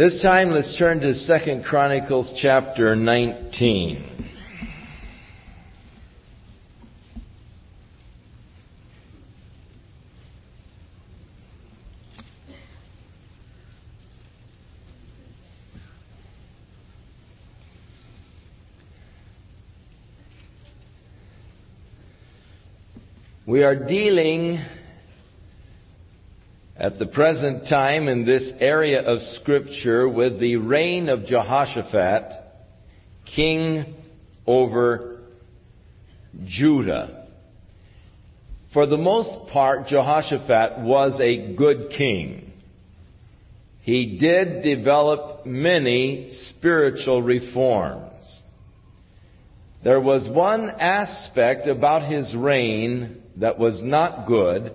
This 0.00 0.22
time 0.22 0.52
let's 0.52 0.78
turn 0.78 1.00
to 1.00 1.12
2 1.12 1.62
Chronicles 1.68 2.32
chapter 2.40 2.96
19. 2.96 4.32
We 23.46 23.64
are 23.64 23.76
dealing 23.76 24.64
at 26.80 26.98
the 26.98 27.06
present 27.06 27.68
time 27.68 28.08
in 28.08 28.24
this 28.24 28.50
area 28.58 29.02
of 29.02 29.20
Scripture 29.40 30.08
with 30.08 30.40
the 30.40 30.56
reign 30.56 31.10
of 31.10 31.26
Jehoshaphat, 31.26 32.32
king 33.36 33.96
over 34.46 35.20
Judah. 36.46 37.26
For 38.72 38.86
the 38.86 38.96
most 38.96 39.52
part, 39.52 39.88
Jehoshaphat 39.88 40.80
was 40.80 41.20
a 41.20 41.54
good 41.54 41.90
king. 41.98 42.50
He 43.82 44.18
did 44.18 44.62
develop 44.62 45.44
many 45.44 46.30
spiritual 46.56 47.22
reforms. 47.22 48.06
There 49.84 50.00
was 50.00 50.26
one 50.34 50.70
aspect 50.78 51.66
about 51.66 52.10
his 52.10 52.34
reign 52.34 53.22
that 53.36 53.58
was 53.58 53.80
not 53.82 54.26
good, 54.26 54.74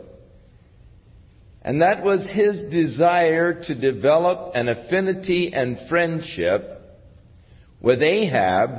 and 1.66 1.82
that 1.82 2.04
was 2.04 2.30
his 2.32 2.72
desire 2.72 3.60
to 3.64 3.74
develop 3.74 4.54
an 4.54 4.70
affinity 4.70 5.52
and 5.52 5.80
friendship 5.90 6.80
with 7.82 8.04
Ahab, 8.04 8.70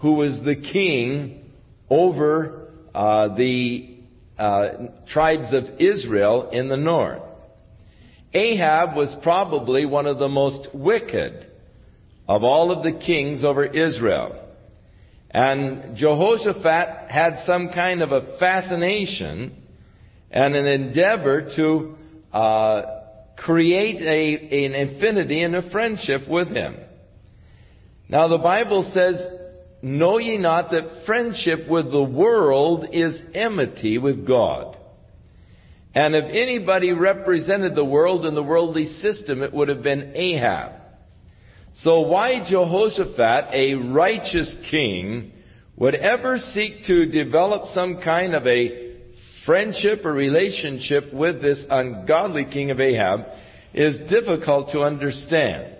who 0.00 0.14
was 0.14 0.40
the 0.44 0.56
king 0.56 1.44
over 1.88 2.68
uh, 2.92 3.36
the 3.36 3.96
uh, 4.36 4.68
tribes 5.06 5.54
of 5.54 5.78
Israel 5.78 6.50
in 6.50 6.68
the 6.68 6.76
north. 6.76 7.22
Ahab 8.34 8.96
was 8.96 9.14
probably 9.22 9.86
one 9.86 10.06
of 10.06 10.18
the 10.18 10.28
most 10.28 10.66
wicked 10.74 11.46
of 12.26 12.42
all 12.42 12.72
of 12.72 12.82
the 12.82 12.98
kings 13.06 13.44
over 13.44 13.64
Israel. 13.64 14.36
And 15.30 15.96
Jehoshaphat 15.96 17.08
had 17.08 17.44
some 17.46 17.68
kind 17.68 18.02
of 18.02 18.10
a 18.10 18.36
fascination 18.40 19.62
and 20.32 20.56
an 20.56 20.66
endeavor 20.66 21.42
to 21.54 21.98
uh, 22.32 22.82
create 23.36 24.00
a, 24.00 24.64
an 24.66 24.96
affinity 24.96 25.42
and 25.42 25.56
a 25.56 25.70
friendship 25.70 26.28
with 26.28 26.48
him. 26.48 26.76
Now 28.08 28.28
the 28.28 28.38
Bible 28.38 28.90
says, 28.94 29.24
Know 29.82 30.18
ye 30.18 30.38
not 30.38 30.70
that 30.70 31.04
friendship 31.06 31.68
with 31.68 31.90
the 31.90 32.04
world 32.04 32.86
is 32.92 33.18
enmity 33.34 33.98
with 33.98 34.26
God? 34.26 34.76
And 35.94 36.14
if 36.14 36.24
anybody 36.24 36.92
represented 36.92 37.74
the 37.74 37.84
world 37.84 38.24
in 38.24 38.34
the 38.34 38.42
worldly 38.42 38.86
system, 39.00 39.42
it 39.42 39.52
would 39.52 39.68
have 39.68 39.82
been 39.82 40.12
Ahab. 40.14 40.72
So 41.80 42.02
why 42.02 42.48
Jehoshaphat, 42.48 43.52
a 43.52 43.74
righteous 43.74 44.54
king, 44.70 45.32
would 45.76 45.94
ever 45.94 46.38
seek 46.38 46.84
to 46.86 47.06
develop 47.06 47.66
some 47.74 48.00
kind 48.02 48.34
of 48.34 48.46
a 48.46 48.91
friendship 49.46 50.04
or 50.04 50.12
relationship 50.12 51.12
with 51.12 51.42
this 51.42 51.62
ungodly 51.70 52.44
king 52.44 52.70
of 52.70 52.80
Ahab 52.80 53.20
is 53.74 53.98
difficult 54.10 54.70
to 54.72 54.80
understand. 54.80 55.76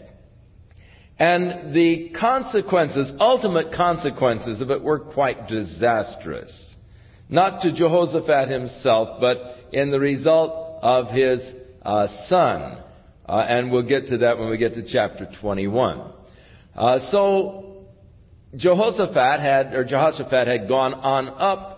And 1.18 1.74
the 1.74 2.10
consequences, 2.18 3.12
ultimate 3.20 3.74
consequences 3.76 4.60
of 4.60 4.70
it 4.70 4.82
were 4.82 4.98
quite 4.98 5.46
disastrous. 5.46 6.74
Not 7.28 7.62
to 7.62 7.72
Jehoshaphat 7.72 8.48
himself, 8.48 9.20
but 9.20 9.36
in 9.72 9.90
the 9.90 10.00
result 10.00 10.80
of 10.82 11.08
his 11.08 11.40
uh, 11.82 12.08
son, 12.28 12.78
uh, 13.28 13.46
and 13.48 13.70
we'll 13.70 13.88
get 13.88 14.08
to 14.08 14.18
that 14.18 14.38
when 14.38 14.50
we 14.50 14.58
get 14.58 14.74
to 14.74 14.82
chapter 14.86 15.28
21. 15.40 16.12
Uh, 16.74 16.98
so, 17.10 17.86
Jehoshaphat 18.56 19.40
had, 19.40 19.74
or 19.74 19.84
Jehoshaphat 19.84 20.48
had 20.48 20.68
gone 20.68 20.92
on 20.94 21.28
up, 21.28 21.71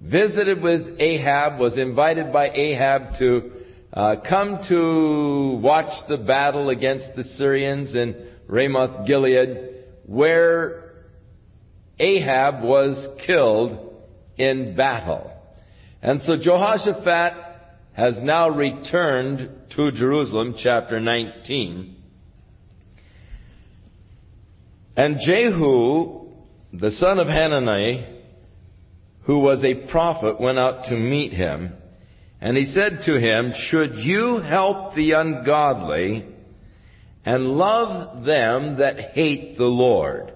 visited 0.00 0.62
with 0.62 0.98
Ahab, 0.98 1.60
was 1.60 1.76
invited 1.78 2.32
by 2.32 2.50
Ahab 2.50 3.18
to 3.18 3.50
uh, 3.92 4.16
come 4.28 4.58
to 4.68 5.60
watch 5.62 5.92
the 6.08 6.16
battle 6.16 6.70
against 6.70 7.06
the 7.16 7.24
Syrians 7.36 7.94
in 7.94 8.28
Ramoth 8.46 9.06
Gilead, 9.06 9.74
where 10.06 10.92
Ahab 11.98 12.62
was 12.62 13.18
killed 13.26 13.94
in 14.38 14.74
battle. 14.76 15.30
And 16.02 16.20
so 16.22 16.36
Jehoshaphat 16.40 17.32
has 17.92 18.18
now 18.22 18.48
returned 18.48 19.50
to 19.76 19.90
Jerusalem, 19.92 20.54
chapter 20.62 20.98
19. 20.98 21.96
And 24.96 25.18
Jehu, 25.24 26.28
the 26.72 26.90
son 26.92 27.18
of 27.18 27.26
Hanani, 27.26 28.19
who 29.22 29.38
was 29.38 29.62
a 29.64 29.90
prophet, 29.90 30.40
went 30.40 30.58
out 30.58 30.84
to 30.84 30.96
meet 30.96 31.32
him. 31.32 31.72
And 32.40 32.56
he 32.56 32.72
said 32.72 33.00
to 33.04 33.18
him, 33.18 33.52
Should 33.68 33.96
you 33.96 34.38
help 34.38 34.94
the 34.94 35.12
ungodly 35.12 36.26
and 37.24 37.44
love 37.44 38.24
them 38.24 38.78
that 38.78 39.12
hate 39.12 39.58
the 39.58 39.64
Lord? 39.64 40.32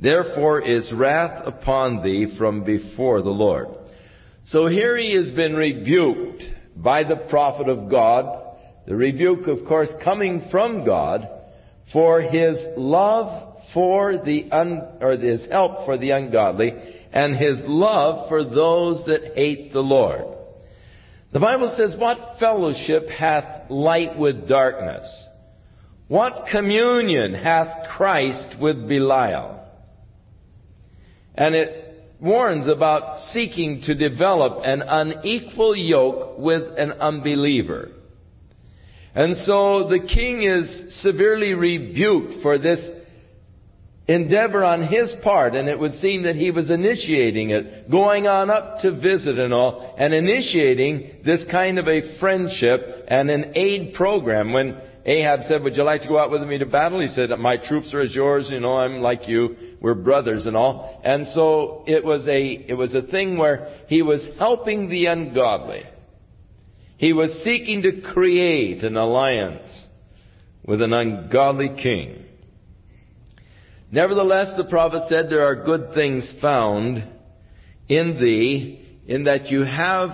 Therefore 0.00 0.60
is 0.60 0.92
wrath 0.94 1.42
upon 1.46 2.02
thee 2.02 2.34
from 2.36 2.64
before 2.64 3.22
the 3.22 3.30
Lord. 3.30 3.68
So 4.46 4.66
here 4.66 4.96
he 4.96 5.14
has 5.14 5.30
been 5.32 5.54
rebuked 5.54 6.42
by 6.74 7.04
the 7.04 7.26
prophet 7.28 7.68
of 7.68 7.90
God. 7.90 8.42
The 8.86 8.96
rebuke, 8.96 9.46
of 9.46 9.66
course, 9.68 9.90
coming 10.02 10.48
from 10.50 10.84
God 10.84 11.28
for 11.92 12.20
his 12.20 12.56
love 12.76 13.49
for 13.72 14.18
the 14.24 14.50
un, 14.50 14.98
or 15.00 15.12
his 15.12 15.46
help 15.50 15.84
for 15.84 15.96
the 15.96 16.10
ungodly 16.10 16.72
and 17.12 17.36
his 17.36 17.58
love 17.64 18.28
for 18.28 18.44
those 18.44 19.04
that 19.06 19.32
hate 19.34 19.72
the 19.72 19.80
Lord. 19.80 20.36
The 21.32 21.40
Bible 21.40 21.74
says, 21.76 21.94
What 21.98 22.38
fellowship 22.38 23.08
hath 23.08 23.70
light 23.70 24.18
with 24.18 24.48
darkness? 24.48 25.06
What 26.08 26.46
communion 26.50 27.34
hath 27.34 27.88
Christ 27.96 28.56
with 28.60 28.88
Belial? 28.88 29.60
And 31.36 31.54
it 31.54 31.90
warns 32.20 32.68
about 32.68 33.20
seeking 33.32 33.82
to 33.86 33.94
develop 33.94 34.62
an 34.64 34.82
unequal 34.82 35.76
yoke 35.76 36.38
with 36.38 36.62
an 36.76 36.92
unbeliever. 36.92 37.90
And 39.14 39.36
so 39.44 39.88
the 39.88 40.00
king 40.00 40.42
is 40.42 41.00
severely 41.02 41.54
rebuked 41.54 42.42
for 42.42 42.58
this 42.58 42.80
endeavor 44.10 44.64
on 44.64 44.88
his 44.88 45.14
part, 45.22 45.54
and 45.54 45.68
it 45.68 45.78
would 45.78 45.94
seem 46.00 46.24
that 46.24 46.34
he 46.34 46.50
was 46.50 46.68
initiating 46.68 47.50
it, 47.50 47.88
going 47.90 48.26
on 48.26 48.50
up 48.50 48.80
to 48.82 48.92
visit 49.00 49.38
and 49.38 49.54
all, 49.54 49.94
and 49.96 50.12
initiating 50.12 51.22
this 51.24 51.44
kind 51.50 51.78
of 51.78 51.86
a 51.86 52.18
friendship 52.18 52.80
and 53.06 53.30
an 53.30 53.52
aid 53.54 53.94
program. 53.94 54.52
When 54.52 54.80
Ahab 55.06 55.40
said, 55.46 55.62
Would 55.62 55.76
you 55.76 55.84
like 55.84 56.02
to 56.02 56.08
go 56.08 56.18
out 56.18 56.32
with 56.32 56.42
me 56.42 56.58
to 56.58 56.66
battle? 56.66 57.00
He 57.00 57.06
said, 57.08 57.30
My 57.38 57.56
troops 57.56 57.94
are 57.94 58.00
as 58.00 58.12
yours, 58.12 58.48
you 58.50 58.58
know, 58.58 58.78
I'm 58.78 59.00
like 59.00 59.28
you, 59.28 59.76
we're 59.80 59.94
brothers 59.94 60.44
and 60.44 60.56
all. 60.56 61.00
And 61.04 61.28
so 61.32 61.84
it 61.86 62.04
was 62.04 62.26
a, 62.26 62.42
it 62.68 62.74
was 62.74 62.92
a 62.94 63.02
thing 63.02 63.38
where 63.38 63.84
he 63.86 64.02
was 64.02 64.26
helping 64.38 64.90
the 64.90 65.06
ungodly. 65.06 65.84
He 66.98 67.12
was 67.12 67.30
seeking 67.44 67.82
to 67.82 68.12
create 68.12 68.82
an 68.82 68.96
alliance 68.96 69.86
with 70.66 70.82
an 70.82 70.92
ungodly 70.92 71.76
king. 71.80 72.26
Nevertheless, 73.92 74.52
the 74.56 74.64
prophet 74.64 75.02
said, 75.08 75.28
There 75.28 75.44
are 75.44 75.64
good 75.64 75.94
things 75.94 76.32
found 76.40 77.02
in 77.88 78.20
thee, 78.20 78.98
in 79.06 79.24
that 79.24 79.50
you 79.50 79.62
have 79.62 80.10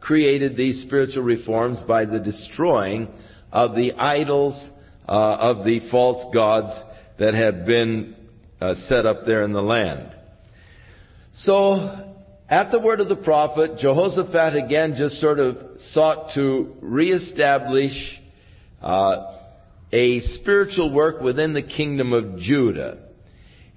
created 0.00 0.56
these 0.56 0.82
spiritual 0.86 1.22
reforms 1.22 1.80
by 1.86 2.04
the 2.04 2.18
destroying 2.18 3.08
of 3.52 3.76
the 3.76 3.92
idols, 3.92 4.54
uh, 5.08 5.12
of 5.12 5.64
the 5.64 5.80
false 5.90 6.34
gods 6.34 6.72
that 7.18 7.34
have 7.34 7.66
been 7.66 8.16
uh, 8.60 8.74
set 8.88 9.06
up 9.06 9.24
there 9.26 9.44
in 9.44 9.52
the 9.52 9.62
land. 9.62 10.12
So, 11.34 12.14
at 12.48 12.72
the 12.72 12.80
word 12.80 12.98
of 12.98 13.08
the 13.08 13.16
prophet, 13.16 13.78
Jehoshaphat 13.78 14.56
again 14.56 14.94
just 14.98 15.20
sort 15.20 15.38
of 15.38 15.56
sought 15.92 16.34
to 16.34 16.74
reestablish 16.80 17.92
uh, 18.82 19.36
a 19.92 20.20
spiritual 20.20 20.92
work 20.92 21.20
within 21.20 21.52
the 21.52 21.62
kingdom 21.62 22.12
of 22.12 22.38
Judah. 22.38 23.09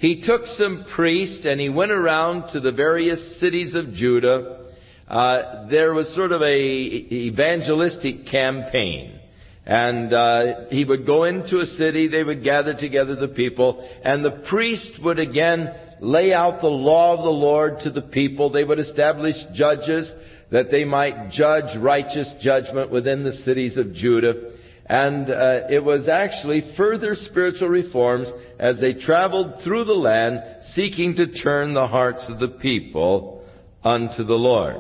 He 0.04 0.22
took 0.22 0.46
some 0.58 0.86
priests 0.98 1.46
and 1.46 1.62
he 1.62 1.70
went 1.70 1.94
around 1.94 2.52
to 2.52 2.60
the 2.60 2.74
various 2.74 3.40
cities 3.40 3.74
of 3.74 3.94
Judah. 3.94 4.66
Uh, 5.08 5.70
there 5.70 5.94
was 5.94 6.14
sort 6.14 6.34
of 6.34 6.42
a 6.42 6.58
evangelistic 6.58 8.26
campaign. 8.30 9.18
And 9.66 10.14
uh, 10.14 10.66
he 10.72 10.84
would 10.84 11.06
go 11.06 11.24
into 11.24 11.62
a 11.62 11.66
city, 11.66 12.10
they 12.10 12.22
would 12.22 12.44
gather 12.44 12.74
together 12.78 13.16
the 13.16 13.30
people, 13.30 13.90
and 14.04 14.26
the 14.26 14.44
priest 14.50 14.92
would 15.02 15.20
again 15.20 15.74
lay 16.02 16.34
out 16.34 16.60
the 16.60 16.68
law 16.68 17.16
of 17.16 17.24
the 17.24 17.30
Lord 17.30 17.76
to 17.86 17.90
the 17.90 18.02
people. 18.02 18.50
They 18.50 18.66
would 18.66 18.80
establish 18.80 19.36
judges 19.56 20.12
that 20.52 20.70
they 20.70 20.84
might 20.84 21.32
judge 21.32 21.80
righteous 21.80 22.30
judgment 22.42 22.92
within 22.92 23.24
the 23.24 23.42
cities 23.46 23.78
of 23.78 23.94
Judah. 23.94 24.53
And 24.94 25.28
uh, 25.28 25.70
it 25.72 25.84
was 25.84 26.08
actually 26.08 26.72
further 26.78 27.16
spiritual 27.16 27.68
reforms 27.68 28.32
as 28.60 28.80
they 28.80 28.94
traveled 28.94 29.64
through 29.64 29.86
the 29.86 29.94
land 29.94 30.44
seeking 30.76 31.16
to 31.16 31.34
turn 31.42 31.74
the 31.74 31.88
hearts 31.88 32.24
of 32.30 32.38
the 32.38 32.60
people 32.60 33.44
unto 33.84 34.24
the 34.24 34.36
Lord. 34.36 34.76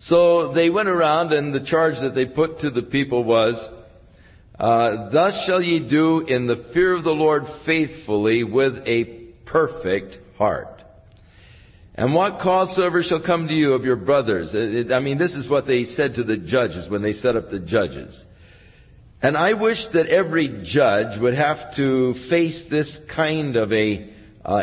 So 0.00 0.52
they 0.52 0.68
went 0.68 0.90
around 0.90 1.32
and 1.32 1.54
the 1.54 1.64
charge 1.64 1.94
that 2.02 2.14
they 2.14 2.26
put 2.26 2.60
to 2.60 2.68
the 2.68 2.82
people 2.82 3.24
was, 3.24 3.54
uh, 4.58 5.08
Thus 5.08 5.42
shall 5.46 5.62
ye 5.62 5.88
do 5.88 6.20
in 6.28 6.46
the 6.46 6.66
fear 6.74 6.94
of 6.94 7.04
the 7.04 7.12
Lord 7.12 7.44
faithfully 7.64 8.44
with 8.44 8.74
a 8.86 9.30
perfect 9.46 10.18
heart. 10.36 10.75
And 11.96 12.12
what 12.12 12.40
cause 12.40 12.74
soever 12.76 13.02
shall 13.02 13.22
come 13.24 13.48
to 13.48 13.54
you 13.54 13.72
of 13.72 13.84
your 13.84 13.96
brothers. 13.96 14.50
It, 14.52 14.92
I 14.92 15.00
mean, 15.00 15.16
this 15.16 15.34
is 15.34 15.48
what 15.48 15.66
they 15.66 15.84
said 15.84 16.14
to 16.16 16.24
the 16.24 16.36
judges 16.36 16.90
when 16.90 17.02
they 17.02 17.14
set 17.14 17.36
up 17.36 17.50
the 17.50 17.58
judges. 17.58 18.22
And 19.22 19.36
I 19.36 19.54
wish 19.54 19.78
that 19.94 20.06
every 20.06 20.64
judge 20.66 21.18
would 21.20 21.34
have 21.34 21.74
to 21.76 22.14
face 22.28 22.62
this 22.70 23.00
kind 23.14 23.56
of 23.56 23.72
a 23.72 24.12
uh, 24.44 24.62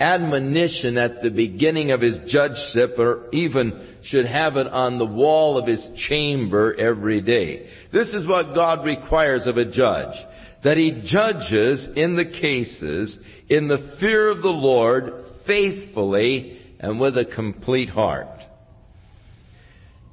admonition 0.00 0.96
at 0.96 1.22
the 1.22 1.30
beginning 1.30 1.90
of 1.90 2.00
his 2.00 2.18
judgeship 2.28 2.98
or 2.98 3.28
even 3.32 3.96
should 4.04 4.24
have 4.24 4.56
it 4.56 4.68
on 4.68 4.98
the 4.98 5.04
wall 5.04 5.58
of 5.58 5.66
his 5.66 5.86
chamber 6.08 6.74
every 6.74 7.20
day. 7.20 7.68
This 7.92 8.08
is 8.14 8.26
what 8.26 8.54
God 8.54 8.86
requires 8.86 9.46
of 9.46 9.58
a 9.58 9.70
judge. 9.70 10.16
That 10.64 10.78
he 10.78 11.02
judges 11.04 11.88
in 11.94 12.16
the 12.16 12.24
cases 12.24 13.18
in 13.48 13.68
the 13.68 13.96
fear 14.00 14.28
of 14.28 14.38
the 14.38 14.48
Lord 14.48 15.12
faithfully 15.48 16.60
and 16.78 17.00
with 17.00 17.18
a 17.18 17.24
complete 17.24 17.90
heart. 17.90 18.28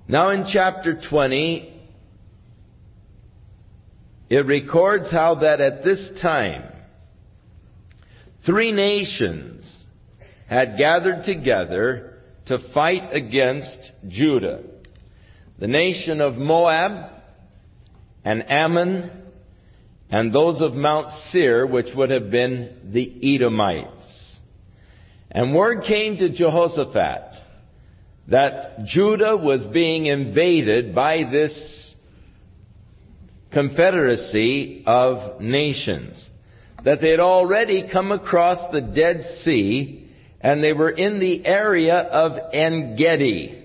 Now 0.07 0.29
in 0.29 0.45
chapter 0.51 0.99
20, 1.09 1.73
it 4.29 4.45
records 4.45 5.11
how 5.11 5.35
that 5.35 5.61
at 5.61 5.83
this 5.83 6.09
time, 6.21 6.63
three 8.45 8.71
nations 8.71 9.85
had 10.47 10.77
gathered 10.77 11.25
together 11.25 12.13
to 12.47 12.57
fight 12.73 13.13
against 13.13 13.91
Judah. 14.07 14.61
The 15.59 15.67
nation 15.67 16.21
of 16.21 16.35
Moab 16.35 17.11
and 18.23 18.43
Ammon 18.49 19.09
and 20.09 20.33
those 20.33 20.61
of 20.61 20.73
Mount 20.73 21.07
Seir, 21.31 21.65
which 21.65 21.87
would 21.95 22.11
have 22.11 22.29
been 22.29 22.91
the 22.93 23.35
Edomites. 23.35 23.94
And 25.31 25.55
word 25.55 25.83
came 25.87 26.17
to 26.17 26.29
Jehoshaphat 26.29 27.41
that 28.27 28.85
Judah 28.85 29.37
was 29.37 29.67
being 29.73 30.05
invaded 30.07 30.95
by 30.95 31.23
this 31.31 31.93
confederacy 33.51 34.83
of 34.85 35.41
nations. 35.41 36.23
That 36.83 37.01
they 37.01 37.11
had 37.11 37.19
already 37.19 37.89
come 37.91 38.11
across 38.11 38.71
the 38.71 38.81
Dead 38.81 39.21
Sea 39.43 40.09
and 40.41 40.63
they 40.63 40.73
were 40.73 40.91
in 40.91 41.19
the 41.19 41.45
area 41.45 41.95
of 41.95 42.33
En-gedi. 42.53 43.63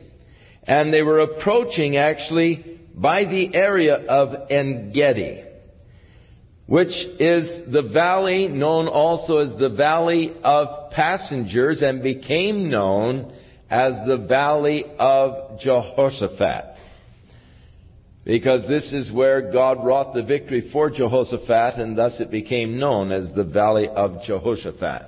And 0.64 0.92
they 0.92 1.02
were 1.02 1.20
approaching 1.20 1.96
actually 1.96 2.80
by 2.94 3.24
the 3.24 3.54
area 3.54 3.96
of 3.96 4.50
En-gedi 4.50 5.50
which 6.70 6.93
is 7.19 7.72
the 7.72 7.90
valley 7.93 8.46
known 8.46 8.87
also 8.87 9.38
as 9.38 9.58
the 9.58 9.70
valley 9.70 10.32
of 10.44 10.93
passengers 10.93 11.82
and 11.82 12.00
became 12.00 12.70
known 12.70 13.34
as 13.69 13.93
the 14.06 14.17
valley 14.17 14.84
of 14.96 15.58
Jehoshaphat. 15.58 16.76
Because 18.25 18.69
this 18.69 18.93
is 18.93 19.11
where 19.12 19.50
God 19.50 19.84
wrought 19.84 20.14
the 20.14 20.22
victory 20.22 20.70
for 20.72 20.90
Jehoshaphat 20.90 21.75
and 21.75 21.99
thus 21.99 22.20
it 22.20 22.31
became 22.31 22.78
known 22.78 23.11
as 23.11 23.28
the 23.34 23.43
valley 23.43 23.88
of 23.88 24.22
Jehoshaphat. 24.25 25.02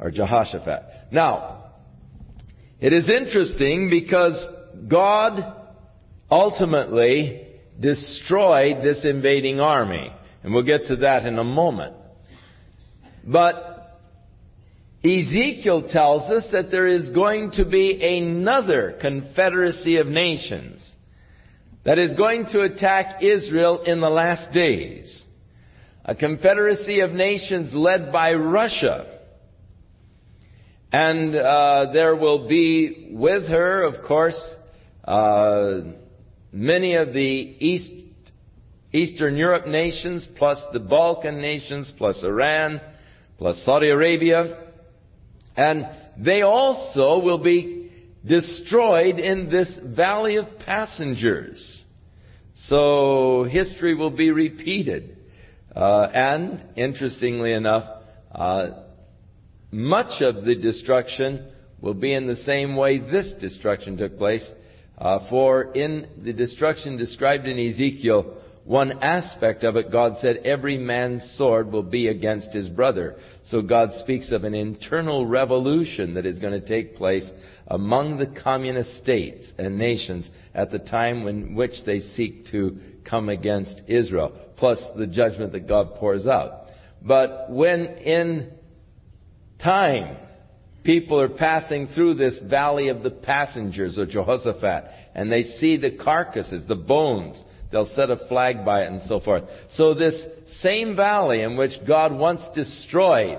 Or 0.00 0.10
Jehoshaphat. 0.10 0.82
Now, 1.12 1.72
it 2.80 2.94
is 2.94 3.06
interesting 3.10 3.90
because 3.90 4.46
God 4.88 5.56
ultimately 6.30 7.48
destroyed 7.78 8.82
this 8.82 9.04
invading 9.04 9.60
army. 9.60 10.10
And 10.42 10.54
we'll 10.54 10.64
get 10.64 10.86
to 10.86 10.96
that 10.96 11.26
in 11.26 11.38
a 11.38 11.44
moment. 11.44 11.94
But 13.26 13.98
Ezekiel 15.04 15.88
tells 15.90 16.30
us 16.30 16.48
that 16.52 16.70
there 16.70 16.86
is 16.86 17.10
going 17.10 17.52
to 17.52 17.64
be 17.64 18.18
another 18.18 18.98
confederacy 19.00 19.96
of 19.96 20.06
nations 20.06 20.86
that 21.84 21.98
is 21.98 22.14
going 22.16 22.46
to 22.52 22.60
attack 22.60 23.22
Israel 23.22 23.82
in 23.84 24.00
the 24.00 24.10
last 24.10 24.52
days. 24.52 25.24
A 26.04 26.14
confederacy 26.14 27.00
of 27.00 27.12
nations 27.12 27.72
led 27.72 28.12
by 28.12 28.34
Russia. 28.34 29.18
And 30.92 31.34
uh, 31.34 31.92
there 31.92 32.16
will 32.16 32.48
be 32.48 33.08
with 33.12 33.48
her, 33.48 33.84
of 33.84 34.06
course, 34.06 34.38
uh, 35.04 35.80
many 36.52 36.94
of 36.96 37.12
the 37.12 37.20
East 37.20 37.99
Eastern 38.92 39.36
Europe 39.36 39.66
nations, 39.66 40.26
plus 40.36 40.58
the 40.72 40.80
Balkan 40.80 41.40
nations, 41.40 41.92
plus 41.96 42.22
Iran, 42.24 42.80
plus 43.38 43.62
Saudi 43.64 43.88
Arabia. 43.88 44.72
And 45.56 45.86
they 46.18 46.42
also 46.42 47.20
will 47.20 47.42
be 47.42 47.90
destroyed 48.26 49.18
in 49.18 49.48
this 49.50 49.78
valley 49.96 50.36
of 50.36 50.46
passengers. 50.64 51.84
So 52.66 53.46
history 53.50 53.94
will 53.94 54.10
be 54.10 54.30
repeated. 54.30 55.16
Uh, 55.74 56.08
and, 56.12 56.62
interestingly 56.76 57.52
enough, 57.52 58.02
uh, 58.32 58.70
much 59.70 60.20
of 60.20 60.44
the 60.44 60.56
destruction 60.56 61.48
will 61.80 61.94
be 61.94 62.12
in 62.12 62.26
the 62.26 62.36
same 62.36 62.76
way 62.76 62.98
this 62.98 63.32
destruction 63.40 63.96
took 63.96 64.18
place. 64.18 64.48
Uh, 64.98 65.30
for 65.30 65.72
in 65.72 66.06
the 66.24 66.32
destruction 66.32 66.96
described 66.98 67.46
in 67.46 67.58
Ezekiel, 67.58 68.34
one 68.64 69.02
aspect 69.02 69.64
of 69.64 69.76
it, 69.76 69.90
God 69.90 70.14
said, 70.20 70.38
every 70.44 70.76
man's 70.76 71.22
sword 71.36 71.72
will 71.72 71.82
be 71.82 72.08
against 72.08 72.52
his 72.52 72.68
brother. 72.68 73.16
So 73.50 73.62
God 73.62 73.90
speaks 74.00 74.30
of 74.32 74.44
an 74.44 74.54
internal 74.54 75.26
revolution 75.26 76.14
that 76.14 76.26
is 76.26 76.38
going 76.38 76.60
to 76.60 76.66
take 76.66 76.96
place 76.96 77.28
among 77.66 78.18
the 78.18 78.40
communist 78.42 78.98
states 78.98 79.46
and 79.58 79.78
nations 79.78 80.28
at 80.54 80.70
the 80.70 80.78
time 80.78 81.26
in 81.26 81.54
which 81.54 81.72
they 81.86 82.00
seek 82.00 82.46
to 82.50 82.78
come 83.08 83.28
against 83.28 83.80
Israel, 83.86 84.38
plus 84.58 84.78
the 84.96 85.06
judgment 85.06 85.52
that 85.52 85.66
God 85.66 85.94
pours 85.94 86.26
out. 86.26 86.66
But 87.02 87.50
when 87.50 87.80
in 87.80 88.52
time 89.62 90.16
people 90.84 91.18
are 91.20 91.28
passing 91.28 91.88
through 91.88 92.14
this 92.14 92.38
valley 92.48 92.88
of 92.88 93.02
the 93.02 93.10
passengers 93.10 93.96
of 93.96 94.10
Jehoshaphat, 94.10 94.84
and 95.14 95.32
they 95.32 95.44
see 95.58 95.78
the 95.78 95.96
carcasses, 95.96 96.64
the 96.68 96.76
bones 96.76 97.42
They'll 97.70 97.90
set 97.94 98.10
a 98.10 98.16
flag 98.28 98.64
by 98.64 98.82
it 98.82 98.92
and 98.92 99.02
so 99.02 99.20
forth. 99.20 99.44
So 99.74 99.94
this 99.94 100.14
same 100.60 100.96
valley 100.96 101.42
in 101.42 101.56
which 101.56 101.72
God 101.86 102.12
once 102.12 102.42
destroyed 102.54 103.38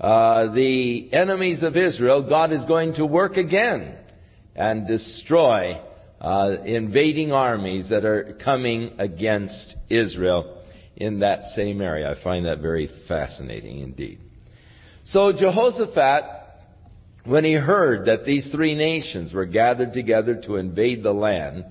uh, 0.00 0.52
the 0.52 1.12
enemies 1.12 1.62
of 1.62 1.76
Israel, 1.76 2.28
God 2.28 2.52
is 2.52 2.64
going 2.66 2.94
to 2.94 3.06
work 3.06 3.36
again 3.36 3.96
and 4.54 4.86
destroy 4.86 5.80
uh, 6.20 6.56
invading 6.64 7.32
armies 7.32 7.88
that 7.90 8.04
are 8.04 8.38
coming 8.44 8.92
against 8.98 9.74
Israel 9.88 10.62
in 10.96 11.20
that 11.20 11.42
same 11.56 11.80
area. 11.80 12.10
I 12.10 12.22
find 12.22 12.46
that 12.46 12.60
very 12.60 12.88
fascinating 13.08 13.80
indeed. 13.80 14.20
So 15.06 15.32
Jehoshaphat, 15.32 16.24
when 17.24 17.44
he 17.44 17.54
heard 17.54 18.06
that 18.06 18.24
these 18.24 18.48
three 18.52 18.74
nations 18.74 19.32
were 19.32 19.46
gathered 19.46 19.92
together 19.92 20.40
to 20.46 20.56
invade 20.56 21.02
the 21.02 21.12
land, 21.12 21.64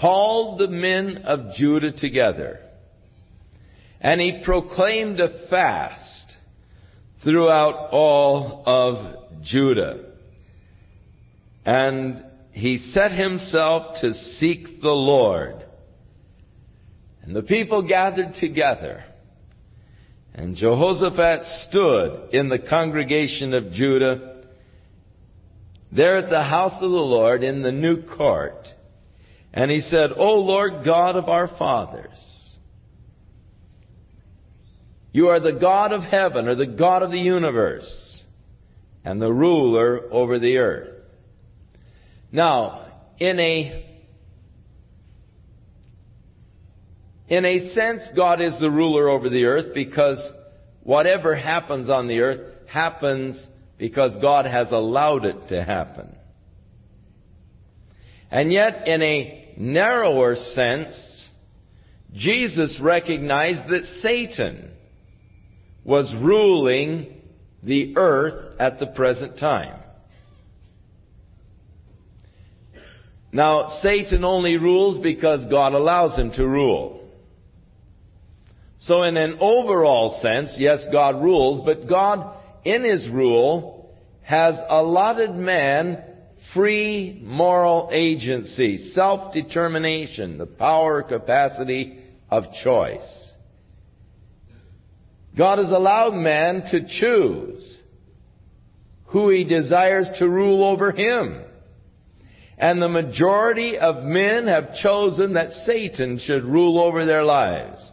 called 0.00 0.60
the 0.60 0.68
men 0.68 1.22
of 1.24 1.54
Judah 1.56 1.92
together, 1.92 2.60
and 4.00 4.20
he 4.20 4.42
proclaimed 4.44 5.20
a 5.20 5.48
fast 5.48 6.34
throughout 7.24 7.90
all 7.92 8.62
of 8.66 9.42
Judah. 9.42 10.04
And 11.64 12.24
he 12.52 12.92
set 12.92 13.10
himself 13.10 13.96
to 14.00 14.12
seek 14.38 14.80
the 14.80 14.88
Lord. 14.88 15.64
And 17.22 17.34
the 17.34 17.42
people 17.42 17.86
gathered 17.86 18.34
together. 18.38 19.04
And 20.34 20.54
Jehoshaphat 20.54 21.40
stood 21.68 22.28
in 22.32 22.48
the 22.48 22.58
congregation 22.58 23.54
of 23.54 23.72
Judah, 23.72 24.42
there 25.90 26.18
at 26.18 26.30
the 26.30 26.42
house 26.42 26.74
of 26.74 26.90
the 26.90 26.96
Lord 26.96 27.42
in 27.42 27.62
the 27.62 27.72
new 27.72 28.02
court 28.02 28.68
And 29.56 29.70
he 29.70 29.80
said, 29.80 30.10
O 30.14 30.34
Lord 30.34 30.84
God 30.84 31.16
of 31.16 31.30
our 31.30 31.48
fathers, 31.48 32.10
you 35.12 35.28
are 35.28 35.40
the 35.40 35.58
God 35.58 35.92
of 35.92 36.02
heaven 36.02 36.46
or 36.46 36.54
the 36.54 36.66
God 36.66 37.02
of 37.02 37.10
the 37.10 37.18
universe 37.18 38.22
and 39.02 39.20
the 39.20 39.32
ruler 39.32 40.02
over 40.12 40.38
the 40.38 40.58
earth. 40.58 40.90
Now, 42.30 42.92
in 43.18 43.40
a 43.40 43.98
in 47.28 47.46
a 47.46 47.70
sense, 47.70 48.02
God 48.14 48.42
is 48.42 48.60
the 48.60 48.70
ruler 48.70 49.08
over 49.08 49.30
the 49.30 49.46
earth 49.46 49.72
because 49.72 50.20
whatever 50.82 51.34
happens 51.34 51.88
on 51.88 52.08
the 52.08 52.20
earth 52.20 52.52
happens 52.68 53.42
because 53.78 54.14
God 54.20 54.44
has 54.44 54.70
allowed 54.70 55.24
it 55.24 55.48
to 55.48 55.64
happen. 55.64 56.14
And 58.30 58.52
yet, 58.52 58.86
in 58.86 59.00
a 59.02 59.45
narrower 59.56 60.36
sense, 60.36 60.94
Jesus 62.14 62.78
recognized 62.82 63.68
that 63.68 63.84
Satan 64.02 64.70
was 65.84 66.12
ruling 66.20 67.20
the 67.62 67.96
earth 67.96 68.58
at 68.58 68.78
the 68.78 68.86
present 68.88 69.38
time. 69.38 69.80
Now, 73.32 73.78
Satan 73.82 74.24
only 74.24 74.56
rules 74.56 75.02
because 75.02 75.44
God 75.50 75.74
allows 75.74 76.18
him 76.18 76.32
to 76.32 76.46
rule. 76.46 76.96
So 78.80 79.02
in 79.02 79.16
an 79.16 79.38
overall 79.40 80.20
sense, 80.22 80.54
yes, 80.58 80.86
God 80.92 81.22
rules, 81.22 81.64
but 81.64 81.88
God, 81.88 82.34
in 82.64 82.84
His 82.84 83.08
rule, 83.10 83.94
has 84.22 84.54
allotted 84.68 85.34
man 85.34 86.02
free 86.54 87.20
moral 87.24 87.90
agency, 87.92 88.90
self-determination, 88.92 90.38
the 90.38 90.46
power, 90.46 91.02
capacity 91.02 91.98
of 92.30 92.44
choice. 92.64 93.00
God 95.36 95.58
has 95.58 95.70
allowed 95.70 96.14
man 96.14 96.62
to 96.70 96.80
choose 97.00 97.78
who 99.06 99.30
he 99.30 99.44
desires 99.44 100.08
to 100.18 100.28
rule 100.28 100.64
over 100.64 100.92
him. 100.92 101.42
And 102.58 102.80
the 102.80 102.88
majority 102.88 103.76
of 103.76 104.02
men 104.02 104.46
have 104.46 104.76
chosen 104.82 105.34
that 105.34 105.52
Satan 105.66 106.18
should 106.24 106.44
rule 106.44 106.80
over 106.80 107.04
their 107.04 107.22
lives. 107.22 107.92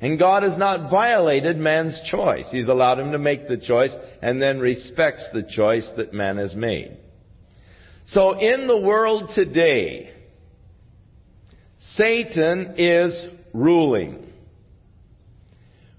And 0.00 0.18
God 0.18 0.44
has 0.44 0.56
not 0.56 0.90
violated 0.90 1.56
man's 1.56 2.00
choice. 2.10 2.46
He's 2.50 2.68
allowed 2.68 3.00
him 3.00 3.12
to 3.12 3.18
make 3.18 3.48
the 3.48 3.56
choice 3.56 3.94
and 4.22 4.40
then 4.40 4.60
respects 4.60 5.24
the 5.32 5.42
choice 5.42 5.88
that 5.96 6.12
man 6.12 6.36
has 6.36 6.54
made. 6.54 6.96
So 8.06 8.38
in 8.38 8.66
the 8.66 8.78
world 8.78 9.30
today, 9.34 10.12
Satan 11.94 12.74
is 12.78 13.26
ruling. 13.52 14.26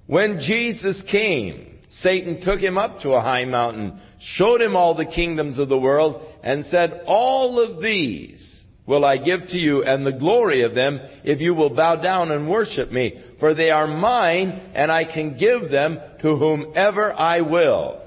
When 0.05 0.39
Jesus 0.39 1.03
came, 1.11 1.79
Satan 2.01 2.41
took 2.41 2.59
him 2.59 2.77
up 2.77 3.01
to 3.01 3.11
a 3.11 3.21
high 3.21 3.45
mountain, 3.45 3.99
showed 4.35 4.61
him 4.61 4.75
all 4.75 4.95
the 4.95 5.05
kingdoms 5.05 5.59
of 5.59 5.67
the 5.67 5.77
world, 5.77 6.21
and 6.43 6.65
said, 6.65 7.01
All 7.05 7.59
of 7.59 7.81
these 7.81 8.63
will 8.85 9.03
I 9.03 9.17
give 9.17 9.41
to 9.49 9.57
you, 9.57 9.83
and 9.83 10.05
the 10.05 10.13
glory 10.13 10.63
of 10.63 10.73
them, 10.75 10.99
if 11.25 11.41
you 11.41 11.53
will 11.53 11.75
bow 11.75 11.97
down 11.97 12.31
and 12.31 12.49
worship 12.49 12.89
me. 12.89 13.21
For 13.39 13.53
they 13.53 13.69
are 13.69 13.87
mine, 13.87 14.71
and 14.73 14.89
I 14.91 15.03
can 15.03 15.37
give 15.37 15.69
them 15.69 15.99
to 16.21 16.37
whomever 16.37 17.11
I 17.11 17.41
will. 17.41 18.01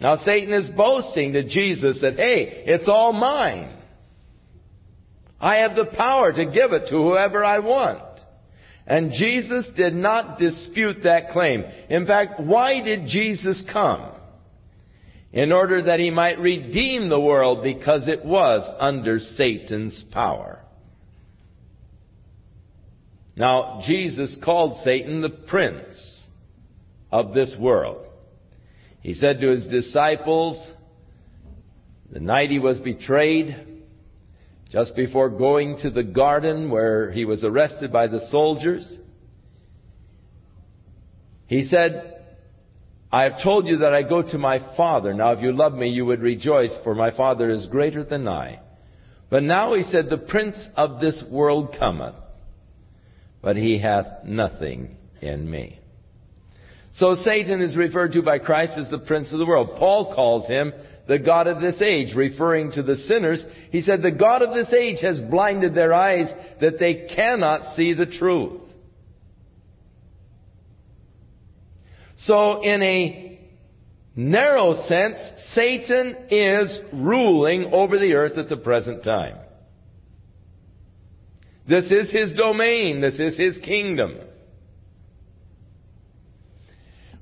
Now 0.00 0.16
Satan 0.16 0.52
is 0.52 0.68
boasting 0.76 1.32
to 1.32 1.42
Jesus 1.42 2.00
that, 2.02 2.16
hey, 2.16 2.64
it's 2.66 2.88
all 2.88 3.12
mine. 3.12 3.74
I 5.40 5.56
have 5.56 5.76
the 5.76 5.92
power 5.96 6.32
to 6.32 6.44
give 6.46 6.72
it 6.72 6.88
to 6.90 6.96
whoever 6.96 7.44
I 7.44 7.58
want. 7.60 8.02
And 8.86 9.12
Jesus 9.12 9.68
did 9.76 9.94
not 9.94 10.38
dispute 10.38 11.02
that 11.04 11.30
claim. 11.30 11.62
In 11.90 12.06
fact, 12.06 12.40
why 12.40 12.82
did 12.82 13.06
Jesus 13.06 13.62
come? 13.72 14.12
In 15.30 15.52
order 15.52 15.82
that 15.82 16.00
he 16.00 16.10
might 16.10 16.38
redeem 16.38 17.08
the 17.08 17.20
world 17.20 17.62
because 17.62 18.08
it 18.08 18.24
was 18.24 18.68
under 18.80 19.18
Satan's 19.18 20.02
power. 20.10 20.60
Now, 23.36 23.82
Jesus 23.86 24.36
called 24.42 24.82
Satan 24.82 25.20
the 25.20 25.28
prince 25.28 26.24
of 27.12 27.34
this 27.34 27.54
world. 27.60 28.07
He 29.00 29.14
said 29.14 29.40
to 29.40 29.50
his 29.50 29.66
disciples, 29.66 30.72
the 32.10 32.20
night 32.20 32.50
he 32.50 32.58
was 32.58 32.80
betrayed, 32.80 33.82
just 34.70 34.94
before 34.96 35.30
going 35.30 35.78
to 35.82 35.90
the 35.90 36.02
garden 36.02 36.70
where 36.70 37.10
he 37.10 37.24
was 37.24 37.44
arrested 37.44 37.92
by 37.92 38.06
the 38.06 38.20
soldiers, 38.30 38.98
he 41.46 41.64
said, 41.64 42.14
I 43.10 43.22
have 43.22 43.42
told 43.42 43.66
you 43.66 43.78
that 43.78 43.94
I 43.94 44.02
go 44.02 44.20
to 44.20 44.38
my 44.38 44.58
Father. 44.76 45.14
Now 45.14 45.32
if 45.32 45.42
you 45.42 45.52
love 45.52 45.72
me, 45.72 45.88
you 45.88 46.04
would 46.04 46.20
rejoice, 46.20 46.74
for 46.84 46.94
my 46.94 47.16
Father 47.16 47.48
is 47.50 47.66
greater 47.66 48.04
than 48.04 48.28
I. 48.28 48.60
But 49.30 49.42
now 49.42 49.74
he 49.74 49.82
said, 49.82 50.10
the 50.10 50.18
prince 50.18 50.56
of 50.76 51.00
this 51.00 51.22
world 51.30 51.74
cometh, 51.78 52.14
but 53.40 53.56
he 53.56 53.78
hath 53.78 54.24
nothing 54.24 54.96
in 55.22 55.50
me. 55.50 55.78
So 56.98 57.14
Satan 57.14 57.60
is 57.60 57.76
referred 57.76 58.12
to 58.14 58.22
by 58.22 58.40
Christ 58.40 58.72
as 58.76 58.90
the 58.90 58.98
prince 58.98 59.32
of 59.32 59.38
the 59.38 59.46
world. 59.46 59.76
Paul 59.78 60.12
calls 60.16 60.48
him 60.48 60.72
the 61.06 61.20
God 61.20 61.46
of 61.46 61.60
this 61.60 61.80
age, 61.80 62.12
referring 62.14 62.72
to 62.72 62.82
the 62.82 62.96
sinners. 62.96 63.44
He 63.70 63.82
said, 63.82 64.02
the 64.02 64.10
God 64.10 64.42
of 64.42 64.52
this 64.52 64.72
age 64.72 64.98
has 65.02 65.20
blinded 65.20 65.76
their 65.76 65.94
eyes 65.94 66.26
that 66.60 66.80
they 66.80 67.06
cannot 67.14 67.76
see 67.76 67.94
the 67.94 68.06
truth. 68.06 68.60
So 72.16 72.62
in 72.64 72.82
a 72.82 73.48
narrow 74.16 74.74
sense, 74.88 75.18
Satan 75.52 76.16
is 76.30 76.80
ruling 76.92 77.66
over 77.72 77.96
the 77.96 78.14
earth 78.14 78.36
at 78.36 78.48
the 78.48 78.56
present 78.56 79.04
time. 79.04 79.36
This 81.68 81.92
is 81.92 82.10
his 82.10 82.34
domain. 82.34 83.00
This 83.00 83.20
is 83.20 83.38
his 83.38 83.56
kingdom. 83.58 84.18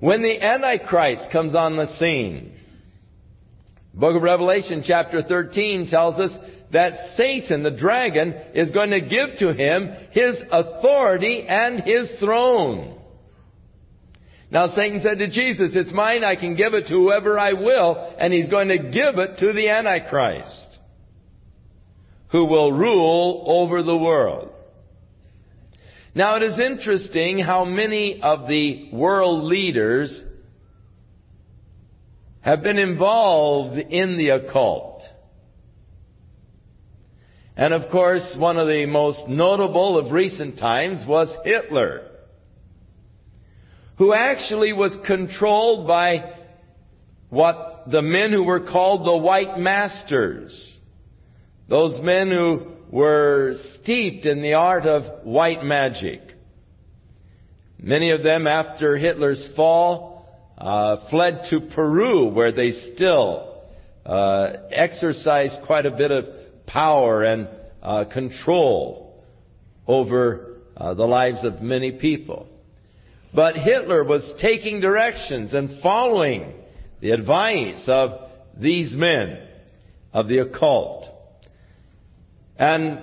When 0.07 0.23
the 0.23 0.41
Antichrist 0.41 1.33
comes 1.33 1.57
on 1.57 1.77
the 1.77 1.89
scene, 1.99 2.53
Book 3.93 4.15
of 4.15 4.23
Revelation 4.23 4.85
chapter 4.87 5.21
13 5.21 5.89
tells 5.91 6.21
us 6.21 6.31
that 6.73 6.93
Satan, 7.17 7.65
the 7.65 7.73
dragon, 7.73 8.33
is 8.55 8.71
going 8.71 8.91
to 8.91 9.01
give 9.01 9.31
to 9.41 9.53
him 9.53 9.91
his 10.13 10.37
authority 10.53 11.45
and 11.49 11.83
his 11.83 12.09
throne. 12.21 13.01
Now 14.49 14.69
Satan 14.77 15.01
said 15.03 15.19
to 15.19 15.27
Jesus, 15.27 15.73
it's 15.75 15.93
mine, 15.93 16.23
I 16.23 16.37
can 16.37 16.55
give 16.55 16.75
it 16.75 16.87
to 16.87 16.95
whoever 16.95 17.37
I 17.37 17.55
will, 17.55 18.15
and 18.17 18.33
he's 18.33 18.49
going 18.49 18.69
to 18.69 18.79
give 18.79 19.19
it 19.19 19.39
to 19.41 19.53
the 19.53 19.71
Antichrist, 19.71 20.79
who 22.31 22.45
will 22.45 22.71
rule 22.71 23.43
over 23.45 23.83
the 23.83 23.99
world. 23.99 24.53
Now 26.17 26.37
it 26.37 26.43
is 26.45 26.59
interesting 26.59 27.41
how 27.41 27.67
many 27.67 28.23
of 28.23 28.49
the 28.49 28.89
world 28.91 29.45
leaders 29.45 30.25
have 32.41 32.63
been 32.63 32.79
involved 32.79 33.77
in 33.77 34.17
the 34.17 34.31
occult. 34.31 35.03
And 37.55 37.75
of 37.75 37.91
course, 37.93 38.35
one 38.39 38.57
of 38.57 38.67
the 38.67 38.87
most 38.87 39.29
notable 39.29 39.99
of 39.99 40.11
recent 40.11 40.59
times 40.59 41.05
was 41.07 41.29
Hitler 41.45 42.09
who 43.99 44.15
actually 44.15 44.73
was 44.73 44.97
controlled 45.07 45.87
by 45.87 46.33
what 47.29 47.91
the 47.91 48.01
men 48.01 48.33
who 48.33 48.43
were 48.43 48.61
called 48.61 49.07
the 49.07 49.23
white 49.23 49.59
masters. 49.59 50.79
Those 51.69 52.01
men 52.01 52.31
who 52.31 52.76
were 52.91 53.55
steeped 53.83 54.27
in 54.27 54.43
the 54.43 54.55
art 54.55 54.87
of 54.87 55.25
white 55.25 55.63
magic. 55.63 56.21
Many 57.79 58.11
of 58.11 58.23
them, 58.23 58.47
after 58.47 58.97
Hitler's 58.97 59.51
fall, 59.55 60.27
uh, 60.57 61.09
fled 61.11 61.43
to 61.51 61.61
Peru, 61.75 62.29
where 62.29 62.53
they 62.53 62.73
still 62.95 63.63
uh, 64.05 64.53
exercise 64.71 65.57
quite 65.67 65.85
a 65.85 65.91
bit 65.91 66.11
of 66.11 66.25
power 66.67 67.25
and 67.25 67.49
uh, 67.83 68.05
control 68.13 69.23
over 69.87 70.57
uh, 70.77 70.95
the 70.95 71.05
lives 71.05 71.45
of 71.45 71.61
many 71.61 71.93
people. 71.93 72.49
But 73.35 73.57
Hitler 73.57 74.03
was 74.05 74.35
taking 74.41 74.81
directions 74.81 75.53
and 75.53 75.83
following 75.83 76.55
the 77.01 77.11
advice 77.11 77.85
of 77.87 78.31
these 78.59 78.95
men 78.95 79.47
of 80.13 80.29
the 80.29 80.39
occult. 80.39 81.05
And 82.59 83.01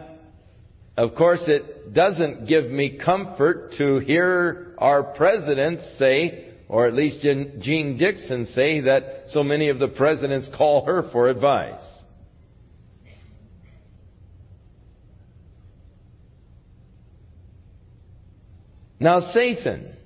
of 0.98 1.16
course, 1.16 1.44
it 1.48 1.94
doesn't 1.94 2.48
give 2.48 2.66
me 2.66 3.00
comfort 3.04 3.74
to 3.78 4.00
hear 4.00 4.76
our 4.78 5.04
presidents 5.04 5.84
say, 5.98 6.54
or 6.68 6.88
at 6.88 6.94
least 6.94 7.22
Jeane 7.22 7.98
Dixon 7.98 8.48
say, 8.54 8.82
that 8.82 9.26
so 9.28 9.44
many 9.44 9.70
of 9.70 9.80
the 9.80 9.88
presidents 9.88 10.50
call 10.56 10.86
her 10.86 11.10
for 11.12 11.30
advice. 11.30 11.82
Now, 19.00 19.20
Satan, 19.34 19.98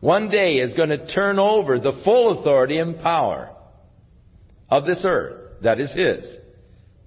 one 0.00 0.30
day 0.30 0.54
is 0.54 0.72
going 0.74 0.88
to 0.88 1.12
turn 1.12 1.38
over 1.38 1.78
the 1.78 2.00
full 2.04 2.40
authority 2.40 2.78
and 2.78 2.98
power 3.00 3.50
of 4.70 4.86
this 4.86 5.02
earth 5.04 5.60
that 5.62 5.80
is 5.80 5.92
his 5.92 6.24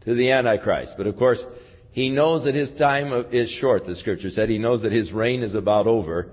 to 0.08 0.14
the 0.14 0.32
Antichrist. 0.32 0.94
But 0.96 1.06
of 1.06 1.18
course, 1.18 1.44
he 1.92 2.10
knows 2.10 2.46
that 2.46 2.56
his 2.56 2.72
time 2.80 3.26
is 3.34 3.50
short, 3.60 3.86
the 3.86 3.96
scripture 3.98 4.30
said. 4.30 4.50
He 4.50 4.58
knows 4.58 4.82
that 4.84 4.92
his 4.94 5.12
reign 5.12 5.44
is 5.44 5.54
about 5.54 5.86
over. 5.86 6.30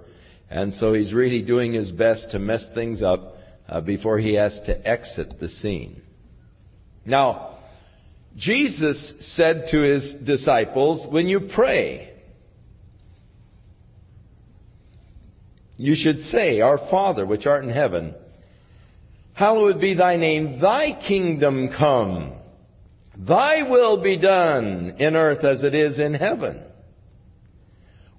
And 0.49 0.73
so 0.75 0.95
he's 0.95 1.13
really 1.13 1.43
doing 1.43 1.73
his 1.73 1.91
best 1.91 2.29
to 2.31 2.39
mess 2.39 2.65
things 2.73 3.03
up 3.03 3.35
uh, 3.69 3.81
before 3.81 4.21
he 4.21 4.35
has 4.35 4.59
to 4.67 4.89
exit 4.89 5.35
the 5.41 5.49
scene. 5.49 6.03
Now, 7.05 7.59
Jesus 8.37 9.13
said 9.35 9.65
to 9.73 9.83
his 9.83 10.15
disciples, 10.25 11.13
when 11.13 11.27
you 11.27 11.49
pray, 11.53 12.13
you 15.77 15.97
should 15.97 16.21
say, 16.27 16.61
Our 16.61 16.79
Father, 16.93 17.27
which 17.27 17.47
art 17.47 17.65
in 17.65 17.71
heaven, 17.71 18.15
hallowed 19.33 19.81
be 19.81 19.95
thy 19.95 20.15
name, 20.15 20.61
thy 20.61 20.97
kingdom 21.09 21.71
come. 21.77 22.35
Thy 23.17 23.63
will 23.69 24.03
be 24.03 24.19
done 24.19 24.97
in 24.99 25.17
earth 25.17 25.45
as 25.45 25.63
it 25.63 25.75
is 25.75 25.99
in 25.99 26.15
heaven. 26.15 26.63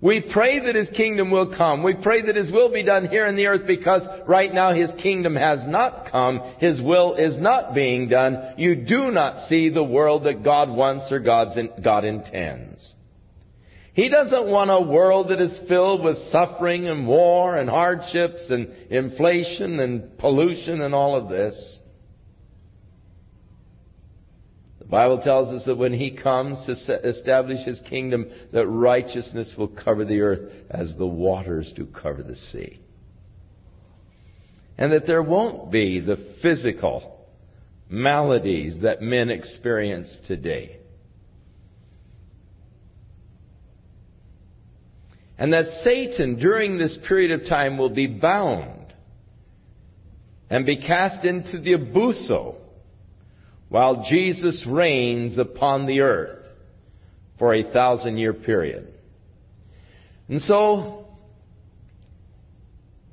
We 0.01 0.29
pray 0.31 0.59
that 0.65 0.75
His 0.75 0.89
kingdom 0.95 1.31
will 1.31 1.55
come. 1.57 1.81
We 1.81 1.95
pray 1.95 2.21
that 2.25 2.35
His 2.35 2.51
will 2.51 2.71
be 2.71 2.83
done 2.83 3.07
here 3.07 3.27
in 3.27 3.35
the 3.35 3.47
earth 3.47 3.65
because 3.65 4.03
right 4.27 4.53
now 4.53 4.73
His 4.73 4.91
kingdom 5.01 5.35
has 5.35 5.59
not 5.65 6.11
come. 6.11 6.39
His 6.59 6.81
will 6.81 7.15
is 7.15 7.37
not 7.39 7.73
being 7.73 8.07
done. 8.07 8.53
You 8.57 8.75
do 8.75 9.09
not 9.11 9.47
see 9.47 9.69
the 9.69 9.83
world 9.83 10.25
that 10.25 10.43
God 10.43 10.69
wants 10.69 11.11
or 11.11 11.19
God's 11.19 11.57
God 11.83 12.05
intends. 12.05 12.93
He 13.93 14.09
doesn't 14.09 14.51
want 14.51 14.69
a 14.69 14.91
world 14.91 15.29
that 15.29 15.39
is 15.39 15.57
filled 15.69 16.03
with 16.03 16.17
suffering 16.29 16.87
and 16.87 17.07
war 17.07 17.57
and 17.57 17.69
hardships 17.69 18.45
and 18.49 18.67
inflation 18.91 19.79
and 19.79 20.17
pollution 20.17 20.81
and 20.81 20.93
all 20.93 21.15
of 21.15 21.29
this. 21.29 21.79
The 24.85 24.91
Bible 24.91 25.19
tells 25.23 25.49
us 25.49 25.65
that 25.65 25.77
when 25.77 25.93
He 25.93 26.11
comes 26.15 26.63
to 26.67 27.09
establish 27.09 27.65
His 27.65 27.81
kingdom, 27.89 28.27
that 28.53 28.67
righteousness 28.67 29.53
will 29.57 29.67
cover 29.67 30.05
the 30.05 30.21
earth 30.21 30.51
as 30.69 30.93
the 30.95 31.07
waters 31.07 31.73
do 31.75 31.87
cover 31.87 32.21
the 32.21 32.35
sea. 32.35 32.79
And 34.77 34.91
that 34.91 35.07
there 35.07 35.23
won't 35.23 35.71
be 35.71 35.99
the 35.99 36.35
physical 36.43 37.25
maladies 37.89 38.81
that 38.83 39.01
men 39.01 39.31
experience 39.31 40.15
today. 40.27 40.77
And 45.39 45.51
that 45.51 45.65
Satan 45.83 46.37
during 46.37 46.77
this 46.77 46.97
period 47.07 47.31
of 47.31 47.49
time 47.49 47.77
will 47.77 47.89
be 47.89 48.07
bound 48.07 48.93
and 50.49 50.63
be 50.63 50.77
cast 50.77 51.25
into 51.25 51.59
the 51.59 51.73
abuso 51.73 52.55
while 53.69 54.05
Jesus 54.09 54.65
reigns 54.69 55.37
upon 55.37 55.85
the 55.85 56.01
earth 56.01 56.39
for 57.39 57.53
a 57.53 57.71
thousand 57.71 58.17
year 58.17 58.33
period. 58.33 58.93
And 60.27 60.41
so, 60.41 61.05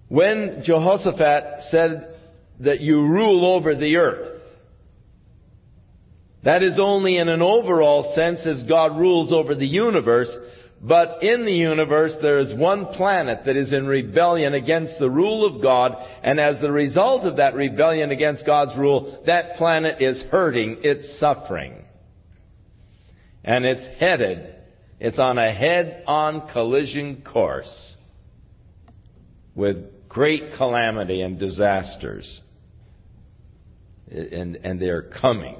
when 0.08 0.62
Jehoshaphat 0.64 1.62
said 1.70 2.14
that 2.60 2.80
you 2.80 3.00
rule 3.00 3.54
over 3.54 3.74
the 3.74 3.96
earth, 3.96 4.40
that 6.44 6.62
is 6.62 6.78
only 6.80 7.18
in 7.18 7.28
an 7.28 7.42
overall 7.42 8.12
sense 8.14 8.46
as 8.46 8.64
God 8.64 8.98
rules 8.98 9.32
over 9.32 9.54
the 9.54 9.66
universe, 9.66 10.28
but 10.82 11.22
in 11.22 11.44
the 11.44 11.52
universe, 11.52 12.12
there 12.20 12.40
is 12.40 12.52
one 12.54 12.86
planet 12.86 13.44
that 13.46 13.56
is 13.56 13.72
in 13.72 13.86
rebellion 13.86 14.54
against 14.54 14.98
the 14.98 15.08
rule 15.08 15.46
of 15.46 15.62
God, 15.62 15.96
and 16.24 16.40
as 16.40 16.60
the 16.60 16.72
result 16.72 17.22
of 17.24 17.36
that 17.36 17.54
rebellion 17.54 18.10
against 18.10 18.44
God's 18.44 18.76
rule, 18.76 19.22
that 19.26 19.54
planet 19.56 20.02
is 20.02 20.20
hurting, 20.30 20.78
it's 20.82 21.20
suffering. 21.20 21.84
And 23.44 23.64
it's 23.64 23.86
headed, 24.00 24.56
it's 24.98 25.20
on 25.20 25.38
a 25.38 25.52
head-on 25.52 26.48
collision 26.52 27.22
course 27.22 27.94
with 29.54 30.08
great 30.08 30.54
calamity 30.56 31.22
and 31.22 31.38
disasters. 31.38 32.40
And, 34.10 34.56
and 34.56 34.82
they're 34.82 35.10
coming. 35.20 35.56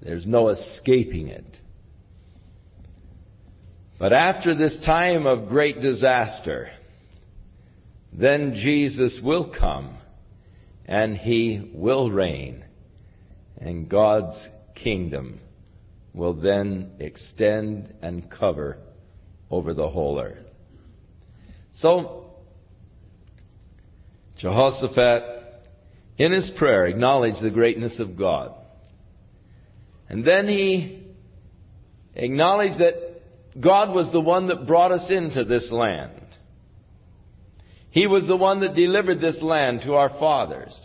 There's 0.00 0.26
no 0.26 0.48
escaping 0.50 1.28
it. 1.28 1.44
But 3.98 4.12
after 4.12 4.54
this 4.54 4.76
time 4.84 5.26
of 5.26 5.48
great 5.48 5.80
disaster, 5.80 6.70
then 8.12 8.54
Jesus 8.54 9.20
will 9.22 9.52
come 9.58 9.96
and 10.86 11.16
he 11.16 11.70
will 11.74 12.10
reign 12.10 12.64
and 13.58 13.88
God's 13.88 14.36
kingdom 14.74 15.40
will 16.12 16.34
then 16.34 16.92
extend 17.00 17.92
and 18.02 18.30
cover 18.30 18.78
over 19.50 19.74
the 19.74 19.88
whole 19.88 20.20
earth. 20.20 20.46
So, 21.76 22.30
Jehoshaphat, 24.38 25.22
in 26.18 26.32
his 26.32 26.50
prayer, 26.56 26.86
acknowledged 26.86 27.42
the 27.42 27.50
greatness 27.50 27.98
of 27.98 28.16
God. 28.16 28.54
And 30.08 30.24
then 30.24 30.46
he 30.46 31.04
acknowledged 32.14 32.78
that 32.78 33.13
God 33.60 33.94
was 33.94 34.10
the 34.12 34.20
one 34.20 34.48
that 34.48 34.66
brought 34.66 34.92
us 34.92 35.06
into 35.10 35.44
this 35.44 35.70
land. 35.70 36.20
He 37.90 38.06
was 38.06 38.26
the 38.26 38.36
one 38.36 38.60
that 38.60 38.74
delivered 38.74 39.20
this 39.20 39.40
land 39.40 39.82
to 39.84 39.94
our 39.94 40.08
fathers. 40.08 40.76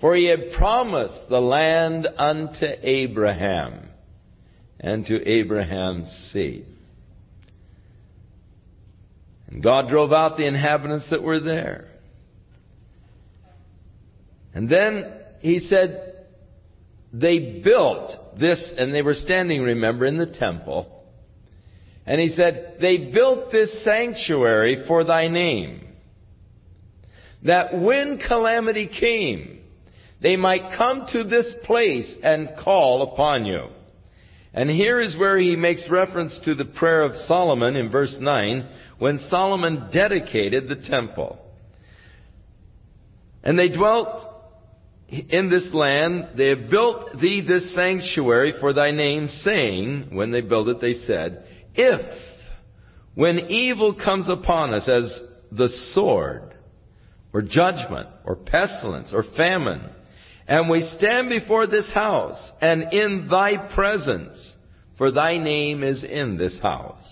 For 0.00 0.16
he 0.16 0.26
had 0.26 0.52
promised 0.56 1.28
the 1.28 1.40
land 1.40 2.08
unto 2.16 2.66
Abraham 2.82 3.88
and 4.80 5.04
to 5.06 5.22
Abraham's 5.26 6.30
seed. 6.32 6.66
And 9.48 9.62
God 9.62 9.88
drove 9.88 10.12
out 10.12 10.36
the 10.36 10.46
inhabitants 10.46 11.06
that 11.10 11.22
were 11.22 11.40
there. 11.40 11.88
And 14.54 14.68
then 14.68 15.12
he 15.40 15.60
said, 15.60 16.14
they 17.12 17.60
built 17.62 18.10
this, 18.40 18.72
and 18.76 18.94
they 18.94 19.02
were 19.02 19.14
standing, 19.14 19.62
remember, 19.62 20.06
in 20.06 20.18
the 20.18 20.34
temple. 20.38 21.03
And 22.06 22.20
he 22.20 22.28
said, 22.30 22.76
They 22.80 23.10
built 23.12 23.50
this 23.50 23.84
sanctuary 23.84 24.84
for 24.86 25.04
thy 25.04 25.28
name, 25.28 25.86
that 27.44 27.78
when 27.78 28.18
calamity 28.18 28.88
came, 28.88 29.60
they 30.20 30.36
might 30.36 30.76
come 30.76 31.06
to 31.12 31.24
this 31.24 31.54
place 31.64 32.14
and 32.22 32.50
call 32.62 33.12
upon 33.12 33.44
you. 33.44 33.68
And 34.54 34.70
here 34.70 35.00
is 35.00 35.16
where 35.18 35.38
he 35.38 35.56
makes 35.56 35.88
reference 35.90 36.38
to 36.44 36.54
the 36.54 36.64
prayer 36.64 37.02
of 37.02 37.16
Solomon 37.26 37.76
in 37.76 37.90
verse 37.90 38.16
9, 38.20 38.68
when 38.98 39.18
Solomon 39.28 39.90
dedicated 39.92 40.68
the 40.68 40.88
temple. 40.88 41.38
And 43.42 43.58
they 43.58 43.68
dwelt 43.68 44.30
in 45.08 45.50
this 45.50 45.68
land, 45.72 46.28
they 46.36 46.48
have 46.48 46.70
built 46.70 47.20
thee 47.20 47.44
this 47.46 47.74
sanctuary 47.74 48.54
for 48.60 48.72
thy 48.72 48.90
name, 48.90 49.28
saying, 49.42 50.08
when 50.12 50.30
they 50.30 50.40
built 50.40 50.68
it, 50.68 50.80
they 50.80 50.94
said, 51.06 51.44
if, 51.74 52.00
when 53.14 53.38
evil 53.48 53.94
comes 53.94 54.28
upon 54.28 54.74
us 54.74 54.88
as 54.88 55.20
the 55.52 55.68
sword, 55.92 56.54
or 57.32 57.42
judgment, 57.42 58.08
or 58.24 58.36
pestilence, 58.36 59.12
or 59.12 59.24
famine, 59.36 59.82
and 60.46 60.68
we 60.68 60.88
stand 60.98 61.28
before 61.28 61.66
this 61.66 61.90
house, 61.92 62.52
and 62.60 62.92
in 62.92 63.28
thy 63.30 63.56
presence, 63.74 64.54
for 64.98 65.10
thy 65.10 65.38
name 65.38 65.82
is 65.82 66.04
in 66.04 66.36
this 66.36 66.58
house, 66.60 67.02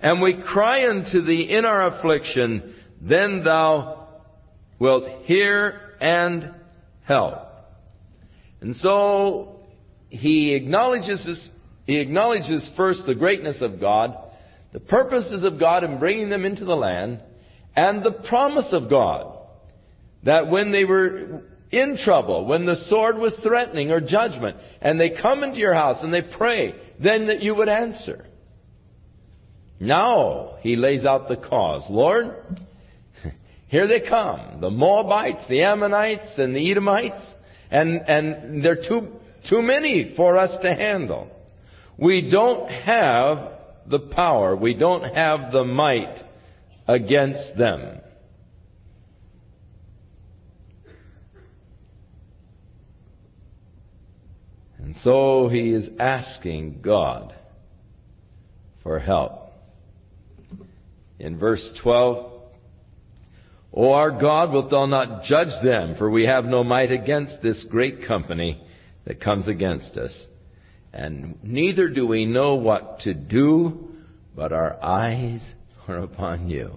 and 0.00 0.20
we 0.20 0.42
cry 0.42 0.88
unto 0.88 1.22
thee 1.22 1.48
in 1.50 1.64
our 1.64 1.82
affliction, 1.86 2.74
then 3.00 3.42
thou 3.44 4.08
wilt 4.78 5.04
hear 5.24 5.80
and 6.00 6.52
help. 7.04 7.38
And 8.60 8.76
so, 8.76 9.60
he 10.08 10.54
acknowledges 10.54 11.50
he 11.86 11.98
acknowledges 11.98 12.70
first 12.76 13.02
the 13.06 13.14
greatness 13.14 13.60
of 13.60 13.80
God, 13.80 14.16
the 14.72 14.80
purposes 14.80 15.44
of 15.44 15.58
God 15.58 15.84
in 15.84 15.98
bringing 15.98 16.30
them 16.30 16.44
into 16.44 16.64
the 16.64 16.76
land, 16.76 17.20
and 17.74 18.02
the 18.02 18.22
promise 18.28 18.68
of 18.72 18.88
God 18.88 19.38
that 20.24 20.48
when 20.48 20.72
they 20.72 20.84
were 20.84 21.42
in 21.70 21.96
trouble, 22.04 22.46
when 22.46 22.66
the 22.66 22.76
sword 22.88 23.16
was 23.18 23.38
threatening 23.42 23.90
or 23.90 24.00
judgment, 24.00 24.56
and 24.80 25.00
they 25.00 25.10
come 25.20 25.42
into 25.42 25.58
your 25.58 25.74
house 25.74 25.98
and 26.02 26.12
they 26.12 26.22
pray, 26.22 26.74
then 27.02 27.26
that 27.26 27.42
you 27.42 27.54
would 27.54 27.68
answer. 27.68 28.26
Now 29.80 30.58
he 30.60 30.76
lays 30.76 31.04
out 31.04 31.28
the 31.28 31.36
cause. 31.36 31.84
Lord, 31.90 32.36
here 33.66 33.88
they 33.88 34.08
come. 34.08 34.60
The 34.60 34.70
Moabites, 34.70 35.48
the 35.48 35.62
Ammonites, 35.62 36.38
and 36.38 36.54
the 36.54 36.70
Edomites, 36.70 37.34
and, 37.70 38.02
and 38.06 38.64
they're 38.64 38.76
too, 38.76 39.08
too 39.48 39.62
many 39.62 40.12
for 40.14 40.36
us 40.36 40.50
to 40.62 40.72
handle. 40.74 41.31
We 42.02 42.28
don't 42.28 42.68
have 42.68 43.52
the 43.86 44.00
power. 44.00 44.56
We 44.56 44.74
don't 44.74 45.04
have 45.14 45.52
the 45.52 45.62
might 45.62 46.18
against 46.88 47.56
them. 47.56 48.00
And 54.78 54.96
so 55.04 55.46
he 55.46 55.68
is 55.70 55.90
asking 56.00 56.80
God 56.82 57.36
for 58.82 58.98
help. 58.98 59.52
In 61.20 61.38
verse 61.38 61.64
12, 61.84 62.32
O 63.74 63.92
our 63.92 64.10
God, 64.10 64.50
wilt 64.50 64.72
thou 64.72 64.86
not 64.86 65.22
judge 65.22 65.62
them? 65.62 65.94
For 65.98 66.10
we 66.10 66.24
have 66.24 66.46
no 66.46 66.64
might 66.64 66.90
against 66.90 67.40
this 67.44 67.64
great 67.70 68.08
company 68.08 68.60
that 69.06 69.20
comes 69.20 69.46
against 69.46 69.96
us. 69.96 70.10
And 70.92 71.38
neither 71.42 71.88
do 71.88 72.06
we 72.06 72.26
know 72.26 72.54
what 72.54 73.00
to 73.00 73.14
do, 73.14 73.90
but 74.36 74.52
our 74.52 74.82
eyes 74.82 75.40
are 75.88 75.98
upon 75.98 76.48
you. 76.48 76.72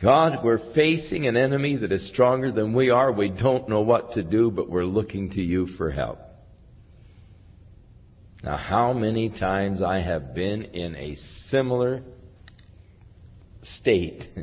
God, 0.00 0.44
we're 0.44 0.74
facing 0.74 1.26
an 1.28 1.36
enemy 1.36 1.76
that 1.76 1.92
is 1.92 2.08
stronger 2.08 2.50
than 2.50 2.72
we 2.72 2.90
are. 2.90 3.12
We 3.12 3.28
don't 3.28 3.68
know 3.68 3.82
what 3.82 4.12
to 4.12 4.22
do, 4.22 4.50
but 4.50 4.68
we're 4.68 4.84
looking 4.84 5.30
to 5.30 5.40
you 5.40 5.68
for 5.78 5.90
help. 5.90 6.18
Now, 8.42 8.56
how 8.56 8.92
many 8.92 9.30
times 9.30 9.80
I 9.80 10.00
have 10.00 10.34
been 10.34 10.64
in 10.64 10.96
a 10.96 11.16
similar 11.50 12.02
state. 13.80 14.24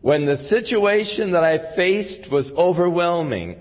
when 0.00 0.24
the 0.26 0.36
situation 0.48 1.32
that 1.32 1.44
I 1.44 1.74
faced 1.74 2.30
was 2.30 2.50
overwhelming, 2.56 3.56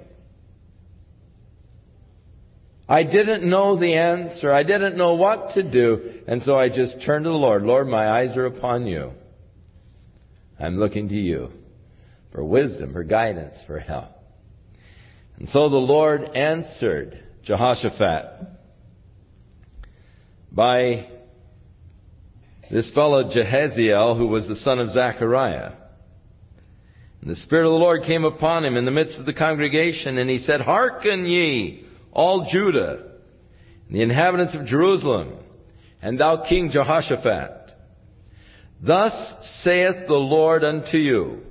I 2.88 3.04
didn't 3.04 3.50
know 3.50 3.80
the 3.80 3.96
answer. 3.96 4.54
I 4.54 4.64
didn't 4.64 4.96
know 4.96 5.16
what 5.16 5.54
to 5.56 5.64
do. 5.64 6.22
And 6.28 6.44
so 6.44 6.56
I 6.56 6.70
just 6.70 7.04
turned 7.06 7.26
to 7.26 7.32
the 7.32 7.36
Lord. 7.36 7.64
Lord, 7.64 7.88
my 7.88 8.08
eyes 8.08 8.38
are 8.38 8.46
upon 8.46 8.86
you. 8.86 9.12
I'm 10.60 10.78
looking 10.78 11.10
to 11.10 11.16
you 11.16 11.50
for 12.32 12.44
wisdom, 12.44 12.94
for 12.94 13.04
guidance, 13.04 13.56
for 13.66 13.80
help. 13.80 14.12
And 15.38 15.50
so 15.50 15.70
the 15.70 15.78
Lord 15.78 16.24
answered 16.36 17.24
Jehoshaphat 17.44 18.26
by 20.52 21.10
this 22.72 22.92
fellow 22.94 23.24
Jehaziel, 23.24 24.18
who 24.18 24.28
was 24.28 24.48
the 24.48 24.56
son 24.58 24.80
of 24.80 24.92
Zechariah. 24.92 25.74
And 27.22 27.30
the 27.30 27.36
Spirit 27.38 27.66
of 27.66 27.72
the 27.72 27.78
Lord 27.78 28.04
came 28.04 28.24
upon 28.24 28.64
him 28.64 28.78
in 28.78 28.86
the 28.86 28.92
midst 28.92 29.20
of 29.20 29.26
the 29.26 29.34
congregation, 29.34 30.18
and 30.18 30.30
he 30.30 30.40
said, 30.40 30.62
Hearken 30.62 31.26
ye, 31.26 31.85
all 32.16 32.48
Judah, 32.52 33.04
and 33.88 33.96
the 33.96 34.02
inhabitants 34.02 34.56
of 34.56 34.66
Jerusalem, 34.66 35.34
and 36.02 36.20
thou 36.20 36.46
King 36.48 36.72
Jehoshaphat. 36.72 37.72
Thus 38.82 39.14
saith 39.64 40.08
the 40.08 40.14
Lord 40.14 40.64
unto 40.64 40.98
you, 40.98 41.42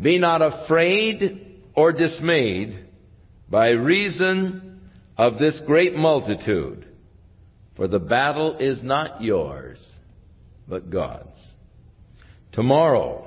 Be 0.00 0.18
not 0.18 0.40
afraid 0.42 1.60
or 1.74 1.92
dismayed 1.92 2.86
by 3.50 3.70
reason 3.70 4.80
of 5.16 5.38
this 5.38 5.60
great 5.66 5.94
multitude, 5.94 6.86
for 7.76 7.86
the 7.86 7.98
battle 7.98 8.56
is 8.58 8.82
not 8.82 9.22
yours, 9.22 9.84
but 10.66 10.90
God's. 10.90 11.38
Tomorrow 12.52 13.26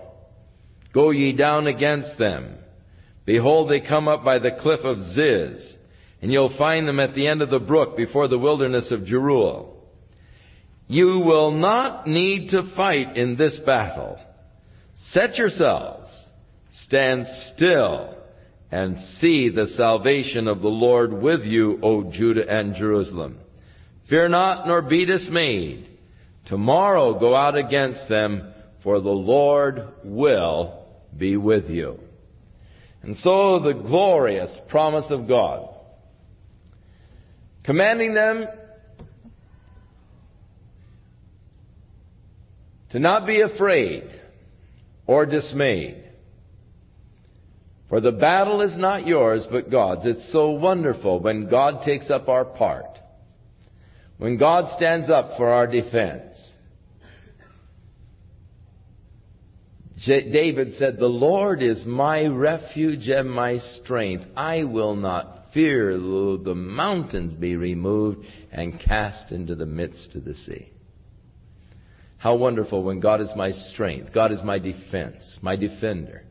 go 0.93 1.11
ye 1.11 1.35
down 1.35 1.67
against 1.67 2.17
them. 2.17 2.55
Behold, 3.25 3.69
they 3.69 3.81
come 3.81 4.07
up 4.07 4.23
by 4.23 4.39
the 4.39 4.57
cliff 4.61 4.79
of 4.83 4.99
Ziz, 5.13 5.75
and 6.21 6.31
you'll 6.31 6.57
find 6.57 6.87
them 6.87 6.99
at 6.99 7.13
the 7.13 7.27
end 7.27 7.41
of 7.41 7.49
the 7.49 7.59
brook 7.59 7.95
before 7.95 8.27
the 8.27 8.39
wilderness 8.39 8.91
of 8.91 9.01
Jeruel. 9.01 9.77
You 10.87 11.19
will 11.19 11.51
not 11.51 12.07
need 12.07 12.49
to 12.49 12.73
fight 12.75 13.15
in 13.15 13.37
this 13.37 13.59
battle. 13.65 14.19
Set 15.11 15.35
yourselves, 15.35 16.09
stand 16.85 17.25
still, 17.53 18.15
and 18.71 18.97
see 19.19 19.49
the 19.49 19.67
salvation 19.77 20.47
of 20.47 20.61
the 20.61 20.67
Lord 20.67 21.13
with 21.13 21.41
you, 21.41 21.79
O 21.81 22.11
Judah 22.11 22.47
and 22.47 22.75
Jerusalem. 22.75 23.37
Fear 24.09 24.29
not, 24.29 24.67
nor 24.67 24.81
be 24.81 25.05
dismayed. 25.05 25.87
Tomorrow 26.47 27.19
go 27.19 27.35
out 27.35 27.55
against 27.55 28.09
them, 28.09 28.53
for 28.83 28.99
the 28.99 29.09
Lord 29.09 29.87
will 30.03 30.85
be 31.17 31.37
with 31.37 31.69
you. 31.69 31.99
And 33.03 33.15
so 33.17 33.59
the 33.59 33.73
glorious 33.73 34.59
promise 34.69 35.07
of 35.09 35.27
God, 35.27 35.69
commanding 37.63 38.13
them 38.13 38.45
to 42.91 42.99
not 42.99 43.25
be 43.25 43.41
afraid 43.41 44.03
or 45.07 45.25
dismayed, 45.25 46.03
for 47.89 47.99
the 47.99 48.11
battle 48.11 48.61
is 48.61 48.77
not 48.77 49.05
yours, 49.05 49.45
but 49.51 49.69
God's. 49.69 50.05
It's 50.05 50.31
so 50.31 50.51
wonderful 50.51 51.19
when 51.19 51.49
God 51.49 51.83
takes 51.83 52.09
up 52.09 52.29
our 52.29 52.45
part. 52.45 52.85
When 54.17 54.37
God 54.37 54.73
stands 54.77 55.09
up 55.09 55.31
for 55.35 55.49
our 55.49 55.67
defense. 55.67 56.37
David 60.05 60.73
said, 60.79 60.97
The 60.97 61.07
Lord 61.07 61.61
is 61.61 61.85
my 61.85 62.25
refuge 62.25 63.07
and 63.07 63.29
my 63.29 63.57
strength. 63.57 64.25
I 64.35 64.63
will 64.63 64.95
not 64.95 65.47
fear 65.53 65.97
though 65.97 66.37
the 66.37 66.55
mountains 66.55 67.35
be 67.35 67.55
removed 67.55 68.25
and 68.51 68.79
cast 68.79 69.31
into 69.31 69.55
the 69.55 69.65
midst 69.65 70.15
of 70.15 70.23
the 70.23 70.33
sea. 70.33 70.71
How 72.17 72.35
wonderful 72.35 72.83
when 72.83 72.99
God 72.99 73.21
is 73.21 73.31
my 73.35 73.51
strength. 73.51 74.13
God 74.13 74.31
is 74.31 74.43
my 74.43 74.59
defense, 74.59 75.39
my 75.41 75.55
defender. 75.55 76.23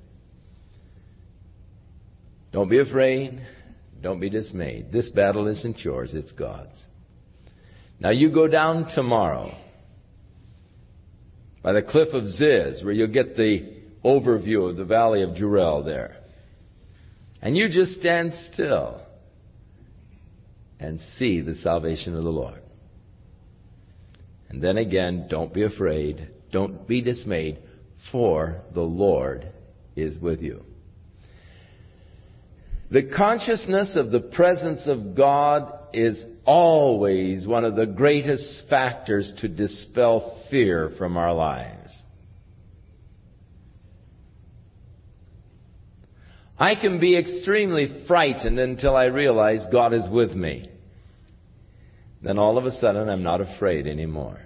Don't 2.52 2.70
be 2.70 2.80
afraid. 2.80 3.40
Don't 4.00 4.20
be 4.20 4.30
dismayed. 4.30 4.92
This 4.92 5.08
battle 5.10 5.46
isn't 5.46 5.80
yours, 5.80 6.14
it's 6.14 6.32
God's. 6.32 6.84
Now 7.98 8.10
you 8.10 8.30
go 8.30 8.48
down 8.48 8.88
tomorrow 8.94 9.54
by 11.62 11.72
the 11.72 11.82
cliff 11.82 12.08
of 12.12 12.28
Ziz, 12.28 12.82
where 12.82 12.92
you'll 12.92 13.08
get 13.08 13.36
the 13.36 13.74
overview 14.04 14.70
of 14.70 14.76
the 14.76 14.84
valley 14.84 15.22
of 15.22 15.30
Jeruel 15.30 15.84
there. 15.84 16.16
And 17.42 17.56
you 17.56 17.68
just 17.68 17.98
stand 18.00 18.32
still 18.52 19.00
and 20.78 21.00
see 21.18 21.40
the 21.40 21.54
salvation 21.56 22.16
of 22.16 22.22
the 22.22 22.30
Lord. 22.30 22.60
And 24.48 24.62
then 24.62 24.78
again, 24.78 25.26
don't 25.28 25.52
be 25.52 25.62
afraid, 25.62 26.28
don't 26.50 26.86
be 26.88 27.02
dismayed, 27.02 27.58
for 28.10 28.62
the 28.74 28.80
Lord 28.80 29.46
is 29.94 30.18
with 30.18 30.40
you. 30.40 30.64
The 32.90 33.10
consciousness 33.16 33.94
of 33.94 34.10
the 34.10 34.20
presence 34.20 34.82
of 34.86 35.14
God 35.14 35.72
is 35.92 36.24
always 36.50 37.46
one 37.46 37.64
of 37.64 37.76
the 37.76 37.86
greatest 37.86 38.64
factors 38.68 39.32
to 39.40 39.46
dispel 39.46 40.42
fear 40.50 40.90
from 40.98 41.16
our 41.16 41.32
lives. 41.32 41.96
I 46.58 46.74
can 46.74 46.98
be 46.98 47.16
extremely 47.16 48.04
frightened 48.08 48.58
until 48.58 48.96
I 48.96 49.04
realize 49.04 49.64
God 49.70 49.94
is 49.94 50.08
with 50.10 50.32
me. 50.32 50.68
Then 52.20 52.36
all 52.36 52.58
of 52.58 52.64
a 52.64 52.72
sudden 52.72 53.08
I'm 53.08 53.22
not 53.22 53.40
afraid 53.40 53.86
anymore. 53.86 54.40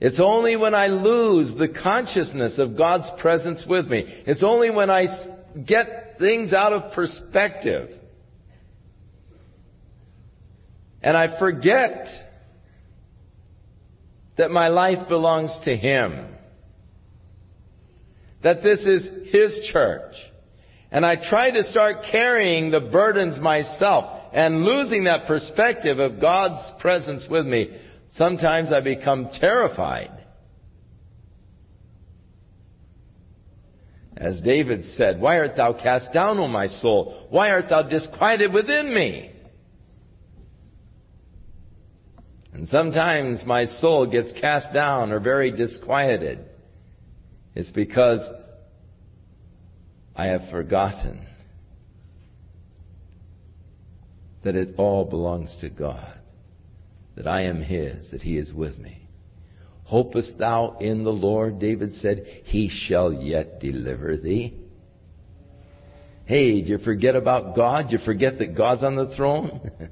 It's 0.00 0.20
only 0.20 0.54
when 0.54 0.76
I 0.76 0.86
lose 0.86 1.58
the 1.58 1.74
consciousness 1.82 2.60
of 2.60 2.78
God's 2.78 3.10
presence 3.20 3.64
with 3.68 3.86
me. 3.88 4.04
It's 4.28 4.44
only 4.44 4.70
when 4.70 4.90
I 4.90 5.06
get 5.66 6.18
things 6.20 6.52
out 6.52 6.72
of 6.72 6.92
perspective. 6.92 7.90
And 11.04 11.16
I 11.16 11.38
forget 11.38 12.06
that 14.38 14.50
my 14.50 14.68
life 14.68 15.06
belongs 15.08 15.50
to 15.66 15.76
Him. 15.76 16.28
That 18.42 18.62
this 18.62 18.80
is 18.80 19.30
His 19.30 19.70
church. 19.70 20.14
And 20.90 21.04
I 21.04 21.16
try 21.28 21.50
to 21.50 21.62
start 21.64 22.06
carrying 22.10 22.70
the 22.70 22.80
burdens 22.80 23.38
myself 23.38 24.22
and 24.32 24.64
losing 24.64 25.04
that 25.04 25.26
perspective 25.26 25.98
of 25.98 26.20
God's 26.20 26.72
presence 26.80 27.26
with 27.28 27.44
me. 27.44 27.68
Sometimes 28.16 28.72
I 28.72 28.80
become 28.80 29.28
terrified 29.38 30.10
As 34.16 34.40
David 34.42 34.84
said, 34.96 35.20
Why 35.20 35.38
art 35.38 35.56
thou 35.56 35.72
cast 35.72 36.12
down, 36.12 36.38
O 36.38 36.46
my 36.46 36.68
soul? 36.68 37.26
Why 37.30 37.50
art 37.50 37.66
thou 37.68 37.82
disquieted 37.82 38.52
within 38.52 38.94
me? 38.94 39.33
And 42.54 42.68
sometimes 42.68 43.42
my 43.44 43.66
soul 43.66 44.06
gets 44.06 44.32
cast 44.40 44.72
down 44.72 45.10
or 45.10 45.18
very 45.18 45.50
disquieted. 45.50 46.38
It's 47.56 47.70
because 47.72 48.20
I 50.14 50.26
have 50.26 50.42
forgotten 50.52 51.26
that 54.44 54.54
it 54.54 54.74
all 54.78 55.04
belongs 55.04 55.56
to 55.62 55.68
God, 55.68 56.16
that 57.16 57.26
I 57.26 57.42
am 57.42 57.60
His, 57.60 58.10
that 58.12 58.22
He 58.22 58.38
is 58.38 58.52
with 58.52 58.78
me. 58.78 59.08
Hopest 59.90 60.38
thou 60.38 60.76
in 60.80 61.02
the 61.02 61.10
Lord? 61.10 61.58
David 61.58 61.94
said, 61.94 62.24
He 62.44 62.70
shall 62.86 63.12
yet 63.12 63.60
deliver 63.60 64.16
thee. 64.16 64.54
Hey, 66.24 66.62
do 66.62 66.68
you 66.68 66.78
forget 66.78 67.16
about 67.16 67.56
God? 67.56 67.88
Do 67.88 67.96
you 67.96 68.04
forget 68.04 68.38
that 68.38 68.56
God's 68.56 68.84
on 68.84 68.94
the 68.94 69.12
throne? 69.16 69.70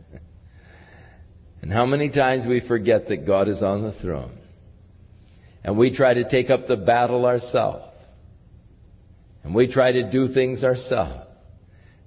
and 1.63 1.73
how 1.73 1.87
many 1.87 2.11
times 2.11 2.45
we 2.47 2.61
forget 2.67 3.09
that 3.09 3.25
God 3.25 3.49
is 3.49 3.63
on 3.63 3.83
the 3.83 3.93
throne? 4.03 4.37
And 5.63 5.79
we 5.79 5.97
try 5.97 6.13
to 6.13 6.29
take 6.29 6.51
up 6.51 6.67
the 6.67 6.77
battle 6.77 7.25
ourselves. 7.25 7.95
And 9.45 9.55
we 9.55 9.73
try 9.73 9.93
to 9.93 10.11
do 10.11 10.35
things 10.35 10.65
ourselves 10.65 11.29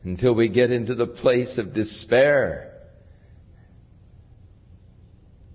until 0.03 0.35
we 0.35 0.49
get 0.49 0.71
into 0.71 0.93
the 0.93 1.07
place 1.07 1.57
of 1.57 1.73
despair. 1.73 2.73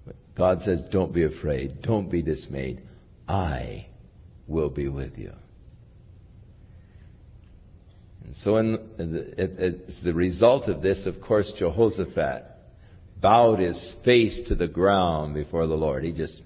But 0.07 0.17
God 0.37 0.63
says, 0.63 0.81
don't 0.91 1.13
be 1.13 1.25
afraid. 1.25 1.83
Don't 1.83 2.11
be 2.11 2.23
dismayed. 2.23 2.83
I 3.29 3.87
will 4.49 4.71
be 4.71 4.89
with 4.89 5.19
you. 5.19 5.33
And 8.25 8.35
so, 8.37 8.57
in 8.57 8.75
as 9.59 10.05
the 10.05 10.15
result 10.15 10.69
of 10.69 10.83
this, 10.83 11.07
of 11.07 11.21
course, 11.21 11.53
Jehoshaphat 11.59 12.51
bowed 13.21 13.59
his 13.59 13.95
face 14.05 14.41
to 14.49 14.55
the 14.55 14.69
ground 14.69 15.35
before 15.35 15.67
the 15.67 15.75
Lord. 15.75 16.05
He 16.05 16.13
just, 16.13 16.43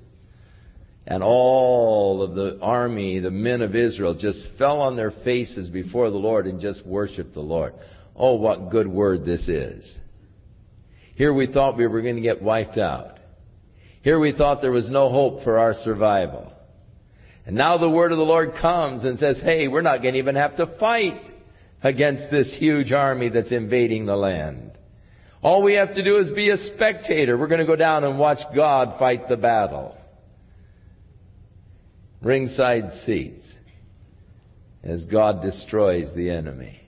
and 1.06 1.22
all 1.22 2.22
of 2.22 2.34
the 2.34 2.58
army, 2.60 3.20
the 3.20 3.30
men 3.30 3.62
of 3.62 3.76
Israel, 3.76 4.16
just 4.18 4.48
fell 4.58 4.80
on 4.80 4.96
their 4.96 5.12
faces 5.24 5.68
before 5.68 6.10
the 6.10 6.16
Lord 6.16 6.46
and 6.46 6.60
just 6.60 6.84
worshiped 6.86 7.34
the 7.34 7.40
Lord. 7.40 7.74
Oh, 8.16 8.34
what 8.34 8.70
good 8.70 8.88
word 8.88 9.24
this 9.24 9.46
is. 9.48 9.90
Here 11.16 11.32
we 11.32 11.46
thought 11.46 11.76
we 11.76 11.86
were 11.86 12.02
going 12.02 12.16
to 12.16 12.22
get 12.22 12.42
wiped 12.42 12.78
out. 12.78 13.18
Here 14.02 14.18
we 14.18 14.32
thought 14.32 14.60
there 14.60 14.72
was 14.72 14.90
no 14.90 15.08
hope 15.08 15.44
for 15.44 15.58
our 15.58 15.74
survival. 15.84 16.52
And 17.46 17.56
now 17.56 17.78
the 17.78 17.90
word 17.90 18.12
of 18.12 18.18
the 18.18 18.24
Lord 18.24 18.52
comes 18.60 19.04
and 19.04 19.18
says, 19.18 19.40
hey, 19.42 19.68
we're 19.68 19.82
not 19.82 20.02
going 20.02 20.14
to 20.14 20.20
even 20.20 20.36
have 20.36 20.56
to 20.56 20.76
fight 20.78 21.20
against 21.82 22.30
this 22.30 22.54
huge 22.58 22.92
army 22.92 23.28
that's 23.28 23.52
invading 23.52 24.06
the 24.06 24.16
land. 24.16 24.73
All 25.44 25.62
we 25.62 25.74
have 25.74 25.94
to 25.94 26.02
do 26.02 26.16
is 26.16 26.32
be 26.32 26.48
a 26.48 26.56
spectator. 26.56 27.36
We're 27.36 27.48
going 27.48 27.60
to 27.60 27.66
go 27.66 27.76
down 27.76 28.02
and 28.02 28.18
watch 28.18 28.38
God 28.56 28.98
fight 28.98 29.28
the 29.28 29.36
battle. 29.36 29.94
Ringside 32.22 32.90
seats 33.04 33.44
as 34.82 35.04
God 35.04 35.42
destroys 35.42 36.06
the 36.16 36.30
enemy. 36.30 36.80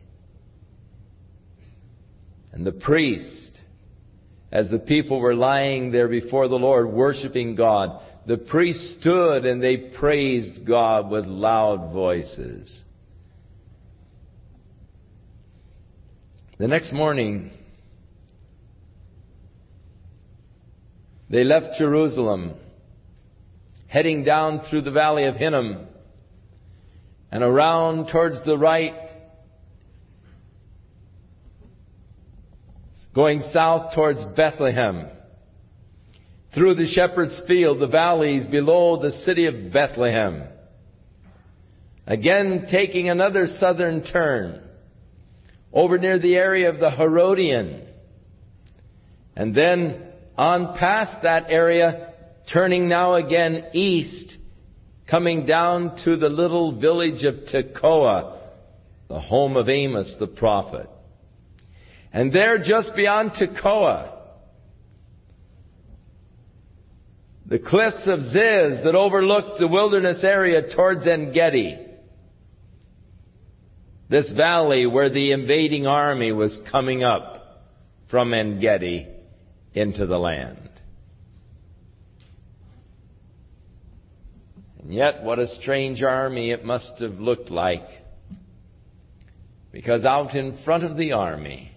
And 2.53 2.67
the 2.67 2.73
priest, 2.73 3.59
as 4.51 4.71
the 4.71 4.79
people 4.79 5.21
were 5.21 5.35
lying 5.35 5.93
there 5.93 6.09
before 6.09 6.49
the 6.49 6.55
Lord 6.55 6.89
worshiping 6.89 7.57
God, 7.57 8.01
the 8.27 8.39
priest 8.39 9.01
stood 9.01 9.45
and 9.45 9.63
they 9.63 9.77
praised 9.99 10.67
God 10.67 11.11
with 11.11 11.27
loud 11.27 11.93
voices. 11.93 12.85
The 16.57 16.69
next 16.69 16.95
morning, 16.95 17.51
they 21.29 21.45
left 21.45 21.79
Jerusalem, 21.79 22.55
heading 23.89 24.25
down 24.25 24.61
through 24.69 24.83
the 24.83 24.91
valley 24.93 25.25
of 25.25 25.37
Hinnom 25.37 25.87
and 27.31 27.43
around 27.43 28.09
towards 28.13 28.45
the 28.45 28.57
right, 28.57 28.95
going 33.15 33.43
south 33.53 33.95
towards 33.95 34.25
Bethlehem, 34.37 35.09
through 36.55 36.75
the 36.75 36.87
shepherd's 36.87 37.43
field, 37.49 37.81
the 37.81 37.87
valleys 37.87 38.47
below 38.47 39.03
the 39.03 39.11
city 39.25 39.47
of 39.47 39.73
Bethlehem. 39.73 40.45
Again, 42.07 42.69
taking 42.71 43.09
another 43.11 43.47
southern 43.59 44.05
turn 44.05 44.63
over 45.73 45.99
near 45.99 46.19
the 46.19 46.37
area 46.37 46.71
of 46.71 46.79
the 46.79 46.91
Herodian. 46.91 47.83
And 49.35 49.55
then 49.55 50.03
on 50.37 50.77
past 50.77 51.23
that 51.23 51.47
area, 51.49 52.13
turning 52.53 52.89
now 52.89 53.15
again 53.15 53.65
east, 53.73 54.37
coming 55.11 55.47
down 55.47 55.97
to 56.05 56.17
the 56.17 56.29
little 56.29 56.79
village 56.79 57.25
of 57.25 57.35
Tekoa, 57.53 58.39
the 59.09 59.21
home 59.21 59.57
of 59.57 59.69
Amos 59.69 60.15
the 60.19 60.27
prophet. 60.27 60.89
And 62.13 62.33
there, 62.33 62.59
just 62.59 62.93
beyond 62.95 63.33
Tekoa, 63.33 64.13
the 67.47 67.59
cliffs 67.59 68.03
of 68.07 68.21
Ziz 68.21 68.85
that 68.85 68.95
overlooked 68.95 69.61
the 69.61 69.69
wilderness 69.69 70.19
area 70.23 70.75
towards 70.75 71.07
En 71.07 71.33
Gedi. 71.33 71.79
This 74.09 74.33
valley 74.37 74.87
where 74.87 75.11
the 75.11 75.33
invading 75.33 75.87
army 75.87 76.33
was 76.33 76.57
coming 76.71 77.03
up 77.03 77.65
from 78.11 78.35
En 78.35 78.61
Gedi 78.61 79.16
into 79.77 80.07
the 80.07 80.19
land. 80.19 80.71
And 84.81 84.93
yet, 84.93 85.23
what 85.23 85.39
a 85.39 85.47
strange 85.61 86.03
army 86.03 86.51
it 86.51 86.65
must 86.65 86.95
have 87.01 87.21
looked 87.21 87.51
like. 87.51 87.87
Because 89.73 90.07
out 90.07 90.35
in 90.35 90.59
front 90.65 90.85
of 90.85 90.97
the 90.97 91.13
army 91.13 91.73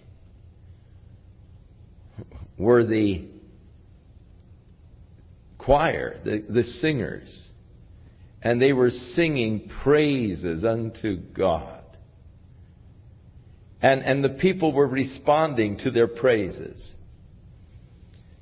were 2.56 2.86
the 2.86 3.26
choir, 5.58 6.18
the, 6.24 6.42
the 6.48 6.62
singers, 6.62 7.48
and 8.40 8.62
they 8.62 8.72
were 8.72 8.90
singing 8.90 9.70
praises 9.82 10.64
unto 10.64 11.16
God. 11.16 11.82
And, 13.82 14.02
and 14.02 14.24
the 14.24 14.30
people 14.30 14.72
were 14.72 14.86
responding 14.86 15.78
to 15.84 15.90
their 15.90 16.08
praises. 16.08 16.94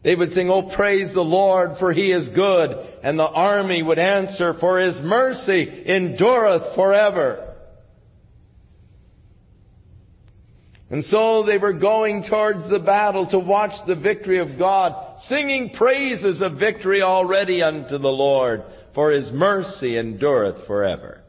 They 0.04 0.14
would 0.14 0.30
sing, 0.30 0.48
Oh, 0.48 0.70
praise 0.76 1.12
the 1.12 1.20
Lord, 1.20 1.72
for 1.78 1.92
he 1.92 2.12
is 2.12 2.28
good. 2.34 2.70
And 3.02 3.18
the 3.18 3.26
army 3.26 3.82
would 3.82 3.98
answer, 3.98 4.54
For 4.60 4.78
his 4.78 5.00
mercy 5.02 5.84
endureth 5.86 6.74
forever. 6.74 7.44
And 10.90 11.04
so 11.04 11.44
they 11.44 11.58
were 11.58 11.74
going 11.74 12.24
towards 12.30 12.68
the 12.70 12.78
battle 12.78 13.26
to 13.30 13.38
watch 13.38 13.72
the 13.86 13.96
victory 13.96 14.38
of 14.40 14.58
God, 14.58 15.20
singing 15.28 15.74
praises 15.76 16.40
of 16.40 16.58
victory 16.58 17.02
already 17.02 17.62
unto 17.62 17.98
the 17.98 18.08
Lord, 18.08 18.62
for 18.94 19.10
his 19.10 19.30
mercy 19.32 19.98
endureth 19.98 20.66
forever. 20.66 21.20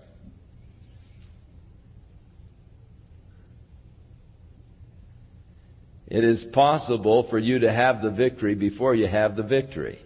It 6.10 6.24
is 6.24 6.44
possible 6.54 7.28
for 7.30 7.38
you 7.38 7.60
to 7.60 7.72
have 7.72 8.02
the 8.02 8.10
victory 8.10 8.56
before 8.56 8.96
you 8.96 9.08
have 9.08 9.36
the 9.36 9.44
victory. 9.44 10.00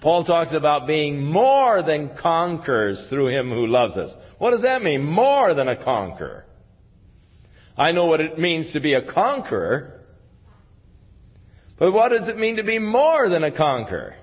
Paul 0.00 0.24
talks 0.24 0.54
about 0.54 0.86
being 0.86 1.24
more 1.24 1.82
than 1.82 2.16
conquerors 2.22 3.06
through 3.10 3.28
him 3.36 3.50
who 3.50 3.66
loves 3.66 3.96
us. 3.96 4.12
What 4.38 4.52
does 4.52 4.62
that 4.62 4.82
mean? 4.82 5.02
More 5.02 5.52
than 5.52 5.66
a 5.66 5.82
conqueror. 5.82 6.44
I 7.76 7.90
know 7.90 8.06
what 8.06 8.20
it 8.20 8.38
means 8.38 8.72
to 8.72 8.80
be 8.80 8.94
a 8.94 9.12
conqueror. 9.12 10.04
But 11.78 11.92
what 11.92 12.10
does 12.10 12.28
it 12.28 12.38
mean 12.38 12.56
to 12.56 12.62
be 12.62 12.78
more 12.78 13.28
than 13.28 13.42
a 13.42 13.50
conqueror? 13.50 14.14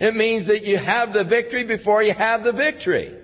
It 0.00 0.16
means 0.16 0.48
that 0.48 0.64
you 0.64 0.78
have 0.78 1.12
the 1.12 1.24
victory 1.24 1.64
before 1.64 2.02
you 2.02 2.12
have 2.12 2.42
the 2.42 2.52
victory. 2.52 3.21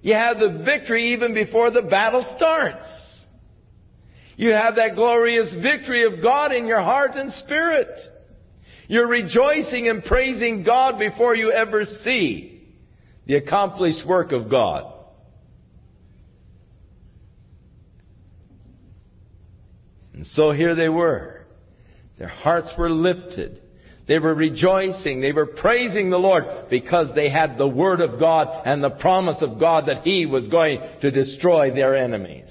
You 0.00 0.14
have 0.14 0.38
the 0.38 0.62
victory 0.64 1.12
even 1.12 1.34
before 1.34 1.70
the 1.70 1.82
battle 1.82 2.24
starts. 2.36 2.86
You 4.36 4.50
have 4.50 4.76
that 4.76 4.94
glorious 4.94 5.54
victory 5.60 6.04
of 6.04 6.22
God 6.22 6.52
in 6.52 6.66
your 6.66 6.80
heart 6.80 7.12
and 7.14 7.32
spirit. 7.32 7.88
You're 8.86 9.08
rejoicing 9.08 9.88
and 9.88 10.04
praising 10.04 10.62
God 10.62 10.98
before 10.98 11.34
you 11.34 11.50
ever 11.50 11.84
see 11.84 12.62
the 13.26 13.34
accomplished 13.34 14.06
work 14.06 14.32
of 14.32 14.48
God. 14.48 14.94
And 20.14 20.26
so 20.26 20.52
here 20.52 20.74
they 20.74 20.88
were. 20.88 21.46
Their 22.18 22.28
hearts 22.28 22.72
were 22.78 22.90
lifted. 22.90 23.60
They 24.08 24.18
were 24.18 24.34
rejoicing. 24.34 25.20
They 25.20 25.32
were 25.32 25.46
praising 25.46 26.08
the 26.08 26.18
Lord 26.18 26.44
because 26.70 27.14
they 27.14 27.28
had 27.28 27.58
the 27.58 27.68
Word 27.68 28.00
of 28.00 28.18
God 28.18 28.62
and 28.64 28.82
the 28.82 28.90
promise 28.90 29.36
of 29.42 29.60
God 29.60 29.86
that 29.86 30.02
He 30.02 30.24
was 30.24 30.48
going 30.48 30.80
to 31.02 31.10
destroy 31.10 31.74
their 31.74 31.94
enemies. 31.94 32.48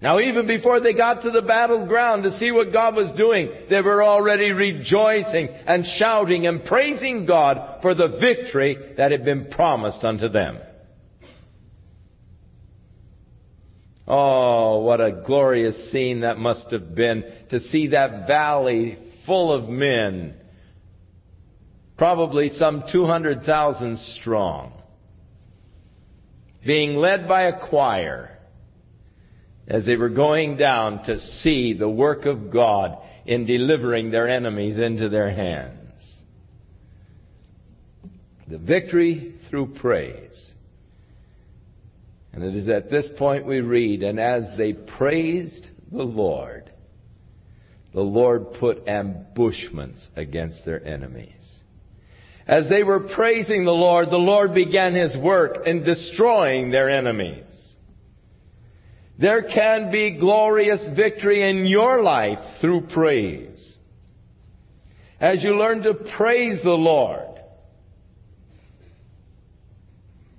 Now 0.00 0.18
even 0.20 0.46
before 0.46 0.80
they 0.80 0.94
got 0.94 1.22
to 1.24 1.30
the 1.30 1.42
battleground 1.42 2.22
to 2.22 2.38
see 2.38 2.52
what 2.52 2.72
God 2.72 2.94
was 2.94 3.14
doing, 3.18 3.50
they 3.68 3.82
were 3.82 4.02
already 4.02 4.50
rejoicing 4.50 5.48
and 5.48 5.84
shouting 5.98 6.46
and 6.46 6.64
praising 6.64 7.26
God 7.26 7.82
for 7.82 7.94
the 7.94 8.16
victory 8.20 8.94
that 8.96 9.10
had 9.10 9.24
been 9.24 9.50
promised 9.50 10.02
unto 10.02 10.28
them. 10.28 10.58
Oh, 14.06 14.80
what 14.80 15.00
a 15.00 15.22
glorious 15.26 15.90
scene 15.92 16.20
that 16.20 16.38
must 16.38 16.70
have 16.72 16.94
been 16.94 17.24
to 17.50 17.60
see 17.60 17.88
that 17.88 18.26
valley 18.26 18.98
full 19.26 19.52
of 19.52 19.68
men, 19.68 20.34
probably 21.96 22.48
some 22.50 22.84
200,000 22.90 23.98
strong, 24.20 24.72
being 26.66 26.96
led 26.96 27.28
by 27.28 27.42
a 27.42 27.68
choir 27.68 28.38
as 29.68 29.86
they 29.86 29.96
were 29.96 30.08
going 30.08 30.56
down 30.56 31.04
to 31.04 31.18
see 31.18 31.74
the 31.74 31.88
work 31.88 32.26
of 32.26 32.50
God 32.50 32.98
in 33.24 33.46
delivering 33.46 34.10
their 34.10 34.28
enemies 34.28 34.78
into 34.78 35.08
their 35.08 35.30
hands. 35.30 35.76
The 38.48 38.58
victory 38.58 39.36
through 39.48 39.74
praise. 39.74 40.49
And 42.32 42.44
it 42.44 42.54
is 42.54 42.68
at 42.68 42.90
this 42.90 43.08
point 43.18 43.46
we 43.46 43.60
read, 43.60 44.02
and 44.02 44.20
as 44.20 44.44
they 44.56 44.72
praised 44.72 45.66
the 45.90 46.02
Lord, 46.02 46.70
the 47.92 48.00
Lord 48.00 48.52
put 48.60 48.86
ambushments 48.86 50.00
against 50.16 50.64
their 50.64 50.84
enemies. 50.86 51.32
As 52.46 52.68
they 52.68 52.82
were 52.82 53.00
praising 53.00 53.64
the 53.64 53.72
Lord, 53.72 54.10
the 54.10 54.16
Lord 54.16 54.54
began 54.54 54.94
His 54.94 55.16
work 55.16 55.66
in 55.66 55.84
destroying 55.84 56.70
their 56.70 56.88
enemies. 56.88 57.44
There 59.18 59.42
can 59.42 59.90
be 59.90 60.18
glorious 60.18 60.80
victory 60.96 61.48
in 61.48 61.66
your 61.66 62.02
life 62.02 62.38
through 62.60 62.88
praise. 62.92 63.76
As 65.20 65.44
you 65.44 65.56
learn 65.56 65.82
to 65.82 65.94
praise 66.16 66.62
the 66.62 66.70
Lord, 66.70 67.29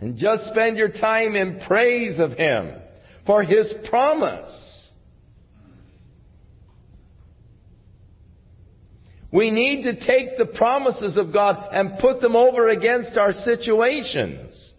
and 0.02 0.18
just 0.18 0.48
spend 0.48 0.78
your 0.78 0.90
time 0.90 1.36
in 1.36 1.62
praise 1.68 2.20
of 2.20 2.32
Him 2.32 2.74
for 3.26 3.44
His 3.44 3.72
promise. 3.90 4.68
We 9.32 9.50
need 9.52 9.84
to 9.84 10.06
take 10.06 10.38
the 10.38 10.58
promises 10.58 11.18
of 11.18 11.32
God 11.32 11.70
and 11.72 12.00
put 12.00 12.20
them 12.20 12.36
over 12.36 12.68
against 12.68 13.18
our 13.18 13.32
situations. 13.32 14.72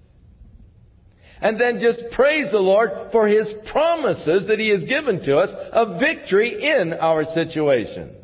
And 1.41 1.59
then 1.59 1.81
just 1.81 2.03
praise 2.15 2.51
the 2.53 2.59
Lord 2.59 2.91
for 3.13 3.27
His 3.27 3.53
promises 3.71 4.47
that 4.49 4.59
He 4.59 4.69
has 4.69 4.85
given 4.85 5.25
to 5.25 5.37
us 5.37 5.51
of 5.73 5.99
victory 5.99 6.63
in 6.63 6.93
our 6.93 7.25
situations. 7.25 8.22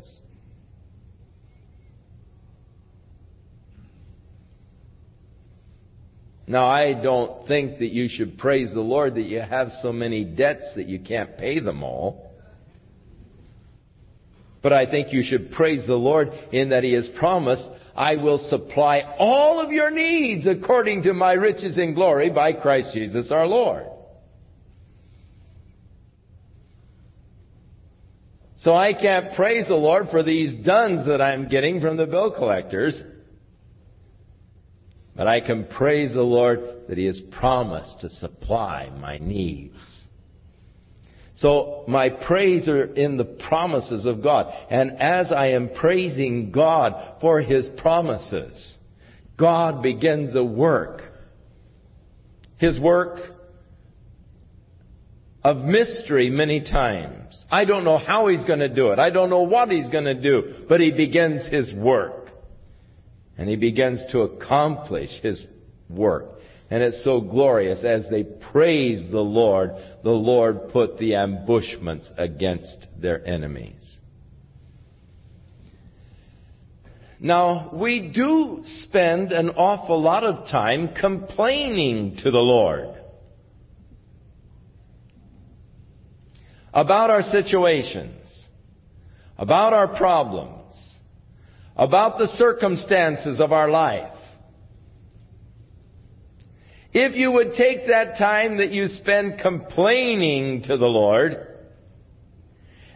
Now, 6.49 6.67
I 6.67 6.95
don't 6.95 7.47
think 7.47 7.77
that 7.77 7.91
you 7.91 8.07
should 8.09 8.39
praise 8.39 8.73
the 8.73 8.79
Lord 8.79 9.13
that 9.15 9.21
you 9.21 9.39
have 9.39 9.67
so 9.83 9.93
many 9.93 10.25
debts 10.25 10.65
that 10.75 10.87
you 10.87 10.99
can't 10.99 11.37
pay 11.37 11.59
them 11.59 11.83
all. 11.83 12.31
But 14.63 14.73
I 14.73 14.89
think 14.89 15.13
you 15.13 15.21
should 15.23 15.51
praise 15.51 15.85
the 15.85 15.93
Lord 15.93 16.29
in 16.51 16.69
that 16.69 16.83
He 16.83 16.93
has 16.93 17.07
promised, 17.19 17.63
I 17.95 18.15
will 18.15 18.39
supply 18.49 19.01
all 19.19 19.63
of 19.63 19.71
your 19.71 19.91
needs 19.91 20.47
according 20.47 21.03
to 21.03 21.13
my 21.13 21.33
riches 21.33 21.77
in 21.77 21.93
glory 21.93 22.31
by 22.31 22.53
Christ 22.53 22.95
Jesus 22.95 23.31
our 23.31 23.45
Lord. 23.45 23.85
So 28.61 28.73
I 28.73 28.93
can't 28.93 29.35
praise 29.35 29.67
the 29.67 29.75
Lord 29.75 30.07
for 30.09 30.23
these 30.23 30.65
duns 30.65 31.05
that 31.05 31.21
I'm 31.21 31.47
getting 31.47 31.79
from 31.79 31.95
the 31.95 32.07
bill 32.07 32.31
collectors. 32.31 32.99
But 35.19 35.27
I 35.27 35.41
can 35.41 35.65
praise 35.65 36.13
the 36.13 36.21
Lord 36.21 36.61
that 36.87 36.97
He 36.97 37.03
has 37.03 37.21
promised 37.37 37.99
to 37.99 38.09
supply 38.09 38.89
my 39.01 39.17
needs. 39.17 39.75
So 41.35 41.83
my 41.89 42.07
praise 42.07 42.69
are 42.69 42.85
in 42.85 43.17
the 43.17 43.25
promises 43.25 44.05
of 44.05 44.23
God. 44.23 44.47
And 44.69 44.93
as 44.97 45.29
I 45.33 45.47
am 45.47 45.71
praising 45.75 46.53
God 46.53 47.17
for 47.19 47.41
His 47.41 47.67
promises, 47.79 48.77
God 49.37 49.83
begins 49.83 50.37
a 50.37 50.43
work. 50.43 51.01
His 52.55 52.79
work 52.79 53.19
of 55.43 55.57
mystery 55.57 56.29
many 56.29 56.61
times. 56.61 57.37
I 57.51 57.65
don't 57.65 57.83
know 57.83 57.97
how 57.97 58.27
He's 58.27 58.45
going 58.45 58.59
to 58.59 58.73
do 58.73 58.91
it. 58.91 58.99
I 58.99 59.09
don't 59.09 59.29
know 59.29 59.41
what 59.41 59.69
He's 59.69 59.89
going 59.89 60.05
to 60.05 60.13
do, 60.13 60.63
but 60.69 60.79
He 60.79 60.91
begins 60.91 61.45
His 61.51 61.73
work. 61.75 62.18
And 63.39 63.47
he 63.47 63.55
begins 63.55 64.03
to 64.11 64.23
accomplish 64.23 65.09
his 65.23 65.41
work. 65.89 66.25
And 66.69 66.83
it's 66.83 67.05
so 67.05 67.21
glorious. 67.21 67.85
As 67.85 68.05
they 68.11 68.25
praise 68.25 69.01
the 69.09 69.21
Lord, 69.21 69.71
the 70.03 70.09
Lord 70.09 70.67
put 70.73 70.97
the 70.97 71.15
ambushments 71.15 72.11
against 72.17 72.87
their 73.01 73.25
enemies. 73.25 73.99
Now, 77.21 77.71
we 77.73 78.11
do 78.13 78.61
spend 78.83 79.31
an 79.31 79.51
awful 79.51 80.01
lot 80.01 80.25
of 80.25 80.49
time 80.51 80.89
complaining 80.99 82.17
to 82.23 82.31
the 82.31 82.39
Lord 82.39 82.89
about 86.73 87.09
our 87.09 87.21
situations, 87.21 88.21
about 89.37 89.71
our 89.71 89.97
problems 89.97 90.58
about 91.79 92.17
the 92.17 92.27
circumstances 92.27 93.39
of 93.39 93.53
our 93.53 93.69
life. 93.69 94.13
If 96.91 97.15
you 97.15 97.31
would 97.31 97.53
take 97.53 97.87
that 97.87 98.17
time 98.17 98.57
that 98.57 98.71
you 98.71 98.87
spend 98.87 99.39
complaining 99.39 100.63
to 100.63 100.75
the 100.75 100.85
Lord 100.85 101.37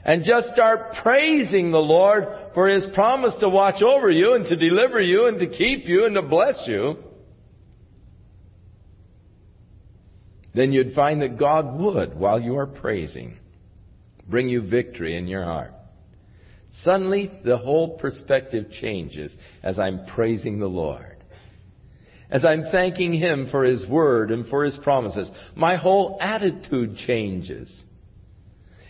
and 0.03 0.25
just 0.25 0.49
start 0.49 0.95
praising 1.01 1.71
the 1.71 1.77
Lord 1.77 2.25
for 2.53 2.67
His 2.67 2.85
promise 2.93 3.33
to 3.39 3.47
watch 3.47 3.81
over 3.81 4.11
you 4.11 4.33
and 4.33 4.45
to 4.47 4.57
deliver 4.57 4.99
you 4.99 5.27
and 5.27 5.39
to 5.39 5.47
keep 5.47 5.87
you 5.87 6.05
and 6.05 6.15
to 6.15 6.21
bless 6.21 6.61
you, 6.67 6.97
then 10.53 10.73
you'd 10.73 10.93
find 10.93 11.21
that 11.21 11.39
God 11.39 11.79
would, 11.79 12.17
while 12.17 12.41
you 12.41 12.57
are 12.57 12.67
praising, 12.67 13.37
bring 14.27 14.49
you 14.49 14.69
victory 14.69 15.15
in 15.17 15.27
your 15.27 15.45
heart. 15.45 15.71
Suddenly, 16.81 17.31
the 17.45 17.57
whole 17.57 17.97
perspective 17.97 18.65
changes 18.81 19.31
as 19.61 19.77
I'm 19.77 20.05
praising 20.15 20.59
the 20.59 20.67
Lord. 20.67 21.17
As 22.29 22.43
I'm 22.43 22.63
thanking 22.71 23.13
Him 23.13 23.47
for 23.51 23.63
His 23.63 23.85
Word 23.87 24.31
and 24.31 24.47
for 24.47 24.63
His 24.63 24.77
promises, 24.83 25.29
my 25.55 25.75
whole 25.75 26.17
attitude 26.19 26.97
changes. 27.05 27.83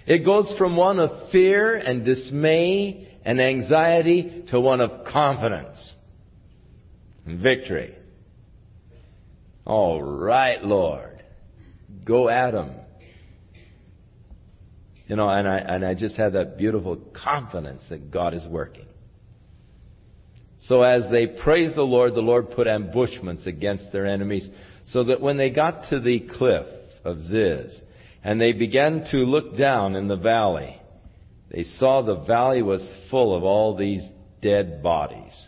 It 0.07 0.25
goes 0.25 0.53
from 0.57 0.77
one 0.77 0.99
of 0.99 1.31
fear 1.31 1.75
and 1.75 2.05
dismay 2.05 3.17
and 3.25 3.41
anxiety 3.41 4.45
to 4.49 4.59
one 4.59 4.81
of 4.81 5.05
confidence 5.11 5.93
and 7.25 7.41
victory. 7.41 7.95
All 9.65 10.01
right, 10.01 10.63
Lord. 10.63 11.23
Go 12.05 12.29
at 12.29 12.55
'em. 12.55 12.71
You 15.13 15.17
know, 15.17 15.29
and 15.29 15.47
I, 15.47 15.57
and 15.59 15.85
I 15.85 15.93
just 15.93 16.15
had 16.15 16.33
that 16.33 16.57
beautiful 16.57 16.97
confidence 17.23 17.83
that 17.91 18.09
God 18.09 18.33
is 18.33 18.47
working. 18.49 18.87
So 20.61 20.81
as 20.81 21.03
they 21.11 21.27
praised 21.27 21.75
the 21.75 21.83
Lord, 21.83 22.15
the 22.15 22.21
Lord 22.21 22.49
put 22.49 22.65
ambushments 22.65 23.45
against 23.45 23.91
their 23.91 24.07
enemies, 24.07 24.49
so 24.87 25.03
that 25.03 25.21
when 25.21 25.37
they 25.37 25.51
got 25.51 25.87
to 25.91 25.99
the 25.99 26.27
cliff 26.35 26.65
of 27.03 27.21
Ziz, 27.21 27.79
and 28.23 28.41
they 28.41 28.53
began 28.53 29.05
to 29.11 29.17
look 29.17 29.55
down 29.55 29.95
in 29.95 30.07
the 30.07 30.15
valley, 30.15 30.81
they 31.51 31.61
saw 31.61 32.01
the 32.01 32.25
valley 32.25 32.63
was 32.63 32.81
full 33.11 33.37
of 33.37 33.43
all 33.43 33.77
these 33.77 34.01
dead 34.41 34.81
bodies. 34.81 35.47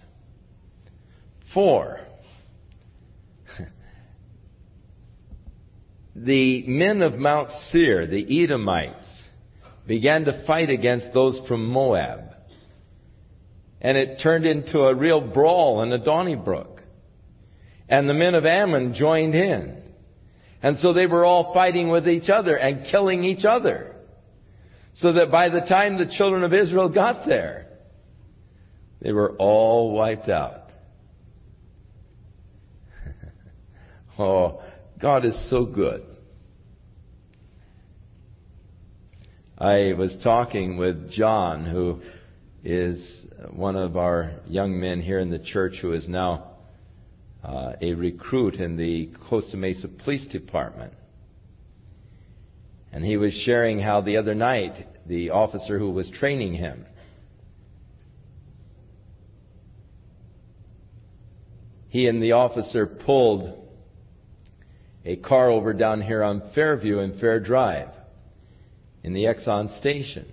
Four. 1.56 2.02
the 6.16 6.68
men 6.68 7.02
of 7.02 7.16
Mount 7.16 7.50
Seir, 7.72 8.06
the 8.06 8.44
Edomites, 8.44 9.05
began 9.88 10.26
to 10.26 10.46
fight 10.46 10.70
against 10.70 11.14
those 11.14 11.40
from 11.48 11.66
Moab. 11.66 12.22
And 13.82 13.98
it 13.98 14.20
turned 14.24 14.46
into 14.46 14.80
a 14.80 14.96
real 14.96 15.22
brawl 15.22 15.84
in 15.84 15.90
the 15.90 15.98
Donnybrook. 15.98 16.82
And 17.88 18.10
the 18.10 18.14
men 18.14 18.34
of 18.34 18.46
Ammon 18.46 18.96
joined 18.96 19.36
in. 19.36 19.84
And 20.64 20.78
so 20.78 20.94
they 20.94 21.06
were 21.06 21.24
all 21.24 21.54
fighting 21.54 21.90
with 21.90 22.08
each 22.08 22.30
other 22.30 22.56
and 22.56 22.90
killing 22.90 23.24
each 23.24 23.46
other. 23.46 23.96
So 24.96 25.14
that 25.14 25.30
by 25.30 25.50
the 25.50 25.62
time 25.62 25.98
the 25.98 26.12
children 26.18 26.44
of 26.44 26.54
Israel 26.54 26.90
got 26.90 27.28
there, 27.28 27.68
they 29.02 29.12
were 29.12 29.36
all 29.38 29.94
wiped 29.94 30.30
out. 30.30 30.72
oh, 34.20 34.64
God 35.00 35.26
is 35.26 35.50
so 35.50 35.66
good. 35.66 36.15
I 39.66 39.94
was 39.94 40.16
talking 40.24 40.78
with 40.78 41.10
John, 41.10 41.66
who 41.66 42.00
is 42.64 43.26
one 43.50 43.76
of 43.76 43.98
our 43.98 44.34
young 44.46 44.80
men 44.80 45.02
here 45.02 45.18
in 45.18 45.32
the 45.32 45.40
church 45.40 45.78
who 45.82 45.94
is 45.94 46.08
now 46.08 46.52
uh, 47.44 47.72
a 47.82 47.96
recruit 47.96 48.58
in 48.58 48.78
the 48.78 49.10
Costa 49.28 49.58
Mesa 49.58 49.88
Police 49.88 50.28
Department. 50.28 50.94
And 52.94 53.04
he 53.04 53.18
was 53.18 53.34
sharing 53.44 53.80
how 53.80 54.02
the 54.02 54.18
other 54.18 54.36
night 54.36 54.88
the 55.08 55.32
officer 55.32 55.80
who 55.80 55.90
was 55.90 56.12
training 56.12 56.54
him 56.54 56.86
he 61.90 62.08
and 62.08 62.22
the 62.22 62.34
officer 62.34 62.86
pulled 62.86 63.68
a 65.04 65.16
car 65.16 65.50
over 65.50 65.74
down 65.74 66.04
here 66.04 66.22
on 66.22 66.52
Fairview 66.54 67.00
and 67.00 67.20
Fair 67.20 67.40
Drive 67.40 67.90
in 69.06 69.14
the 69.14 69.26
Exxon 69.26 69.78
station. 69.80 70.26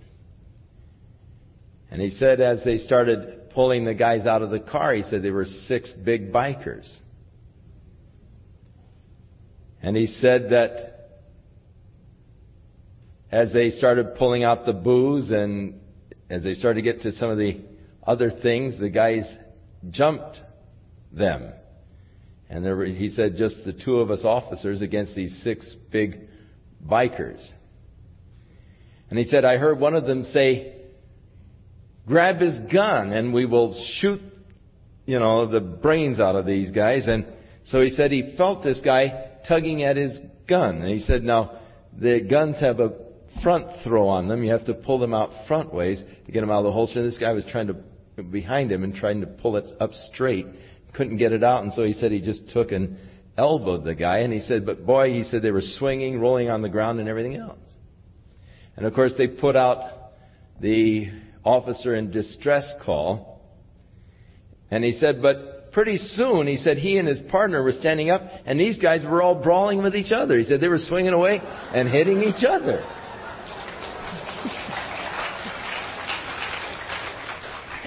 And 1.91 2.01
he 2.01 2.09
said 2.09 2.41
as 2.41 2.64
they 2.64 2.79
started 2.79 3.51
pulling 3.51 3.85
the 3.85 3.93
guys 3.93 4.25
out 4.25 4.41
of 4.41 4.49
the 4.49 4.61
car, 4.61 4.95
he 4.95 5.03
said 5.03 5.23
they 5.23 5.31
were 5.31 5.45
six 5.45 5.93
big 6.07 6.33
bikers. 6.33 6.91
And 9.83 9.95
he 9.95 10.07
said 10.07 10.49
that 10.53 11.11
as 13.31 13.53
they 13.53 13.68
started 13.73 14.14
pulling 14.14 14.43
out 14.43 14.64
the 14.64 14.73
booze 14.73 15.31
and 15.31 15.79
as 16.31 16.43
they 16.43 16.55
started 16.55 16.83
to 16.83 16.93
get 16.93 17.03
to 17.03 17.12
some 17.18 17.29
of 17.29 17.37
the 17.37 17.61
other 18.07 18.31
things, 18.31 18.81
the 18.81 18.89
guys 18.89 19.31
jumped 19.91 20.39
them. 21.12 21.53
And 22.49 22.64
there 22.64 22.75
were, 22.75 22.87
he 22.87 23.11
said, 23.11 23.35
just 23.37 23.57
the 23.66 23.75
two 23.75 23.99
of 23.99 24.11
us 24.11 24.20
officers 24.25 24.81
against 24.81 25.14
these 25.14 25.39
six 25.45 25.77
big 25.91 26.20
bikers. 26.83 27.47
And 29.12 29.18
he 29.18 29.26
said, 29.26 29.44
I 29.44 29.58
heard 29.58 29.78
one 29.78 29.94
of 29.94 30.06
them 30.06 30.22
say, 30.32 30.74
grab 32.06 32.40
his 32.40 32.58
gun 32.72 33.12
and 33.12 33.34
we 33.34 33.44
will 33.44 33.74
shoot, 34.00 34.22
you 35.04 35.18
know, 35.18 35.46
the 35.46 35.60
brains 35.60 36.18
out 36.18 36.34
of 36.34 36.46
these 36.46 36.70
guys. 36.70 37.06
And 37.06 37.26
so 37.66 37.82
he 37.82 37.90
said 37.90 38.10
he 38.10 38.32
felt 38.38 38.64
this 38.64 38.80
guy 38.82 39.32
tugging 39.46 39.82
at 39.82 39.98
his 39.98 40.18
gun. 40.48 40.80
And 40.80 40.90
he 40.90 41.00
said, 41.00 41.24
now, 41.24 41.58
the 41.92 42.22
guns 42.22 42.56
have 42.60 42.80
a 42.80 42.92
front 43.42 43.66
throw 43.84 44.08
on 44.08 44.28
them. 44.28 44.42
You 44.42 44.52
have 44.52 44.64
to 44.64 44.72
pull 44.72 44.98
them 44.98 45.12
out 45.12 45.28
front 45.46 45.74
ways 45.74 46.02
to 46.24 46.32
get 46.32 46.40
them 46.40 46.50
out 46.50 46.60
of 46.60 46.64
the 46.64 46.72
holster. 46.72 47.00
And 47.00 47.06
this 47.06 47.18
guy 47.18 47.34
was 47.34 47.44
trying 47.52 47.66
to, 47.66 48.22
behind 48.22 48.72
him 48.72 48.82
and 48.82 48.94
trying 48.94 49.20
to 49.20 49.26
pull 49.26 49.58
it 49.58 49.66
up 49.78 49.92
straight. 50.10 50.46
Couldn't 50.94 51.18
get 51.18 51.32
it 51.32 51.44
out. 51.44 51.64
And 51.64 51.74
so 51.74 51.84
he 51.84 51.92
said 51.92 52.12
he 52.12 52.22
just 52.22 52.48
took 52.48 52.72
and 52.72 52.96
elbowed 53.36 53.84
the 53.84 53.94
guy. 53.94 54.20
And 54.20 54.32
he 54.32 54.40
said, 54.40 54.64
but 54.64 54.86
boy, 54.86 55.12
he 55.12 55.24
said 55.24 55.42
they 55.42 55.50
were 55.50 55.60
swinging, 55.60 56.18
rolling 56.18 56.48
on 56.48 56.62
the 56.62 56.70
ground 56.70 56.98
and 56.98 57.10
everything 57.10 57.36
else. 57.36 57.58
And 58.77 58.87
of 58.87 58.95
course 58.95 59.12
they 59.16 59.29
put 59.29 59.57
out 59.57 60.12
the 60.61 61.11
officer 61.45 61.95
in 61.95 62.11
distress 62.11 62.73
call. 62.85 63.41
And 64.70 64.83
he 64.85 64.99
said, 64.99 65.20
but 65.20 65.73
pretty 65.73 65.99
soon, 65.99 66.47
he 66.47 66.57
said 66.57 66.79
he 66.79 66.97
and 66.97 67.07
his 67.07 67.20
partner 67.31 67.62
were 67.62 67.73
standing 67.73 68.11
up 68.11 68.23
and 68.47 68.59
these 68.59 68.79
guys 68.79 69.05
were 69.05 69.23
all 69.23 69.43
brawling 69.43 69.83
with 69.83 69.95
each 69.95 70.12
other. 70.12 70.39
He 70.39 70.45
said 70.45 70.61
they 70.61 70.68
were 70.68 70.79
swinging 70.79 71.12
away 71.12 71.41
and 71.43 71.89
hitting 71.89 72.23
each 72.23 72.45
other. 72.47 72.85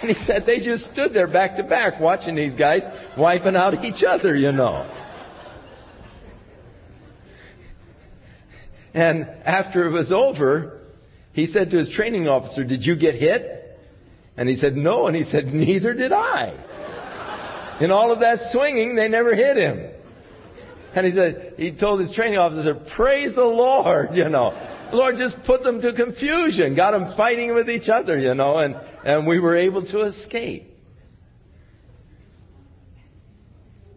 And 0.01 0.15
he 0.15 0.25
said 0.25 0.43
they 0.45 0.59
just 0.59 0.91
stood 0.91 1.13
there 1.15 1.25
back 1.25 1.55
to 1.55 1.63
back 1.63 1.99
watching 1.99 2.35
these 2.35 2.53
guys 2.53 2.81
wiping 3.17 3.55
out 3.55 3.83
each 3.83 4.03
other, 4.07 4.35
you 4.35 4.51
know. 4.51 4.87
And 8.93 9.25
after 9.45 9.87
it 9.87 9.91
was 9.91 10.11
over, 10.11 10.74
he 11.35 11.47
said 11.47 11.69
to 11.71 11.77
his 11.77 11.89
training 11.89 12.29
officer, 12.29 12.63
Did 12.63 12.85
you 12.85 12.95
get 12.95 13.15
hit? 13.15 13.77
And 14.37 14.47
he 14.47 14.55
said, 14.55 14.77
No. 14.77 15.07
And 15.07 15.15
he 15.15 15.23
said, 15.23 15.47
Neither 15.47 15.93
did 15.93 16.13
I. 16.13 17.77
In 17.81 17.91
all 17.91 18.13
of 18.13 18.21
that 18.21 18.37
swinging, 18.53 18.95
they 18.95 19.09
never 19.09 19.35
hit 19.35 19.57
him. 19.57 19.91
And 20.95 21.05
he 21.05 21.11
said, 21.11 21.55
he 21.57 21.77
told 21.77 21.99
his 21.99 22.13
training 22.15 22.37
officer, 22.37 22.73
Praise 22.95 23.35
the 23.35 23.43
Lord, 23.43 24.11
you 24.13 24.29
know. 24.29 24.53
Lord 24.93 25.15
just 25.17 25.35
put 25.45 25.61
them 25.61 25.81
to 25.81 25.91
confusion, 25.91 26.73
got 26.73 26.91
them 26.91 27.13
fighting 27.17 27.53
with 27.53 27.69
each 27.69 27.89
other, 27.89 28.17
you 28.17 28.33
know, 28.33 28.59
and, 28.59 28.75
and 29.03 29.27
we 29.27 29.39
were 29.39 29.57
able 29.57 29.85
to 29.87 30.03
escape. 30.03 30.71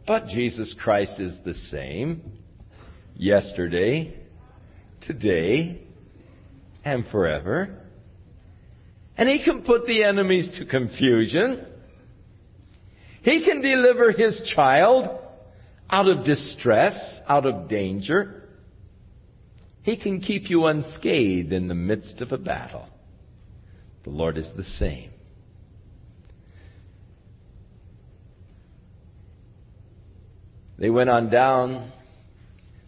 But 0.08 0.26
Jesus 0.26 0.74
Christ 0.82 1.20
is 1.20 1.36
the 1.44 1.54
same 1.70 2.32
yesterday, 3.14 4.16
today, 5.02 5.87
and 6.88 7.06
forever. 7.10 7.82
And 9.16 9.28
He 9.28 9.44
can 9.44 9.62
put 9.62 9.86
the 9.86 10.04
enemies 10.04 10.48
to 10.58 10.66
confusion. 10.66 11.66
He 13.22 13.44
can 13.44 13.60
deliver 13.60 14.12
His 14.12 14.52
child 14.54 15.18
out 15.90 16.08
of 16.08 16.24
distress, 16.24 16.94
out 17.28 17.46
of 17.46 17.68
danger. 17.68 18.48
He 19.82 19.96
can 19.96 20.20
keep 20.20 20.50
you 20.50 20.66
unscathed 20.66 21.52
in 21.52 21.68
the 21.68 21.74
midst 21.74 22.20
of 22.20 22.32
a 22.32 22.38
battle. 22.38 22.88
The 24.04 24.10
Lord 24.10 24.38
is 24.38 24.48
the 24.56 24.64
same. 24.64 25.10
They 30.78 30.90
went 30.90 31.10
on 31.10 31.28
down. 31.28 31.92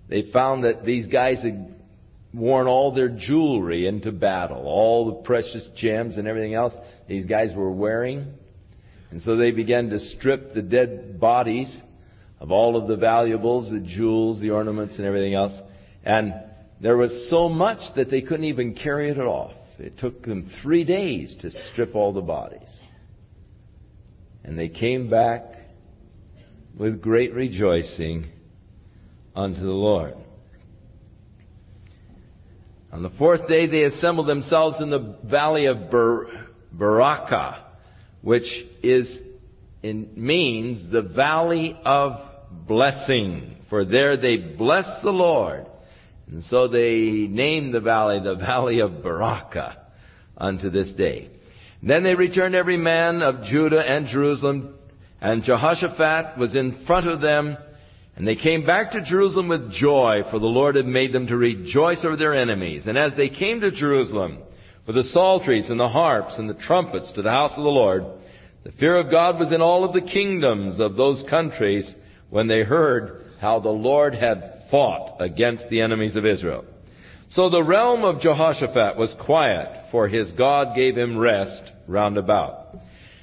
They 0.09 0.31
found 0.33 0.65
that 0.65 0.85
these 0.85 1.07
guys 1.07 1.43
had 1.43 1.80
worn 2.33 2.67
all 2.67 2.95
their 2.95 3.09
jewelry 3.09 3.87
into 3.87 4.13
battle, 4.13 4.63
all 4.65 5.07
the 5.07 5.23
precious 5.23 5.69
gems 5.77 6.17
and 6.17 6.29
everything 6.29 6.55
else 6.55 6.75
these 7.09 7.27
guys 7.27 7.51
were 7.57 7.73
wearing. 7.73 8.27
And 9.11 9.21
so 9.23 9.37
they 9.37 9.51
began 9.51 9.91
to 9.91 9.99
strip 9.99 10.55
the 10.55 10.63
dead 10.63 11.19
bodies 11.19 11.77
of 12.39 12.51
all 12.51 12.77
of 12.77 12.89
the 12.89 12.97
valuables, 12.97 13.71
the 13.71 13.81
jewels, 13.81 14.41
the 14.41 14.51
ornaments, 14.51 14.97
and 14.97 15.07
everything 15.07 15.35
else. 15.35 15.59
And 16.05 16.33
there 16.81 16.97
was 16.97 17.29
so 17.29 17.49
much 17.49 17.81
that 17.97 18.11
they 18.11 18.23
couldn't 18.23 18.47
even 18.47 18.75
carry 18.75 19.11
it 19.11 19.19
off. 19.19 19.53
It 19.79 19.99
took 19.99 20.23
them 20.25 20.51
three 20.63 20.85
days 20.85 21.35
to 21.41 21.51
strip 21.73 21.95
all 21.95 22.13
the 22.13 22.21
bodies. 22.21 22.81
And 24.45 24.59
they 24.59 24.69
came 24.69 25.11
back 25.11 25.43
with 26.79 27.03
great 27.03 27.35
rejoicing 27.35 28.29
unto 29.35 29.61
the 29.61 29.67
Lord. 29.67 30.15
On 32.93 33.03
the 33.03 33.11
fourth 33.11 33.47
day, 33.47 33.67
they 33.67 33.85
assembled 33.85 34.27
themselves 34.27 34.81
in 34.81 34.91
the 34.91 35.17
valley 35.25 35.67
of 35.67 35.91
Ber- 35.91 36.47
Berachah, 36.77 37.63
which 38.21 38.47
is 38.83 39.19
in, 39.83 40.11
means 40.17 40.91
the 40.91 41.03
valley 41.03 41.79
of 41.85 42.13
blessing. 42.67 43.57
For 43.69 43.85
there 43.85 44.17
they 44.17 44.37
blessed 44.37 45.03
the 45.05 45.11
Lord. 45.11 45.67
And 46.27 46.43
so 46.45 46.69
they 46.69 47.27
named 47.29 47.75
the 47.75 47.81
valley 47.81 48.21
the 48.23 48.37
valley 48.37 48.81
of 48.81 49.03
Berachah 49.03 49.77
unto 50.37 50.71
this 50.71 50.93
day. 50.93 51.31
Then 51.83 52.03
they 52.03 52.15
returned 52.15 52.55
every 52.55 52.77
man 52.77 53.23
of 53.23 53.45
Judah 53.45 53.81
and 53.81 54.07
Jerusalem, 54.07 54.75
and 55.21 55.45
Jehoshaphat 55.45 56.39
was 56.39 56.55
in 56.55 56.85
front 56.87 57.07
of 57.07 57.21
them 57.21 57.57
and 58.21 58.29
they 58.29 58.37
came 58.37 58.67
back 58.67 58.91
to 58.91 59.01
Jerusalem 59.01 59.49
with 59.49 59.73
joy, 59.73 60.25
for 60.31 60.39
the 60.39 60.45
Lord 60.45 60.75
had 60.75 60.85
made 60.85 61.11
them 61.11 61.27
to 61.29 61.39
rejoice 61.39 62.05
over 62.05 62.19
their 62.19 62.35
enemies. 62.35 62.87
And 62.87 62.99
as 62.99 63.13
they 63.17 63.31
came 63.31 63.63
to 63.63 63.71
Jerusalem 63.71 64.41
with 64.87 64.97
the 64.97 65.05
psalteries 65.05 65.71
and 65.71 65.81
the 65.81 65.89
harps 65.89 66.35
and 66.37 66.47
the 66.47 66.53
trumpets 66.67 67.11
to 67.15 67.23
the 67.23 67.31
house 67.31 67.53
of 67.57 67.63
the 67.63 67.71
Lord, 67.71 68.05
the 68.63 68.73
fear 68.73 68.99
of 68.99 69.11
God 69.11 69.39
was 69.39 69.51
in 69.55 69.63
all 69.63 69.87
of 69.87 69.95
the 69.95 70.07
kingdoms 70.07 70.79
of 70.81 70.97
those 70.97 71.25
countries 71.31 71.91
when 72.29 72.47
they 72.47 72.63
heard 72.63 73.25
how 73.41 73.59
the 73.59 73.71
Lord 73.71 74.15
had 74.15 74.65
fought 74.71 75.17
against 75.19 75.71
the 75.71 75.81
enemies 75.81 76.15
of 76.15 76.27
Israel. 76.27 76.67
So 77.31 77.49
the 77.49 77.65
realm 77.65 78.05
of 78.05 78.21
Jehoshaphat 78.21 78.99
was 78.99 79.17
quiet, 79.25 79.87
for 79.91 80.09
his 80.09 80.31
God 80.33 80.77
gave 80.77 80.95
him 80.95 81.17
rest 81.17 81.63
round 81.89 82.19
about. 82.19 82.60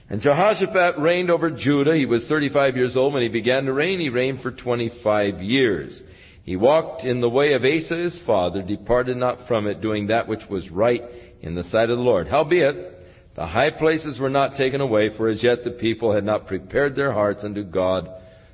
And 0.10 0.22
Jehoshaphat 0.22 1.00
reigned 1.00 1.30
over 1.30 1.52
Judah. 1.52 1.96
He 1.96 2.06
was 2.06 2.26
35 2.28 2.78
years 2.78 2.96
old 2.96 3.14
when 3.14 3.24
he 3.24 3.30
began 3.30 3.66
to 3.66 3.74
reign. 3.74 4.00
He 4.00 4.10
reigned 4.10 4.42
for 4.42 4.52
25 4.52 5.42
years. 5.42 6.02
He 6.44 6.56
walked 6.56 7.04
in 7.04 7.20
the 7.20 7.30
way 7.30 7.54
of 7.54 7.64
Asa 7.64 7.96
his 7.98 8.22
father, 8.26 8.62
departed 8.62 9.18
not 9.18 9.48
from 9.48 9.68
it, 9.68 9.82
doing 9.82 10.08
that 10.08 10.30
which 10.30 10.48
was 10.50 10.70
right 10.72 11.02
in 11.42 11.56
the 11.56 11.66
sight 11.66 11.90
of 11.90 11.98
the 11.98 12.04
Lord. 12.04 12.30
Howbeit, 12.30 13.36
the 13.36 13.46
high 13.46 13.70
places 13.70 14.18
were 14.18 14.30
not 14.30 14.56
taken 14.56 14.80
away, 14.80 15.16
for 15.18 15.28
as 15.28 15.44
yet 15.44 15.66
the 15.66 15.72
people 15.72 16.14
had 16.14 16.24
not 16.24 16.48
prepared 16.48 16.96
their 16.96 17.12
hearts 17.12 17.44
unto 17.44 17.64
God, 17.64 18.08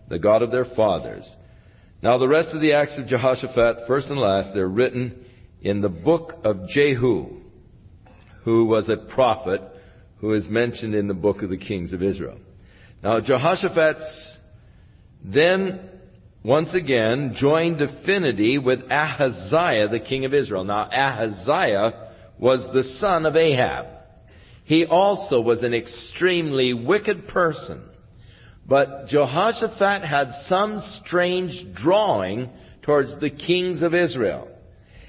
the 0.10 0.18
God 0.18 0.42
of 0.42 0.50
their 0.50 0.66
fathers. 0.76 1.24
Now 2.02 2.18
the 2.18 2.28
rest 2.28 2.50
of 2.54 2.62
the 2.62 2.74
acts 2.74 2.98
of 2.98 3.08
Jehoshaphat, 3.08 3.88
first 3.88 4.08
and 4.08 4.20
last, 4.20 4.56
they're 4.56 4.68
written 4.68 5.24
in 5.62 5.82
the 5.82 5.88
book 5.88 6.34
of 6.44 6.68
Jehu, 6.68 7.42
who 8.44 8.66
was 8.66 8.90
a 8.90 8.98
prophet 8.98 9.62
who 10.24 10.34
is 10.36 10.48
mentioned 10.48 10.96
in 10.96 11.10
the 11.10 11.14
book 11.14 11.42
of 11.42 11.50
the 11.50 11.58
kings 11.58 11.92
of 11.92 12.02
Israel. 12.02 12.38
Now, 13.04 13.20
Jehoshaphat 13.20 13.98
then 15.22 15.90
once 16.46 16.74
again 16.74 17.36
joined 17.38 17.82
affinity 17.82 18.58
with 18.58 18.90
Ahaziah, 18.90 19.90
the 19.90 20.00
king 20.00 20.24
of 20.24 20.34
Israel. 20.34 20.64
Now, 20.64 20.90
Ahaziah 20.90 22.14
was 22.40 22.66
the 22.74 22.84
son 23.02 23.26
of 23.26 23.36
Ahab. 23.36 23.86
He 24.64 24.86
also 24.86 25.42
was 25.42 25.62
an 25.62 25.74
extremely 25.74 26.74
wicked 26.74 27.28
person. 27.28 27.84
But 28.66 29.08
Jehoshaphat 29.08 30.08
had 30.08 30.32
some 30.48 30.82
strange 31.04 31.76
drawing 31.84 32.50
towards 32.84 33.20
the 33.20 33.30
kings 33.30 33.82
of 33.82 33.94
Israel. 33.94 34.48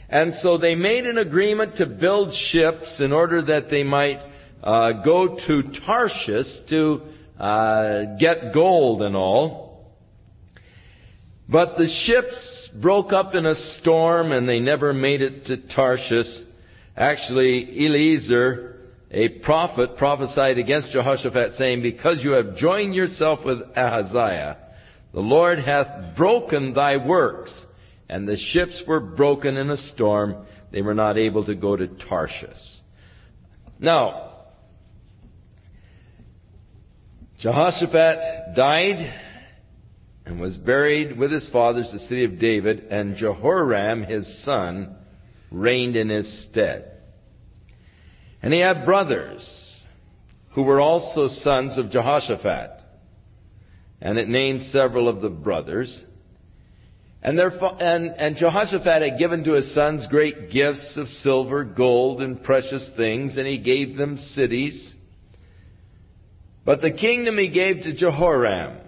And 0.09 0.35
so 0.43 0.59
they 0.59 0.75
made 0.75 1.07
an 1.07 1.19
agreement 1.19 1.77
to 1.77 1.87
build 1.87 2.35
ships 2.51 2.97
in 2.99 3.13
order 3.13 3.43
that 3.43 3.71
they 3.71 3.85
might 3.85 4.34
uh, 4.65 5.05
go 5.05 5.37
to 5.47 5.63
Tarshish 5.87 6.47
to 6.71 7.03
uh, 7.39 8.17
get 8.19 8.55
gold 8.55 9.03
and 9.03 9.15
all. 9.15 9.93
But 11.47 11.77
the 11.77 11.87
ships 12.07 12.71
broke 12.81 13.13
up 13.13 13.35
in 13.35 13.45
a 13.45 13.55
storm 13.81 14.33
and 14.33 14.49
they 14.49 14.61
never 14.61 14.95
made 14.95 15.21
it 15.21 15.45
to 15.47 15.59
Tarshish. 15.75 16.27
Actually, 16.97 17.85
Eliezer, 17.85 18.77
a 19.11 19.29
prophet, 19.41 19.99
prophesied 19.99 20.57
against 20.57 20.93
Jehoshaphat 20.93 21.53
saying, 21.59 21.83
Because 21.83 22.21
you 22.23 22.31
have 22.31 22.57
joined 22.57 22.95
yourself 22.95 23.41
with 23.45 23.59
Ahaziah, 23.77 24.57
the 25.13 25.21
Lord 25.21 25.59
hath 25.59 26.17
broken 26.17 26.73
thy 26.73 26.97
works. 26.97 27.53
And 28.09 28.27
the 28.27 28.39
ships 28.53 28.83
were 28.87 29.01
broken 29.01 29.57
in 29.59 29.71
a 29.71 29.77
storm. 29.77 30.47
They 30.73 30.81
were 30.81 30.95
not 30.95 31.19
able 31.19 31.45
to 31.45 31.55
go 31.55 31.77
to 31.77 31.87
Tarshish. 31.87 32.57
Now, 33.79 34.24
Jehoshaphat 37.45 38.57
died 38.57 39.21
and 40.25 40.41
was 40.41 40.57
buried 40.57 41.19
with 41.19 41.31
his 41.31 41.47
fathers, 41.51 41.91
the 41.93 41.99
city 41.99 42.25
of 42.25 42.39
David, 42.39 42.85
and 42.91 43.19
Jehoram, 43.19 44.03
his 44.03 44.43
son, 44.47 44.97
reigned 45.51 45.95
in 45.95 46.09
his 46.09 46.47
stead. 46.49 46.91
And 48.41 48.51
he 48.51 48.61
had 48.61 48.87
brothers 48.87 49.47
who 50.53 50.63
were 50.63 50.81
also 50.81 51.29
sons 51.29 51.77
of 51.77 51.91
Jehoshaphat. 51.91 52.71
And 54.01 54.17
it 54.17 54.29
names 54.31 54.71
several 54.73 55.07
of 55.07 55.21
the 55.21 55.29
brothers. 55.29 56.03
And, 57.23 57.39
and, 57.39 58.07
and 58.07 58.37
Jehoshaphat 58.39 59.03
had 59.03 59.19
given 59.19 59.45
to 59.45 59.53
his 59.53 59.75
sons 59.75 60.07
great 60.09 60.51
gifts 60.51 60.95
of 60.97 61.09
silver, 61.09 61.63
gold, 61.63 62.23
and 62.23 62.43
precious 62.43 62.89
things, 62.97 63.37
and 63.37 63.47
he 63.47 63.59
gave 63.59 63.99
them 63.99 64.17
cities. 64.35 64.94
But 66.65 66.81
the 66.81 66.93
kingdom 66.93 67.37
he 67.39 67.51
gave 67.51 67.83
to 67.83 67.95
Jehoram, 67.95 68.79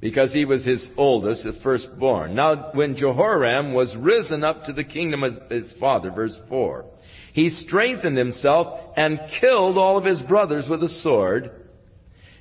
because 0.00 0.32
he 0.32 0.44
was 0.44 0.64
his 0.64 0.86
oldest, 0.96 1.44
the 1.44 1.58
firstborn. 1.62 2.34
Now, 2.34 2.70
when 2.72 2.96
Jehoram 2.96 3.72
was 3.72 3.94
risen 3.98 4.44
up 4.44 4.64
to 4.64 4.72
the 4.72 4.84
kingdom 4.84 5.22
of 5.22 5.34
his 5.50 5.72
father, 5.78 6.10
verse 6.10 6.38
4, 6.48 6.84
he 7.32 7.50
strengthened 7.50 8.16
himself 8.16 8.80
and 8.96 9.20
killed 9.40 9.78
all 9.78 9.96
of 9.96 10.04
his 10.04 10.22
brothers 10.22 10.66
with 10.68 10.82
a 10.82 10.88
sword, 11.02 11.50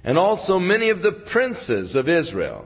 and 0.03 0.17
also 0.17 0.57
many 0.59 0.89
of 0.89 1.01
the 1.01 1.23
princes 1.31 1.95
of 1.95 2.09
Israel. 2.09 2.65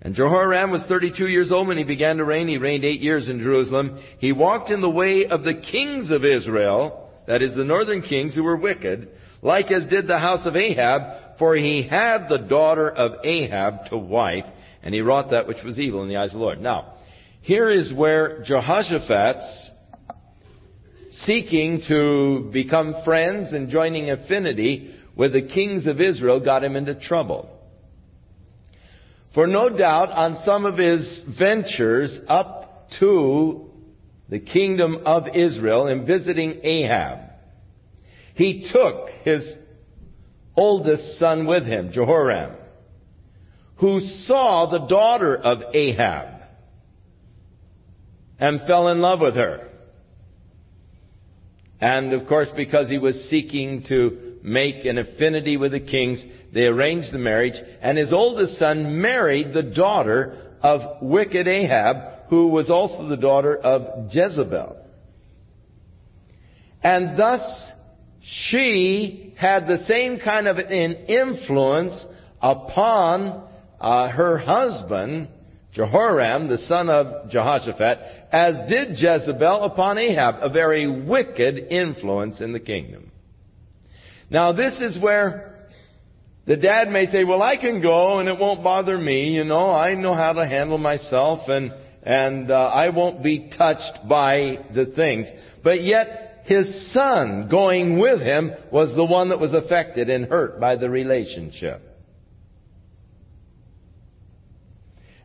And 0.00 0.14
Jehoram 0.14 0.70
was 0.70 0.84
32 0.86 1.26
years 1.28 1.50
old 1.50 1.66
when 1.66 1.78
he 1.78 1.84
began 1.84 2.18
to 2.18 2.24
reign. 2.24 2.46
He 2.46 2.58
reigned 2.58 2.84
eight 2.84 3.00
years 3.00 3.28
in 3.28 3.40
Jerusalem. 3.40 3.98
He 4.18 4.32
walked 4.32 4.70
in 4.70 4.82
the 4.82 4.90
way 4.90 5.26
of 5.26 5.44
the 5.44 5.54
kings 5.54 6.10
of 6.10 6.24
Israel, 6.24 7.10
that 7.26 7.42
is, 7.42 7.56
the 7.56 7.64
northern 7.64 8.02
kings 8.02 8.34
who 8.34 8.42
were 8.42 8.56
wicked, 8.56 9.08
like 9.44 9.70
as 9.70 9.86
did 9.88 10.08
the 10.08 10.18
house 10.18 10.44
of 10.46 10.56
Ahab, 10.56 11.38
for 11.38 11.54
he 11.54 11.86
had 11.88 12.28
the 12.28 12.38
daughter 12.38 12.90
of 12.90 13.24
Ahab 13.24 13.86
to 13.90 13.96
wife, 13.96 14.46
and 14.82 14.94
he 14.94 15.02
wrought 15.02 15.30
that 15.30 15.46
which 15.46 15.62
was 15.62 15.78
evil 15.78 16.02
in 16.02 16.08
the 16.08 16.16
eyes 16.16 16.30
of 16.30 16.38
the 16.38 16.44
Lord. 16.44 16.60
Now, 16.60 16.94
here 17.42 17.68
is 17.68 17.92
where 17.92 18.42
Jehoshaphat's 18.42 19.70
seeking 21.26 21.82
to 21.88 22.50
become 22.52 22.94
friends 23.04 23.52
and 23.52 23.68
joining 23.68 24.10
affinity 24.10 24.94
with 25.14 25.32
the 25.34 25.42
kings 25.42 25.86
of 25.86 26.00
Israel 26.00 26.40
got 26.40 26.64
him 26.64 26.74
into 26.74 26.94
trouble. 26.94 27.50
For 29.34 29.46
no 29.46 29.68
doubt 29.68 30.10
on 30.10 30.42
some 30.44 30.64
of 30.64 30.78
his 30.78 31.22
ventures 31.38 32.18
up 32.28 32.88
to 33.00 33.70
the 34.30 34.40
kingdom 34.40 35.02
of 35.04 35.24
Israel 35.34 35.88
in 35.88 36.06
visiting 36.06 36.60
Ahab, 36.62 37.18
he 38.34 38.68
took 38.72 39.08
his 39.22 39.56
oldest 40.56 41.18
son 41.18 41.46
with 41.46 41.64
him, 41.64 41.90
Jehoram, 41.92 42.52
who 43.76 44.00
saw 44.00 44.70
the 44.70 44.86
daughter 44.86 45.36
of 45.36 45.74
Ahab 45.74 46.42
and 48.38 48.60
fell 48.66 48.88
in 48.88 49.00
love 49.00 49.20
with 49.20 49.34
her. 49.34 49.68
And 51.80 52.12
of 52.12 52.26
course, 52.28 52.50
because 52.56 52.88
he 52.88 52.98
was 52.98 53.14
seeking 53.30 53.84
to 53.88 54.38
make 54.42 54.84
an 54.84 54.98
affinity 54.98 55.56
with 55.56 55.72
the 55.72 55.80
kings, 55.80 56.22
they 56.52 56.66
arranged 56.66 57.12
the 57.12 57.18
marriage, 57.18 57.54
and 57.80 57.98
his 57.98 58.12
oldest 58.12 58.58
son 58.58 59.00
married 59.00 59.52
the 59.52 59.62
daughter 59.62 60.56
of 60.62 61.02
wicked 61.02 61.46
Ahab, 61.46 62.28
who 62.30 62.48
was 62.48 62.70
also 62.70 63.08
the 63.08 63.16
daughter 63.16 63.56
of 63.56 64.12
Jezebel. 64.12 64.76
And 66.82 67.18
thus, 67.18 67.40
she 68.24 69.34
had 69.36 69.66
the 69.66 69.84
same 69.86 70.18
kind 70.18 70.48
of 70.48 70.56
an 70.56 70.92
influence 71.08 72.04
upon 72.40 73.48
uh, 73.80 74.08
her 74.08 74.38
husband, 74.38 75.28
Jehoram, 75.74 76.48
the 76.48 76.58
son 76.58 76.88
of 76.88 77.30
Jehoshaphat, 77.30 77.98
as 78.32 78.54
did 78.68 78.98
Jezebel 78.98 79.64
upon 79.64 79.98
Ahab, 79.98 80.36
a 80.40 80.48
very 80.48 81.04
wicked 81.04 81.58
influence 81.70 82.40
in 82.40 82.52
the 82.52 82.60
kingdom. 82.60 83.10
Now 84.30 84.52
this 84.52 84.80
is 84.80 84.98
where 85.02 85.68
the 86.46 86.56
dad 86.56 86.88
may 86.88 87.06
say, 87.06 87.24
well, 87.24 87.42
I 87.42 87.56
can 87.56 87.82
go 87.82 88.18
and 88.18 88.28
it 88.28 88.38
won't 88.38 88.62
bother 88.62 88.96
me, 88.98 89.30
you 89.30 89.44
know, 89.44 89.70
I 89.70 89.94
know 89.94 90.14
how 90.14 90.32
to 90.34 90.46
handle 90.46 90.78
myself 90.78 91.48
and, 91.48 91.72
and 92.02 92.50
uh, 92.50 92.54
I 92.54 92.90
won't 92.90 93.22
be 93.22 93.50
touched 93.56 94.08
by 94.08 94.58
the 94.74 94.92
things. 94.94 95.26
But 95.62 95.82
yet, 95.82 96.23
his 96.44 96.92
son 96.92 97.48
going 97.50 97.98
with 97.98 98.20
him 98.20 98.52
was 98.70 98.94
the 98.94 99.04
one 99.04 99.30
that 99.30 99.40
was 99.40 99.54
affected 99.54 100.10
and 100.10 100.26
hurt 100.26 100.60
by 100.60 100.76
the 100.76 100.90
relationship. 100.90 101.82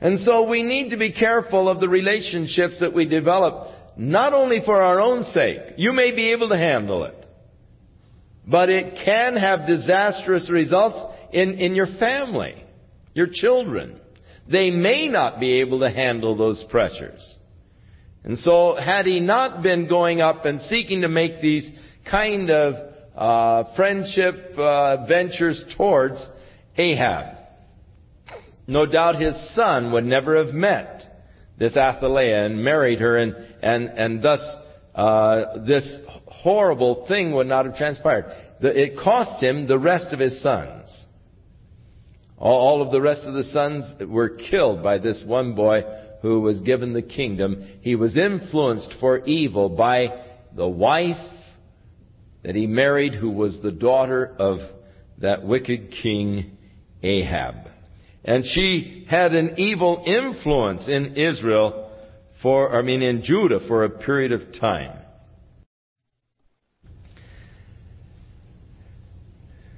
And 0.01 0.20
so 0.20 0.47
we 0.47 0.63
need 0.63 0.91
to 0.91 0.97
be 0.97 1.11
careful 1.11 1.67
of 1.67 1.82
the 1.82 1.89
relationships 1.89 2.80
that 2.80 2.93
we 2.93 3.05
develop, 3.05 3.70
not 3.97 4.34
only 4.34 4.61
for 4.65 4.82
our 4.82 5.01
own 5.01 5.26
sake. 5.34 5.59
You 5.76 5.91
may 5.91 6.11
be 6.15 6.32
able 6.32 6.47
to 6.49 6.57
handle 6.57 7.03
it. 7.03 7.15
But 8.47 8.70
it 8.70 9.03
can 9.03 9.36
have 9.36 9.67
disastrous 9.67 10.49
results 10.49 10.99
in, 11.34 11.55
in 11.55 11.76
your 11.76 11.88
family, 11.99 12.63
your 13.13 13.28
children. 13.32 13.99
They 14.49 14.72
may 14.72 15.07
not 15.09 15.39
be 15.39 15.59
able 15.59 15.82
to 15.82 15.91
handle 15.91 16.38
those 16.38 16.63
pressures. 16.72 17.22
And 18.24 18.38
so, 18.39 18.76
had 18.76 19.05
he 19.05 19.20
not 19.20 19.63
been 19.63 19.88
going 19.88 20.22
up 20.22 20.45
and 20.45 20.61
seeking 20.63 21.01
to 21.01 21.07
make 21.07 21.41
these 21.41 21.70
kind 22.09 22.49
of 22.49 22.74
uh, 23.15 23.76
friendship 23.76 24.53
uh, 24.57 25.05
ventures 25.07 25.63
towards 25.78 26.15
Ahab, 26.78 27.38
no 28.67 28.86
doubt 28.86 29.22
his 29.22 29.55
son 29.55 29.91
would 29.93 30.03
never 30.03 30.43
have 30.43 30.53
met 30.53 31.03
this 31.57 31.76
Athaliah 31.76 32.45
and 32.45 32.63
married 32.63 32.99
her, 32.99 33.17
and 33.17 33.36
and 33.61 33.88
and 33.88 34.22
thus 34.22 34.39
uh, 34.95 35.59
this 35.65 35.99
horrible 36.28 37.05
thing 37.07 37.34
would 37.34 37.47
not 37.47 37.65
have 37.65 37.76
transpired. 37.76 38.26
It 38.61 38.97
cost 39.01 39.41
him 39.41 39.67
the 39.67 39.80
rest 39.80 40.13
of 40.13 40.20
his 40.20 40.41
sons. 40.41 40.89
All 42.38 42.82
of 42.82 42.91
the 42.91 43.01
rest 43.01 43.24
of 43.24 43.34
the 43.34 43.43
sons 43.43 43.86
were 44.07 44.30
killed 44.30 44.82
by 44.82 44.97
this 44.97 45.22
one 45.26 45.55
boy 45.55 45.84
who 46.22 46.41
was 46.41 46.61
given 46.61 46.93
the 46.93 47.01
kingdom, 47.01 47.65
he 47.82 47.95
was 47.95 48.17
influenced 48.17 48.93
for 48.99 49.26
evil 49.26 49.70
by 49.70 50.07
the 50.55 50.67
wife 50.67 51.17
that 52.43 52.55
he 52.55 52.67
married, 52.67 53.13
who 53.13 53.32
was 53.32 53.59
the 53.61 53.72
daughter 53.72 54.36
of 54.39 54.59
that 55.20 55.43
wicked 55.43 55.93
king 56.01 56.57
Ahab. 57.03 57.55
And 58.24 58.43
she 58.45 59.05
had 59.09 59.34
an 59.34 59.55
evil 59.57 60.03
influence 60.05 60.88
in 60.88 61.15
Israel 61.15 61.91
for, 62.41 62.78
I 62.78 62.82
mean, 62.82 63.01
in 63.01 63.24
Judah 63.24 63.59
for 63.67 63.84
a 63.84 63.89
period 63.89 64.32
of 64.32 64.59
time. 64.59 64.97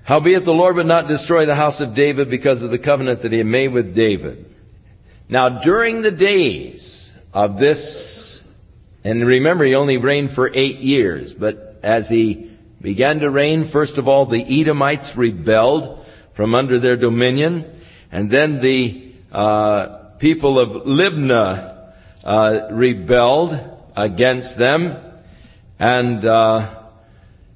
Howbeit 0.04 0.44
the 0.44 0.52
Lord 0.52 0.76
would 0.76 0.88
not 0.88 1.08
destroy 1.08 1.46
the 1.46 1.56
house 1.56 1.80
of 1.80 1.96
David 1.96 2.30
because 2.30 2.62
of 2.62 2.72
the 2.72 2.80
covenant 2.80 3.22
that 3.22 3.32
he 3.32 3.38
had 3.38 3.48
made 3.48 3.72
with 3.72 3.96
David. 3.96 4.51
Now, 5.32 5.62
during 5.64 6.02
the 6.02 6.12
days 6.12 7.14
of 7.34 7.58
this, 7.58 8.44
and 9.06 9.26
remember, 9.26 9.64
he 9.64 9.76
only 9.76 9.96
reigned 9.96 10.32
for 10.36 10.54
eight 10.54 10.80
years, 10.80 11.34
but 11.40 11.80
as 11.82 12.06
he 12.10 12.58
began 12.82 13.20
to 13.20 13.30
reign, 13.30 13.70
first 13.72 13.98
of 13.98 14.10
all, 14.10 14.30
the 14.30 14.44
Edomites 14.62 15.10
rebelled 15.16 16.06
from 16.36 16.54
under 16.54 16.82
their 16.82 16.98
dominion, 16.98 17.82
and 18.12 18.30
then 18.30 18.60
the 18.62 19.14
uh, 19.34 20.18
people 20.20 20.60
of 20.60 20.86
Libnah 20.86 21.94
uh, 22.26 22.74
rebelled 22.74 23.54
against 23.96 24.58
them, 24.58 24.98
and 25.80 26.26
uh, 26.26 26.84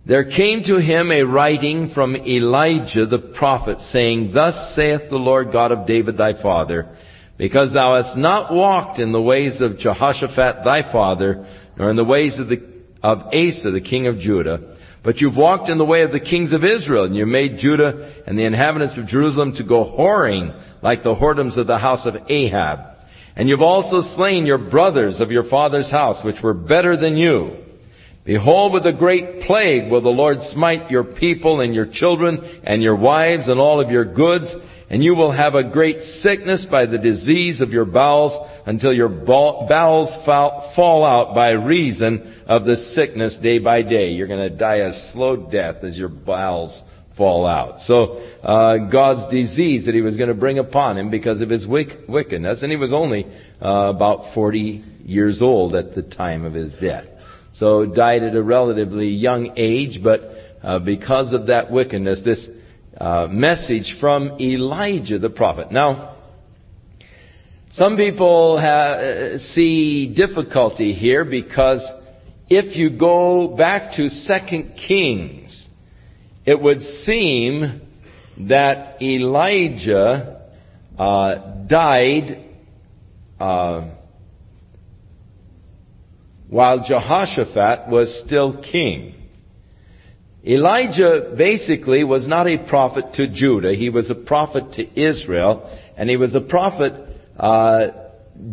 there 0.05 0.23
came 0.23 0.63
to 0.63 0.77
him 0.77 1.11
a 1.11 1.23
writing 1.23 1.91
from 1.93 2.15
Elijah 2.15 3.05
the 3.05 3.33
prophet, 3.37 3.79
saying, 3.91 4.31
Thus 4.33 4.75
saith 4.77 5.09
the 5.09 5.17
Lord 5.17 5.51
God 5.51 5.73
of 5.73 5.85
David 5.85 6.17
thy 6.17 6.41
father, 6.41 6.95
because 7.37 7.73
thou 7.73 8.01
hast 8.01 8.17
not 8.17 8.53
walked 8.53 8.99
in 8.99 9.11
the 9.11 9.21
ways 9.21 9.59
of 9.59 9.77
Jehoshaphat 9.77 10.63
thy 10.63 10.91
father, 10.91 11.45
nor 11.77 11.89
in 11.89 11.95
the 11.95 12.03
ways 12.03 12.37
of, 12.39 12.47
the, 12.47 12.57
of 13.03 13.19
Asa, 13.27 13.71
the 13.71 13.85
king 13.87 14.07
of 14.07 14.19
Judah. 14.19 14.77
But 15.03 15.17
you've 15.17 15.35
walked 15.35 15.69
in 15.69 15.77
the 15.77 15.85
way 15.85 16.01
of 16.01 16.11
the 16.11 16.19
kings 16.19 16.51
of 16.51 16.63
Israel, 16.63 17.03
and 17.03 17.15
you 17.15 17.25
made 17.25 17.59
Judah 17.59 18.23
and 18.25 18.37
the 18.37 18.45
inhabitants 18.45 18.97
of 18.97 19.07
Jerusalem 19.07 19.53
to 19.57 19.63
go 19.63 19.95
whoring 19.97 20.81
like 20.81 21.03
the 21.03 21.13
whoredoms 21.13 21.57
of 21.57 21.67
the 21.67 21.77
house 21.77 22.05
of 22.05 22.15
Ahab. 22.29 22.79
And 23.35 23.49
you've 23.49 23.61
also 23.61 24.01
slain 24.15 24.45
your 24.45 24.57
brothers 24.57 25.19
of 25.19 25.29
your 25.29 25.49
father's 25.49 25.91
house, 25.91 26.23
which 26.23 26.41
were 26.41 26.53
better 26.53 26.95
than 26.95 27.17
you. 27.17 27.57
Behold, 28.23 28.73
with 28.73 28.87
a 28.87 28.97
great 28.97 29.41
plague 29.41 29.91
will 29.91 30.01
the 30.01 30.09
Lord 30.09 30.37
smite 30.53 30.89
your 30.89 31.03
people 31.03 31.61
and 31.61 31.75
your 31.75 31.87
children 31.91 32.61
and 32.63 32.81
your 32.81 32.95
wives 32.95 33.47
and 33.47 33.59
all 33.59 33.79
of 33.79 33.91
your 33.91 34.05
goods, 34.05 34.51
and 34.89 35.03
you 35.03 35.15
will 35.15 35.31
have 35.31 35.55
a 35.55 35.69
great 35.69 36.01
sickness 36.21 36.65
by 36.69 36.85
the 36.85 36.97
disease 36.97 37.59
of 37.61 37.71
your 37.71 37.85
bowels 37.85 38.33
until 38.65 38.93
your 38.93 39.09
bowels 39.09 40.09
fall 40.25 41.03
out 41.03 41.33
by 41.33 41.51
reason 41.51 42.43
of 42.45 42.65
the 42.65 42.75
sickness 42.93 43.37
day 43.41 43.59
by 43.59 43.81
day. 43.81 44.11
You're 44.11 44.27
going 44.27 44.49
to 44.49 44.55
die 44.55 44.77
a 44.77 45.11
slow 45.11 45.49
death 45.49 45.83
as 45.83 45.97
your 45.97 46.09
bowels 46.09 46.79
fall 47.17 47.47
out. 47.47 47.79
So 47.81 48.17
uh, 48.43 48.89
God's 48.91 49.33
disease 49.33 49.85
that 49.85 49.95
He 49.95 50.01
was 50.01 50.17
going 50.17 50.29
to 50.29 50.35
bring 50.35 50.59
upon 50.59 50.97
him 50.97 51.09
because 51.09 51.41
of 51.41 51.49
his 51.49 51.65
wickedness, 51.67 52.61
and 52.61 52.71
he 52.71 52.77
was 52.77 52.93
only 52.93 53.25
uh, 53.61 53.67
about 53.95 54.33
40 54.35 54.83
years 55.05 55.41
old 55.41 55.75
at 55.75 55.95
the 55.95 56.01
time 56.01 56.45
of 56.45 56.53
his 56.53 56.73
death. 56.81 57.05
So 57.53 57.85
died 57.85 58.21
at 58.23 58.35
a 58.35 58.43
relatively 58.43 59.09
young 59.09 59.53
age, 59.55 60.01
but 60.03 60.21
uh, 60.61 60.79
because 60.79 61.33
of 61.33 61.47
that 61.47 61.71
wickedness, 61.71 62.21
this 62.25 62.45
uh, 62.99 63.27
message 63.29 63.95
from 63.99 64.37
Elijah 64.39 65.19
the 65.19 65.29
prophet. 65.29 65.71
Now, 65.71 66.17
some 67.71 67.97
people 67.97 68.57
have, 68.57 69.41
see 69.53 70.13
difficulty 70.15 70.93
here 70.93 71.25
because 71.25 71.85
if 72.47 72.77
you 72.77 72.97
go 72.97 73.55
back 73.57 73.91
to 73.97 74.07
Second 74.09 74.75
Kings, 74.87 75.67
it 76.45 76.61
would 76.61 76.79
seem 77.05 77.81
that 78.47 79.01
Elijah 79.01 80.41
uh, 80.97 81.35
died 81.67 82.45
uh, 83.39 83.89
while 86.49 86.85
Jehoshaphat 86.87 87.89
was 87.89 88.23
still 88.25 88.61
king. 88.61 89.14
Elijah 90.47 91.33
basically 91.35 92.03
was 92.03 92.27
not 92.27 92.47
a 92.47 92.67
prophet 92.69 93.05
to 93.15 93.27
Judah. 93.27 93.73
He 93.73 93.89
was 93.89 94.11
a 94.11 94.15
prophet 94.15 94.73
to 94.73 94.99
Israel, 94.99 95.67
and 95.97 96.09
he 96.09 96.17
was 96.17 96.35
a 96.35 96.41
prophet 96.41 96.93
uh, 97.37 97.87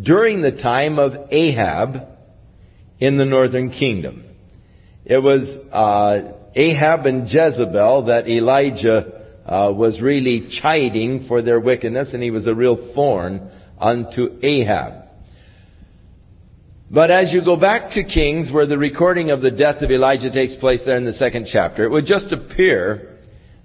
during 0.01 0.41
the 0.41 0.51
time 0.51 0.97
of 0.97 1.13
Ahab 1.29 1.95
in 2.99 3.17
the 3.17 3.25
northern 3.25 3.69
kingdom. 3.69 4.23
It 5.05 5.19
was 5.19 5.43
uh, 5.71 6.33
Ahab 6.55 7.05
and 7.05 7.27
Jezebel 7.29 8.05
that 8.05 8.27
Elijah 8.27 9.41
uh, 9.45 9.71
was 9.73 10.01
really 10.01 10.47
chiding 10.61 11.25
for 11.27 11.41
their 11.41 11.59
wickedness, 11.59 12.09
and 12.13 12.23
he 12.23 12.31
was 12.31 12.47
a 12.47 12.55
real 12.55 12.93
thorn 12.95 13.51
unto 13.79 14.39
Ahab. 14.41 15.02
But 16.93 17.09
as 17.09 17.33
you 17.33 17.43
go 17.43 17.55
back 17.55 17.89
to 17.93 18.03
Kings, 18.03 18.51
where 18.51 18.67
the 18.67 18.77
recording 18.77 19.31
of 19.31 19.41
the 19.41 19.49
death 19.49 19.81
of 19.81 19.89
Elijah 19.89 20.31
takes 20.31 20.55
place 20.57 20.79
there 20.85 20.95
in 20.95 21.05
the 21.05 21.13
second 21.13 21.47
chapter, 21.51 21.83
it 21.85 21.89
would 21.89 22.05
just 22.05 22.31
appear 22.31 23.17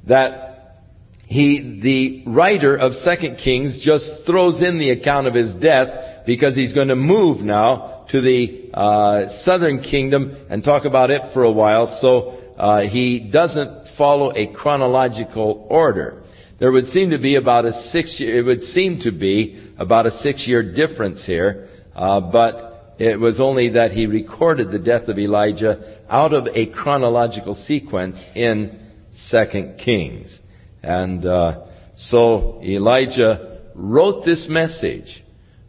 that 0.06 0.78
he, 1.26 1.78
the 1.82 2.30
writer 2.30 2.74
of 2.74 2.94
Second 2.94 3.36
Kings, 3.44 3.82
just 3.84 4.24
throws 4.24 4.62
in 4.62 4.78
the 4.78 4.92
account 4.92 5.26
of 5.26 5.34
his 5.34 5.52
death 5.56 6.24
because 6.24 6.54
he's 6.54 6.72
going 6.72 6.88
to 6.88 6.96
move 6.96 7.42
now 7.42 8.06
to 8.10 8.22
the 8.22 8.70
uh, 8.72 9.42
southern 9.42 9.82
kingdom 9.82 10.46
and 10.48 10.64
talk 10.64 10.86
about 10.86 11.10
it 11.10 11.20
for 11.34 11.44
a 11.44 11.52
while. 11.52 11.98
So 12.00 12.54
uh, 12.58 12.80
he 12.88 13.28
doesn't 13.30 13.88
follow 13.98 14.32
a 14.34 14.54
chronological 14.54 15.66
order. 15.68 16.22
There 16.60 16.72
would 16.72 16.86
seem 16.86 17.10
to 17.10 17.18
be 17.18 17.36
about 17.36 17.66
a 17.66 17.72
six 17.92 18.16
year, 18.18 18.38
it 18.38 18.42
would 18.44 18.62
seem 18.62 19.00
to 19.02 19.10
be 19.10 19.74
about 19.76 20.06
a 20.06 20.12
six 20.22 20.46
year 20.46 20.74
difference 20.74 21.22
here, 21.26 21.68
uh, 21.94 22.20
but 22.20 22.67
it 22.98 23.20
was 23.20 23.40
only 23.40 23.70
that 23.70 23.92
he 23.92 24.06
recorded 24.06 24.72
the 24.72 24.78
death 24.78 25.08
of 25.08 25.18
Elijah 25.18 25.98
out 26.10 26.32
of 26.32 26.48
a 26.48 26.66
chronological 26.66 27.54
sequence 27.54 28.16
in 28.34 28.90
Second 29.28 29.78
Kings. 29.78 30.36
And 30.82 31.24
uh, 31.24 31.66
so 31.96 32.60
Elijah 32.62 33.60
wrote 33.74 34.24
this 34.24 34.46
message 34.48 35.22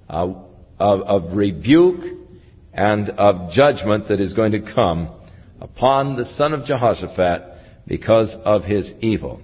uh, 0.10 0.34
of, 0.80 1.02
of 1.02 1.38
rebuke 1.38 2.02
and 2.74 3.12
of 3.12 3.52
judgment 3.52 4.08
that 4.08 4.20
is 4.20 4.34
going 4.34 4.54
to 4.54 4.74
come 4.74 5.10
upon 5.62 6.16
the 6.16 6.26
son 6.36 6.54
of 6.54 6.66
Jehoshaphat 6.66 7.44
because 7.86 8.36
of 8.44 8.64
his 8.64 8.92
evil. 9.02 9.42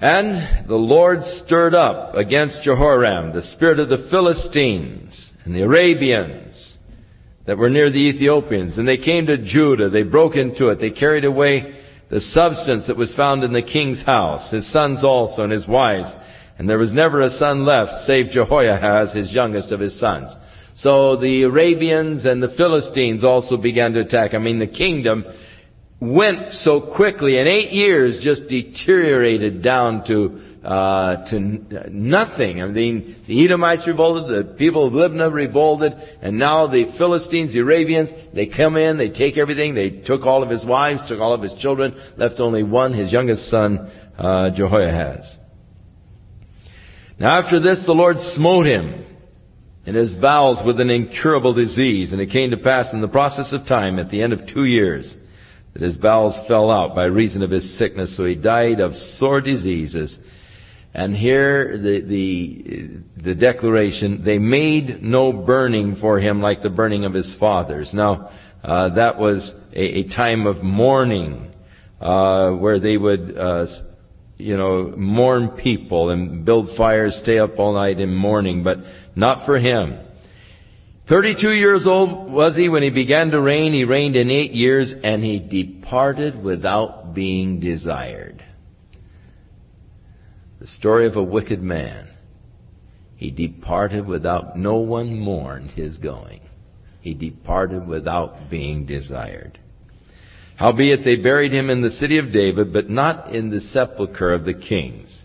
And 0.00 0.68
the 0.68 0.76
Lord 0.76 1.18
stirred 1.44 1.74
up 1.74 2.14
against 2.14 2.62
Jehoram 2.62 3.34
the 3.34 3.42
spirit 3.42 3.78
of 3.80 3.88
the 3.88 4.08
Philistines 4.10 5.32
and 5.48 5.56
the 5.56 5.62
Arabians 5.62 6.76
that 7.46 7.56
were 7.56 7.70
near 7.70 7.90
the 7.90 8.10
Ethiopians. 8.10 8.76
And 8.76 8.86
they 8.86 8.98
came 8.98 9.24
to 9.28 9.38
Judah. 9.38 9.88
They 9.88 10.02
broke 10.02 10.36
into 10.36 10.68
it. 10.68 10.78
They 10.78 10.90
carried 10.90 11.24
away 11.24 11.74
the 12.10 12.20
substance 12.20 12.86
that 12.86 12.98
was 12.98 13.14
found 13.16 13.42
in 13.42 13.54
the 13.54 13.62
king's 13.62 14.04
house, 14.04 14.52
his 14.52 14.70
sons 14.70 15.02
also 15.02 15.44
and 15.44 15.50
his 15.50 15.66
wives. 15.66 16.10
And 16.58 16.68
there 16.68 16.76
was 16.76 16.92
never 16.92 17.22
a 17.22 17.30
son 17.30 17.64
left 17.64 18.06
save 18.06 18.30
Jehoahaz, 18.30 19.14
his 19.14 19.32
youngest 19.32 19.72
of 19.72 19.80
his 19.80 19.98
sons. 19.98 20.28
So 20.76 21.16
the 21.16 21.44
Arabians 21.44 22.26
and 22.26 22.42
the 22.42 22.52
Philistines 22.54 23.24
also 23.24 23.56
began 23.56 23.94
to 23.94 24.00
attack. 24.00 24.34
I 24.34 24.38
mean, 24.38 24.58
the 24.58 24.66
kingdom 24.66 25.24
went 25.98 26.52
so 26.52 26.92
quickly. 26.94 27.38
In 27.38 27.46
eight 27.46 27.72
years, 27.72 28.20
just 28.22 28.48
deteriorated 28.48 29.62
down 29.62 30.04
to 30.08 30.47
uh, 30.64 31.24
to 31.30 31.38
nothing. 31.90 32.60
I 32.60 32.66
mean, 32.66 33.22
the 33.28 33.44
Edomites 33.44 33.86
revolted, 33.86 34.46
the 34.46 34.54
people 34.54 34.88
of 34.88 34.92
Libnah 34.92 35.32
revolted, 35.32 35.92
and 35.92 36.38
now 36.38 36.66
the 36.66 36.94
Philistines, 36.98 37.52
the 37.52 37.60
Arabians, 37.60 38.10
they 38.34 38.46
come 38.46 38.76
in, 38.76 38.98
they 38.98 39.10
take 39.10 39.38
everything. 39.38 39.74
They 39.74 40.02
took 40.04 40.22
all 40.22 40.42
of 40.42 40.50
his 40.50 40.66
wives, 40.66 41.06
took 41.08 41.20
all 41.20 41.32
of 41.32 41.42
his 41.42 41.54
children, 41.60 41.94
left 42.16 42.40
only 42.40 42.64
one, 42.64 42.92
his 42.92 43.12
youngest 43.12 43.48
son, 43.50 43.90
uh, 44.18 44.50
Jehoahaz. 44.50 45.36
Now 47.20 47.40
after 47.40 47.60
this, 47.60 47.82
the 47.86 47.92
Lord 47.92 48.16
smote 48.34 48.66
him 48.66 49.04
in 49.86 49.94
his 49.94 50.14
bowels 50.14 50.60
with 50.66 50.80
an 50.80 50.90
incurable 50.90 51.54
disease, 51.54 52.12
and 52.12 52.20
it 52.20 52.30
came 52.30 52.50
to 52.50 52.56
pass 52.56 52.86
in 52.92 53.00
the 53.00 53.08
process 53.08 53.52
of 53.52 53.66
time, 53.66 53.98
at 53.98 54.10
the 54.10 54.22
end 54.22 54.32
of 54.32 54.40
two 54.52 54.64
years, 54.64 55.14
that 55.72 55.82
his 55.82 55.96
bowels 55.96 56.34
fell 56.48 56.70
out 56.70 56.96
by 56.96 57.04
reason 57.04 57.42
of 57.42 57.50
his 57.50 57.78
sickness, 57.78 58.16
so 58.16 58.24
he 58.24 58.34
died 58.34 58.80
of 58.80 58.92
sore 59.18 59.40
diseases 59.40 60.18
and 60.98 61.14
here 61.14 61.78
the, 61.78 62.00
the, 62.00 63.22
the 63.22 63.34
declaration, 63.36 64.22
they 64.24 64.38
made 64.38 65.00
no 65.00 65.32
burning 65.32 65.96
for 66.00 66.18
him 66.18 66.40
like 66.42 66.60
the 66.60 66.70
burning 66.70 67.04
of 67.04 67.14
his 67.14 67.36
fathers. 67.38 67.88
Now, 67.92 68.30
uh, 68.64 68.94
that 68.96 69.16
was 69.16 69.48
a, 69.72 70.00
a, 70.00 70.08
time 70.08 70.48
of 70.48 70.60
mourning, 70.60 71.54
uh, 72.00 72.50
where 72.50 72.80
they 72.80 72.96
would, 72.96 73.38
uh, 73.38 73.66
you 74.38 74.56
know, 74.56 74.92
mourn 74.96 75.50
people 75.50 76.10
and 76.10 76.44
build 76.44 76.76
fires, 76.76 77.16
stay 77.22 77.38
up 77.38 77.60
all 77.60 77.74
night 77.74 78.00
in 78.00 78.12
mourning, 78.12 78.64
but 78.64 78.78
not 79.14 79.46
for 79.46 79.56
him. 79.56 80.00
32 81.08 81.52
years 81.52 81.84
old 81.86 82.32
was 82.32 82.56
he 82.56 82.68
when 82.68 82.82
he 82.82 82.90
began 82.90 83.30
to 83.30 83.40
reign. 83.40 83.72
He 83.72 83.84
reigned 83.84 84.16
in 84.16 84.32
eight 84.32 84.50
years 84.50 84.92
and 85.04 85.22
he 85.22 85.38
departed 85.38 86.42
without 86.42 87.14
being 87.14 87.60
desired. 87.60 88.37
The 90.60 90.66
story 90.66 91.06
of 91.06 91.16
a 91.16 91.22
wicked 91.22 91.62
man. 91.62 92.08
He 93.16 93.30
departed 93.30 94.06
without 94.06 94.56
no 94.58 94.76
one 94.76 95.18
mourned 95.18 95.72
his 95.72 95.98
going. 95.98 96.40
He 97.00 97.14
departed 97.14 97.86
without 97.86 98.50
being 98.50 98.86
desired. 98.86 99.58
Howbeit 100.56 101.04
they 101.04 101.16
buried 101.16 101.52
him 101.52 101.70
in 101.70 101.82
the 101.82 101.90
city 101.90 102.18
of 102.18 102.32
David, 102.32 102.72
but 102.72 102.90
not 102.90 103.32
in 103.32 103.50
the 103.50 103.60
sepulchre 103.60 104.32
of 104.32 104.44
the 104.44 104.54
kings. 104.54 105.24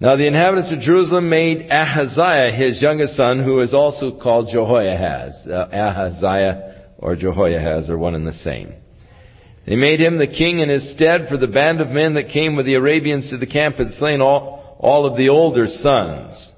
Now 0.00 0.14
the 0.14 0.28
inhabitants 0.28 0.72
of 0.72 0.80
Jerusalem 0.80 1.28
made 1.28 1.68
Ahaziah 1.68 2.52
his 2.54 2.80
youngest 2.80 3.16
son, 3.16 3.42
who 3.42 3.58
is 3.60 3.74
also 3.74 4.16
called 4.20 4.48
Jehoahaz. 4.52 5.48
Uh, 5.48 5.66
Ahaziah 5.72 6.92
or 6.98 7.16
Jehoahaz 7.16 7.90
are 7.90 7.98
one 7.98 8.14
and 8.14 8.26
the 8.26 8.32
same. 8.32 8.74
They 9.68 9.76
made 9.76 10.00
him 10.00 10.16
the 10.16 10.26
king 10.26 10.60
in 10.60 10.70
his 10.70 10.94
stead, 10.94 11.26
for 11.28 11.36
the 11.36 11.46
band 11.46 11.82
of 11.82 11.90
men 11.90 12.14
that 12.14 12.30
came 12.32 12.56
with 12.56 12.64
the 12.64 12.76
Arabians 12.76 13.28
to 13.28 13.36
the 13.36 13.46
camp 13.46 13.76
had 13.76 13.92
slain 13.98 14.22
all, 14.22 14.78
all 14.78 15.04
of 15.04 15.18
the 15.18 15.28
older 15.28 15.66
sons. 15.66 16.52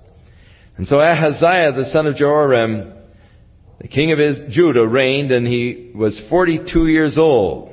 And 0.76 0.86
so 0.86 1.00
Ahaziah, 1.00 1.72
the 1.72 1.90
son 1.92 2.06
of 2.06 2.14
Jehoram, 2.14 2.92
the 3.80 3.88
king 3.88 4.12
of 4.12 4.18
his 4.20 4.38
Judah, 4.50 4.86
reigned, 4.86 5.32
and 5.32 5.44
he 5.44 5.90
was 5.92 6.22
42 6.30 6.86
years 6.86 7.18
old 7.18 7.72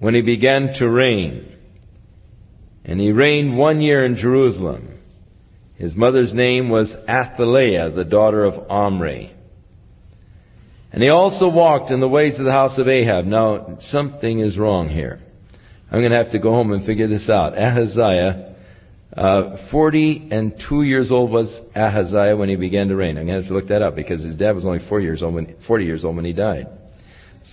when 0.00 0.14
he 0.14 0.20
began 0.20 0.74
to 0.80 0.88
reign. 0.88 1.54
And 2.84 2.98
he 2.98 3.12
reigned 3.12 3.56
one 3.56 3.80
year 3.80 4.04
in 4.04 4.16
Jerusalem. 4.16 4.88
His 5.76 5.94
mother's 5.94 6.34
name 6.34 6.68
was 6.68 6.92
Athaliah, 7.08 7.92
the 7.92 8.04
daughter 8.04 8.42
of 8.42 8.68
Omri. 8.68 9.33
And 10.94 11.02
he 11.02 11.08
also 11.08 11.48
walked 11.48 11.90
in 11.90 11.98
the 11.98 12.08
ways 12.08 12.38
of 12.38 12.44
the 12.44 12.52
house 12.52 12.78
of 12.78 12.86
Ahab. 12.86 13.24
Now, 13.24 13.78
something 13.80 14.38
is 14.38 14.56
wrong 14.56 14.88
here. 14.88 15.18
I'm 15.90 15.98
going 15.98 16.12
to 16.12 16.22
have 16.22 16.30
to 16.30 16.38
go 16.38 16.50
home 16.50 16.70
and 16.70 16.86
figure 16.86 17.08
this 17.08 17.28
out. 17.28 17.58
Ahaziah, 17.58 18.54
uh, 19.16 19.56
40 19.72 20.28
and 20.30 20.54
2 20.68 20.82
years 20.84 21.10
old 21.10 21.32
was 21.32 21.48
Ahaziah 21.74 22.36
when 22.36 22.48
he 22.48 22.54
began 22.54 22.86
to 22.90 22.94
reign. 22.94 23.18
I'm 23.18 23.26
going 23.26 23.38
to 23.38 23.42
have 23.42 23.48
to 23.48 23.54
look 23.54 23.66
that 23.70 23.82
up 23.82 23.96
because 23.96 24.22
his 24.22 24.36
dad 24.36 24.52
was 24.52 24.64
only 24.64 24.88
4 24.88 25.00
years 25.00 25.20
old 25.24 25.34
when, 25.34 25.56
40 25.66 25.84
years 25.84 26.04
old 26.04 26.14
when 26.14 26.24
he 26.24 26.32
died. 26.32 26.68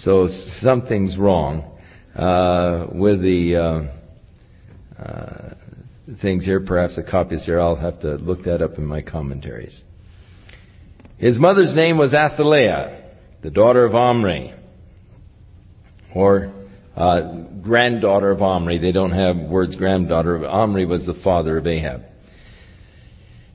So 0.02 0.30
something's 0.62 1.18
wrong 1.18 1.80
uh, 2.16 2.90
with 2.94 3.24
the 3.24 3.56
uh, 5.00 5.02
uh, 5.02 5.54
things 6.22 6.46
here. 6.46 6.60
Perhaps 6.60 6.96
the 6.96 7.04
copies 7.10 7.44
here. 7.44 7.60
I'll 7.60 7.76
have 7.76 8.02
to 8.02 8.18
look 8.18 8.44
that 8.44 8.62
up 8.62 8.78
in 8.78 8.86
my 8.86 9.02
commentaries. 9.02 9.82
His 11.18 11.40
mother's 11.40 11.76
name 11.76 11.98
was 11.98 12.14
Athaliah, 12.14 13.01
the 13.42 13.50
daughter 13.50 13.86
of 13.86 13.96
Omri, 13.96 14.54
or 16.16 16.54
uh, 16.96 17.38
granddaughter 17.62 18.32
of 18.32 18.42
Omri. 18.42 18.78
They 18.78 18.92
don't 18.92 19.12
have 19.12 19.38
words 19.38 19.76
granddaughter. 19.76 20.36
Of 20.36 20.44
Omri 20.44 20.86
was 20.86 21.06
the 21.06 21.20
father 21.24 21.58
of 21.58 21.66
Ahab. 21.66 22.04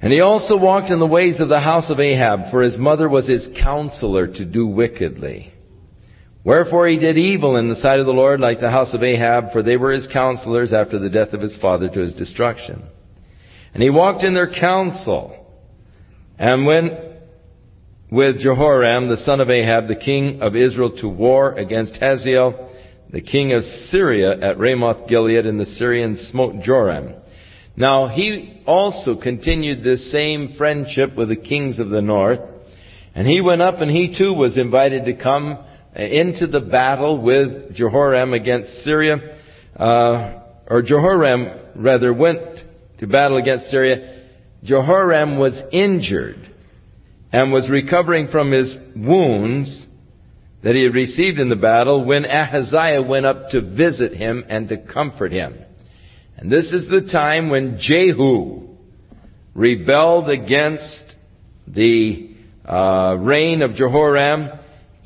And 0.01 0.13
he 0.13 0.21
also 0.21 0.59
walked 0.59 0.91
in 0.91 0.99
the 0.99 1.07
ways 1.07 1.41
of 1.41 1.49
the 1.49 1.61
house 1.61 1.91
of 1.91 2.01
Ahab, 2.01 2.51
for 2.51 2.63
his 2.63 2.79
mother 2.79 3.09
was 3.09 3.29
his 3.29 3.49
counselor 3.63 4.27
to 4.27 4.45
do 4.45 4.67
wickedly. 4.67 5.53
Wherefore 6.45 6.87
he 6.87 6.99
did 6.99 7.19
evil 7.19 7.57
in 7.57 7.69
the 7.69 7.77
sight 7.77 7.99
of 7.99 8.07
the 8.07 8.13
Lord 8.13 8.39
like 8.39 8.61
the 8.61 8.71
house 8.71 8.95
of 8.95 9.03
Ahab, 9.03 9.53
for 9.53 9.63
they 9.63 9.77
were 9.77 9.93
his 9.93 10.07
counselors 10.13 10.73
after 10.73 10.99
the 10.99 11.09
death 11.09 11.33
of 11.33 11.41
his 11.41 11.59
father 11.61 11.89
to 11.89 12.01
his 12.01 12.15
destruction. 12.15 12.85
And 13.75 13.83
he 13.83 13.91
walked 13.91 14.23
in 14.23 14.35
their 14.35 14.53
counsel, 14.53 15.45
and 16.39 16.67
went 16.67 16.93
with 18.11 18.39
Jehoram, 18.41 19.09
the 19.09 19.17
son 19.25 19.41
of 19.41 19.51
Ahab, 19.51 19.89
the 19.89 19.97
king 19.97 20.41
of 20.41 20.55
Israel, 20.55 20.97
to 21.01 21.09
war 21.09 21.53
against 21.53 21.97
Hazael, 21.97 22.71
the 23.11 23.21
king 23.21 23.53
of 23.53 23.63
Syria, 23.91 24.39
at 24.41 24.59
Ramoth 24.59 25.09
Gilead, 25.09 25.47
and 25.47 25.59
the 25.59 25.67
Syrians 25.67 26.21
smote 26.31 26.63
Joram. 26.63 27.15
Now 27.77 28.09
he 28.09 28.63
also 28.67 29.21
continued 29.21 29.83
this 29.83 30.11
same 30.11 30.55
friendship 30.57 31.17
with 31.17 31.29
the 31.29 31.37
kings 31.37 31.79
of 31.79 31.91
the 31.91 32.01
north, 32.01 32.41
and 33.15 33.27
he 33.27 33.41
went 33.41 33.63
up 33.63 33.81
and 33.81 33.91
he 33.91 34.17
too 34.17 34.33
was 34.33 34.57
invited 34.57 35.05
to 35.07 35.23
come 35.23 35.59
into 35.95 36.47
the 36.47 36.61
battle 36.61 37.21
with 37.23 37.75
Jehoram 37.75 38.33
against 38.35 38.85
Syria, 38.85 39.17
uh, 39.77 40.41
or 40.69 40.83
Jehoram 40.83 41.49
rather 41.77 42.13
went 42.13 42.41
to 43.01 43.07
battle 43.07 43.37
against 43.37 43.67
Syria. 43.67 44.25
Jehoram 44.63 45.39
was 45.39 45.55
injured 45.73 46.55
and 47.33 47.53
was 47.53 47.69
recovering 47.71 48.29
from 48.29 48.53
his 48.53 48.77
wounds 48.97 49.87
that 50.63 50.75
he 50.75 50.83
had 50.83 50.95
received 50.95 51.39
in 51.39 51.49
the 51.49 51.57
battle 51.57 52.05
when 52.05 52.25
Ahaziah 52.25 53.03
went 53.03 53.27
up 53.27 53.51
to 53.51 53.61
visit 53.61 54.15
him 54.15 54.45
and 54.49 54.69
to 54.69 54.79
comfort 54.79 55.33
him. 55.33 55.57
And 56.37 56.51
this 56.51 56.73
is 56.73 56.89
the 56.89 57.09
time 57.13 57.51
when 57.51 57.79
Jehu 57.81 58.69
rebelled 59.55 60.29
against 60.29 61.17
the 61.67 62.31
uh, 62.65 63.17
reign 63.19 63.63
of 63.63 63.75
Jehoram 63.75 64.51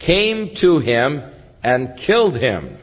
came 0.04 0.54
to 0.60 0.78
him 0.78 1.22
and 1.62 1.98
killed 2.06 2.34
him. 2.34 2.78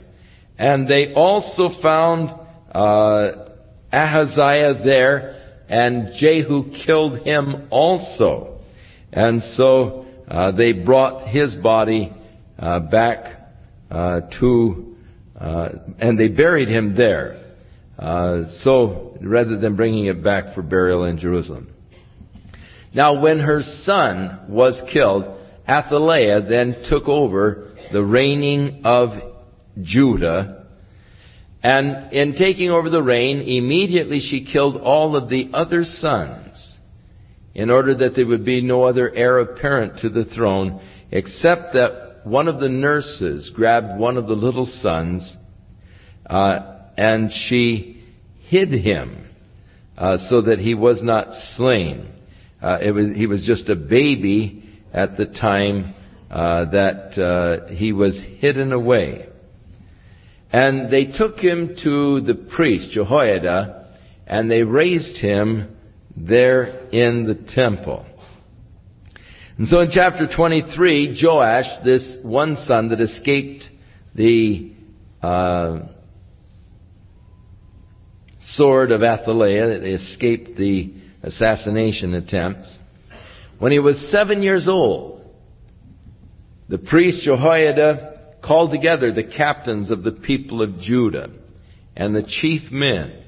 And 0.57 0.87
they 0.87 1.13
also 1.13 1.69
found 1.81 2.29
uh, 2.73 3.49
Ahaziah 3.91 4.83
there, 4.83 5.63
and 5.69 6.11
Jehu 6.19 6.71
killed 6.85 7.19
him 7.19 7.67
also. 7.69 8.56
And 9.11 9.41
so 9.55 10.05
uh, 10.27 10.51
they 10.51 10.73
brought 10.73 11.27
his 11.29 11.55
body 11.55 12.11
uh, 12.59 12.79
back 12.81 13.25
uh, 13.89 14.21
to, 14.39 14.95
uh, 15.39 15.69
and 15.99 16.19
they 16.19 16.27
buried 16.27 16.67
him 16.67 16.95
there. 16.95 17.43
Uh, 17.97 18.43
so 18.59 19.17
rather 19.21 19.57
than 19.57 19.75
bringing 19.75 20.05
it 20.05 20.23
back 20.23 20.53
for 20.53 20.61
burial 20.61 21.05
in 21.05 21.17
Jerusalem. 21.17 21.73
Now, 22.93 23.21
when 23.21 23.39
her 23.39 23.61
son 23.83 24.45
was 24.49 24.79
killed, 24.91 25.25
Athaliah 25.67 26.41
then 26.47 26.83
took 26.89 27.07
over 27.07 27.75
the 27.91 28.03
reigning 28.03 28.81
of 28.83 29.09
Judah. 29.81 30.65
And 31.63 32.13
in 32.13 32.33
taking 32.37 32.69
over 32.69 32.89
the 32.89 33.01
reign, 33.01 33.41
immediately 33.41 34.19
she 34.19 34.45
killed 34.51 34.77
all 34.77 35.15
of 35.15 35.29
the 35.29 35.49
other 35.53 35.83
sons 35.83 36.46
in 37.57 37.71
order 37.71 37.95
that 37.95 38.15
there 38.15 38.27
would 38.27 38.45
be 38.45 38.61
no 38.61 38.83
other 38.83 39.11
heir 39.15 39.39
apparent 39.39 39.99
to 39.99 40.09
the 40.09 40.25
throne 40.25 40.79
except 41.11 41.73
that 41.73 42.21
one 42.23 42.47
of 42.47 42.59
the 42.59 42.69
nurses 42.69 43.51
grabbed 43.55 43.99
one 43.99 44.15
of 44.15 44.27
the 44.27 44.33
little 44.33 44.67
sons 44.81 45.35
uh, 46.27 46.59
and 46.95 47.31
she 47.47 48.03
hid 48.47 48.69
him 48.69 49.25
uh, 49.97 50.17
so 50.29 50.43
that 50.43 50.59
he 50.59 50.75
was 50.75 51.01
not 51.01 51.27
slain. 51.55 52.07
Uh, 52.61 52.77
was, 52.93 53.15
he 53.15 53.25
was 53.25 53.43
just 53.43 53.67
a 53.69 53.75
baby 53.75 54.63
at 54.93 55.17
the 55.17 55.25
time 55.25 55.95
uh, 56.29 56.65
that 56.65 57.19
uh, 57.19 57.73
he 57.73 57.91
was 57.91 58.21
hidden 58.37 58.71
away. 58.71 59.27
And 60.51 60.93
they 60.93 61.05
took 61.05 61.37
him 61.37 61.75
to 61.83 62.21
the 62.21 62.35
priest, 62.55 62.91
Jehoiada, 62.91 63.87
and 64.27 64.51
they 64.51 64.61
raised 64.61 65.17
him 65.17 65.76
there 66.17 66.89
in 66.89 67.25
the 67.27 67.51
temple. 67.53 68.05
And 69.57 69.67
so 69.67 69.81
in 69.81 69.89
chapter 69.91 70.27
23, 70.33 71.19
Joash, 71.23 71.83
this 71.83 72.17
one 72.23 72.57
son 72.65 72.89
that 72.89 73.01
escaped 73.01 73.63
the 74.15 74.73
uh, 75.21 75.79
sword 78.41 78.91
of 78.91 79.03
Athaliah, 79.03 79.79
that 79.79 79.83
escaped 79.83 80.57
the 80.57 80.93
assassination 81.23 82.13
attempts, 82.13 82.77
when 83.59 83.71
he 83.71 83.79
was 83.79 84.11
seven 84.11 84.43
years 84.43 84.67
old, 84.67 85.21
the 86.69 86.77
priest 86.77 87.23
Jehoiada 87.23 88.35
called 88.43 88.71
together 88.71 89.11
the 89.11 89.23
captains 89.23 89.89
of 89.89 90.03
the 90.03 90.11
people 90.11 90.61
of 90.61 90.79
Judah 90.79 91.29
and 91.95 92.15
the 92.15 92.23
chief 92.41 92.71
men. 92.71 93.23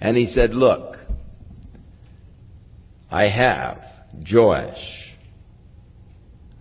And 0.00 0.16
he 0.16 0.26
said, 0.26 0.50
Look, 0.50 0.96
I 3.10 3.28
have 3.28 3.78
Joash, 4.30 5.10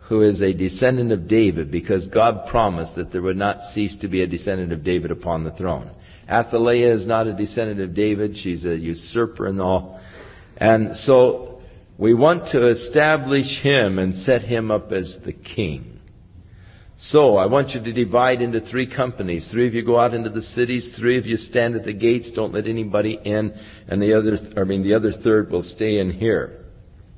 who 0.07 0.23
is 0.23 0.41
a 0.41 0.53
descendant 0.53 1.11
of 1.11 1.27
David, 1.27 1.71
because 1.71 2.07
God 2.07 2.47
promised 2.49 2.95
that 2.95 3.11
there 3.11 3.21
would 3.21 3.37
not 3.37 3.57
cease 3.73 3.95
to 4.01 4.07
be 4.07 4.23
a 4.23 4.27
descendant 4.27 4.73
of 4.73 4.83
David 4.83 5.11
upon 5.11 5.43
the 5.43 5.51
throne. 5.51 5.91
Athaliah 6.27 6.95
is 6.95 7.05
not 7.05 7.27
a 7.27 7.33
descendant 7.33 7.81
of 7.81 7.93
David. 7.93 8.35
She's 8.35 8.65
a 8.65 8.75
usurper 8.75 9.45
and 9.45 9.61
all. 9.61 10.01
And 10.57 10.95
so 10.95 11.61
we 11.97 12.13
want 12.13 12.51
to 12.51 12.69
establish 12.69 13.61
him 13.61 13.99
and 13.99 14.23
set 14.23 14.41
him 14.41 14.71
up 14.71 14.91
as 14.91 15.15
the 15.25 15.33
king. 15.33 15.98
So 17.01 17.37
I 17.37 17.45
want 17.45 17.69
you 17.69 17.81
to 17.81 17.93
divide 17.93 18.41
into 18.41 18.59
three 18.59 18.93
companies. 18.93 19.47
Three 19.51 19.67
of 19.67 19.73
you 19.73 19.85
go 19.85 19.97
out 19.97 20.13
into 20.13 20.29
the 20.29 20.41
cities. 20.41 20.95
Three 20.99 21.17
of 21.17 21.25
you 21.25 21.37
stand 21.37 21.75
at 21.75 21.85
the 21.85 21.93
gates. 21.93 22.29
Don't 22.35 22.53
let 22.53 22.67
anybody 22.67 23.17
in. 23.23 23.57
And 23.87 24.01
the 24.01 24.17
other, 24.17 24.37
I 24.59 24.65
mean, 24.65 24.83
the 24.83 24.95
other 24.95 25.13
third 25.23 25.49
will 25.49 25.63
stay 25.63 25.99
in 25.99 26.11
here. 26.11 26.65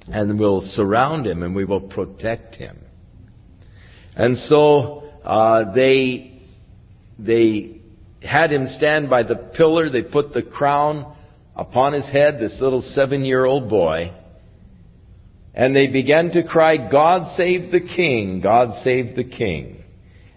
And 0.08 0.40
we'll 0.40 0.62
surround 0.62 1.26
him 1.26 1.42
and 1.42 1.56
we 1.56 1.66
will 1.66 1.82
protect 1.82 2.56
him. 2.56 2.78
And 4.16 4.38
so, 4.38 5.10
uh, 5.24 5.74
they, 5.74 6.42
they 7.18 7.82
had 8.22 8.52
him 8.52 8.68
stand 8.78 9.10
by 9.10 9.24
the 9.24 9.36
pillar. 9.58 9.90
They 9.90 10.04
put 10.04 10.34
the 10.34 10.44
crown 10.44 11.16
upon 11.56 11.94
his 11.94 12.06
head, 12.06 12.38
this 12.40 12.56
little 12.62 12.84
seven 12.94 13.26
year 13.26 13.46
old 13.46 13.68
boy. 13.68 14.14
And 15.54 15.76
they 15.76 15.88
began 15.88 16.32
to 16.32 16.44
cry, 16.44 16.90
God 16.90 17.36
save 17.36 17.72
the 17.72 17.82
King, 17.82 18.40
God 18.42 18.84
save 18.84 19.16
the 19.16 19.24
King. 19.24 19.84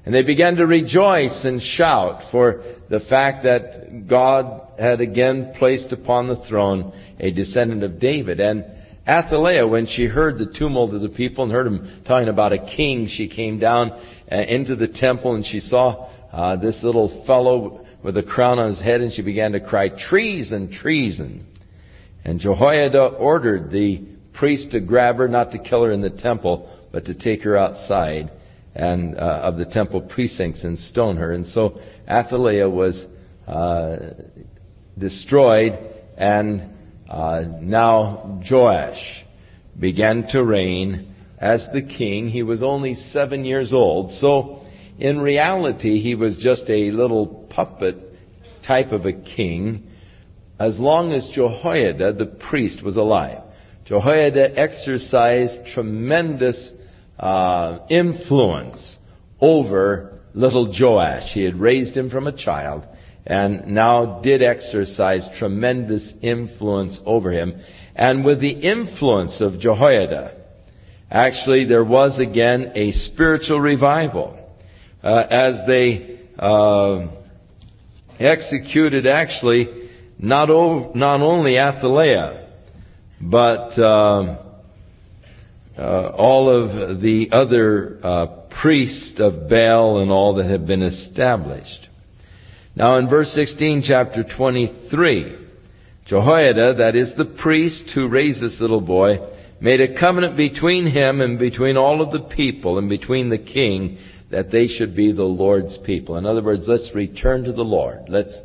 And 0.05 0.15
they 0.15 0.23
began 0.23 0.57
to 0.57 0.67
rejoice 0.67 1.45
and 1.45 1.63
shout 1.63 2.31
for 2.31 2.63
the 2.91 3.01
fact 3.09 3.45
that 3.45 4.07
God 4.09 4.79
had 4.79 5.01
again 5.01 5.55
placed 5.59 5.93
upon 5.93 6.29
the 6.29 6.45
throne 6.47 6.93
a 7.19 7.31
descendant 7.31 7.83
of 7.83 7.99
David. 7.99 8.39
And 8.39 8.65
Athaliah, 9.09 9.67
when 9.67 9.87
she 9.87 10.05
heard 10.05 10.39
the 10.39 10.53
tumult 10.59 10.93
of 10.93 11.01
the 11.01 11.09
people 11.09 11.45
and 11.45 11.53
heard 11.53 11.67
him 11.67 12.03
talking 12.07 12.29
about 12.29 12.53
a 12.53 12.59
king, 12.77 13.09
she 13.11 13.29
came 13.29 13.59
down 13.59 13.93
uh, 14.31 14.37
into 14.37 14.77
the 14.77 14.89
temple 14.89 15.35
and 15.37 15.45
she 15.47 15.61
saw 15.61 16.11
uh, 16.33 16.57
this 16.57 16.81
little 16.83 17.25
fellow 17.27 17.87
with 18.03 18.17
a 18.19 18.23
crown 18.23 18.59
on 18.59 18.71
his 18.71 18.83
head 18.83 19.01
and 19.01 19.13
she 19.13 19.23
began 19.23 19.53
to 19.53 19.61
cry, 19.61 19.89
treason, 20.09 20.71
treason. 20.83 21.47
And 22.25 22.41
Jehoiada 22.41 23.17
ordered 23.19 23.71
the 23.71 24.07
priest 24.35 24.71
to 24.73 24.81
grab 24.81 25.17
her, 25.17 25.29
not 25.29 25.51
to 25.53 25.59
kill 25.59 25.85
her 25.85 25.93
in 25.93 26.03
the 26.03 26.11
temple, 26.11 26.71
but 26.93 27.05
to 27.07 27.15
take 27.15 27.43
her 27.43 27.57
outside 27.57 28.31
and 28.75 29.17
uh, 29.17 29.41
of 29.43 29.57
the 29.57 29.65
temple 29.67 30.01
precincts 30.01 30.65
and 30.65 30.79
stone 30.79 31.17
her. 31.17 31.33
And 31.33 31.47
so 31.47 31.79
Athaliah 32.09 32.69
was 32.69 33.05
uh, 33.47 33.97
destroyed, 34.99 35.79
and 36.17 36.71
uh, 37.09 37.43
now 37.61 38.41
Joash 38.51 39.25
began 39.79 40.27
to 40.31 40.43
reign 40.43 41.15
as 41.39 41.67
the 41.73 41.83
king. 41.83 42.29
He 42.29 42.43
was 42.43 42.63
only 42.63 42.95
seven 43.13 43.45
years 43.45 43.73
old, 43.73 44.11
so 44.21 44.63
in 44.99 45.21
reality 45.21 46.01
he 46.01 46.15
was 46.15 46.39
just 46.39 46.65
a 46.69 46.91
little 46.91 47.49
puppet 47.51 47.97
type 48.67 48.93
of 48.93 49.05
a 49.05 49.13
king 49.13 49.89
as 50.59 50.79
long 50.79 51.13
as 51.13 51.29
Jehoiada, 51.35 52.13
the 52.13 52.27
priest, 52.27 52.83
was 52.83 52.97
alive. 52.97 53.44
Jehoiada 53.85 54.59
exercised 54.59 55.67
tremendous 55.75 56.73
uh, 57.19 57.79
influence 57.91 58.97
over 59.41 60.21
little 60.35 60.73
Joash. 60.79 61.33
He 61.33 61.45
had 61.45 61.57
raised 61.57 61.97
him 61.97 62.11
from 62.11 62.27
a 62.27 62.37
child 62.37 62.85
and 63.27 63.69
now 63.69 64.21
did 64.23 64.43
exercise 64.43 65.27
tremendous 65.39 66.13
influence 66.23 66.99
over 67.07 67.31
him. 67.31 67.55
And 67.95 68.25
with 68.25 68.41
the 68.41 68.51
influence 68.51 69.41
of 69.41 69.61
Jehoiada, 69.61 70.43
actually 71.11 71.67
there 71.67 71.85
was 71.85 72.19
again 72.19 72.73
a 72.75 72.93
spiritual 72.93 73.61
revival 73.61 74.39
uh, 75.03 75.25
as 75.31 75.67
they 75.67 76.21
uh, 76.39 77.07
executed 78.19 79.07
actually 79.07 79.69
not, 80.19 80.51
o- 80.51 80.93
not 80.95 81.21
only 81.21 81.59
Athaliah, 81.59 82.44
but 83.21 83.79
uh, 83.79 84.39
uh 85.79 86.13
all 86.17 86.49
of 86.49 87.01
the 87.01 87.29
other 87.33 87.99
uh, 88.03 88.27
priests 88.63 89.19
of 89.19 89.49
Baal 89.49 90.01
and 90.01 90.11
all 90.11 90.35
that 90.37 90.47
have 90.47 90.67
been 90.67 90.83
established. 90.83 91.89
Now 92.77 92.99
in 92.99 93.09
verse 93.09 93.33
16, 93.35 93.85
chapter 93.87 94.25
23, 94.37 95.37
Jehoiada, 96.07 96.75
that 96.79 96.97
is 96.97 97.13
the 97.17 97.37
priest 97.41 97.91
who 97.95 98.09
raised 98.09 98.43
this 98.43 98.59
little 98.61 98.81
boy, 98.81 99.17
made 99.61 99.81
a 99.81 99.99
covenant 99.99 100.37
between 100.37 100.87
him 100.87 101.21
and 101.21 101.39
between 101.39 101.77
all 101.77 102.03
of 102.03 102.13
the 102.13 102.29
people 102.35 102.79
and 102.79 102.89
between 102.89 103.31
the 103.31 103.39
king 103.39 103.99
that 104.31 104.51
they 104.51 104.67
should 104.67 104.97
be 104.97 105.13
the 105.13 105.23
Lord's 105.23 105.79
people. 105.87 106.17
In 106.17 106.27
other 106.27 106.43
words, 106.43 106.65
let's 106.67 106.91
return 106.95 107.45
to 107.45 107.53
the 107.53 107.63
Lord. 107.63 108.09
Let's 108.09 108.37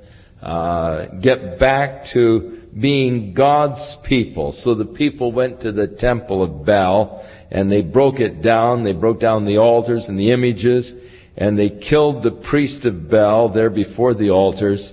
uh, 0.41 1.07
get 1.21 1.59
back 1.59 2.03
to 2.13 2.58
being 2.77 3.33
God's 3.33 3.97
people. 4.07 4.53
So 4.63 4.75
the 4.75 4.85
people 4.85 5.31
went 5.31 5.61
to 5.61 5.71
the 5.71 5.87
temple 5.99 6.43
of 6.43 6.65
Baal 6.65 7.25
and 7.51 7.71
they 7.71 7.81
broke 7.81 8.19
it 8.19 8.41
down. 8.41 8.83
They 8.83 8.93
broke 8.93 9.19
down 9.19 9.45
the 9.45 9.57
altars 9.57 10.05
and 10.07 10.19
the 10.19 10.31
images 10.31 10.91
and 11.39 11.57
they 11.57 11.69
killed 11.89 12.21
the 12.21 12.43
priest 12.49 12.85
of 12.85 13.09
Baal 13.09 13.51
there 13.53 13.69
before 13.69 14.13
the 14.13 14.29
altars, 14.29 14.91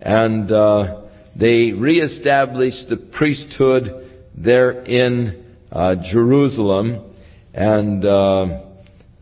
and 0.00 0.50
uh, 0.50 1.02
they 1.34 1.72
reestablished 1.72 2.88
the 2.88 3.10
priesthood 3.18 4.08
there 4.36 4.70
in 4.84 5.44
uh, 5.72 5.96
Jerusalem, 6.12 7.12
and 7.52 8.04
uh, 8.04 8.46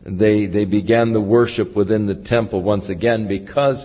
they 0.04 0.44
they 0.44 0.66
began 0.66 1.14
the 1.14 1.22
worship 1.22 1.74
within 1.74 2.06
the 2.06 2.22
temple 2.26 2.62
once 2.62 2.90
again 2.90 3.26
because 3.26 3.82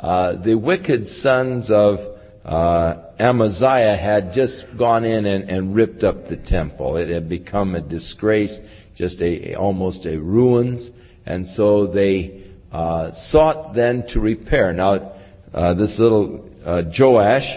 uh, 0.00 0.42
the 0.42 0.56
wicked 0.56 1.06
sons 1.22 1.70
of 1.70 1.98
uh, 2.44 3.03
Amaziah 3.18 3.96
had 3.96 4.32
just 4.34 4.64
gone 4.78 5.04
in 5.04 5.24
and, 5.26 5.48
and 5.48 5.74
ripped 5.74 6.02
up 6.02 6.28
the 6.28 6.36
temple. 6.36 6.96
It 6.96 7.08
had 7.08 7.28
become 7.28 7.74
a 7.74 7.80
disgrace, 7.80 8.56
just 8.96 9.20
a 9.20 9.54
almost 9.54 10.04
a 10.06 10.18
ruins. 10.18 10.90
And 11.26 11.46
so 11.48 11.86
they 11.86 12.44
uh, 12.72 13.12
sought 13.30 13.74
then 13.74 14.04
to 14.12 14.20
repair. 14.20 14.72
Now, 14.72 15.12
uh, 15.52 15.74
this 15.74 15.94
little 15.98 16.50
uh, 16.64 16.82
Joash 16.98 17.48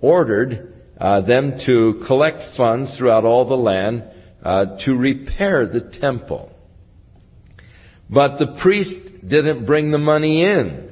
ordered 0.00 0.72
uh, 0.98 1.20
them 1.22 1.58
to 1.66 2.02
collect 2.06 2.56
funds 2.56 2.94
throughout 2.96 3.24
all 3.24 3.48
the 3.48 3.54
land 3.54 4.04
uh, 4.42 4.76
to 4.84 4.94
repair 4.94 5.66
the 5.66 5.92
temple. 6.00 6.50
But 8.08 8.38
the 8.38 8.58
priest 8.62 8.96
didn't 9.28 9.66
bring 9.66 9.90
the 9.90 9.98
money 9.98 10.42
in. 10.42 10.89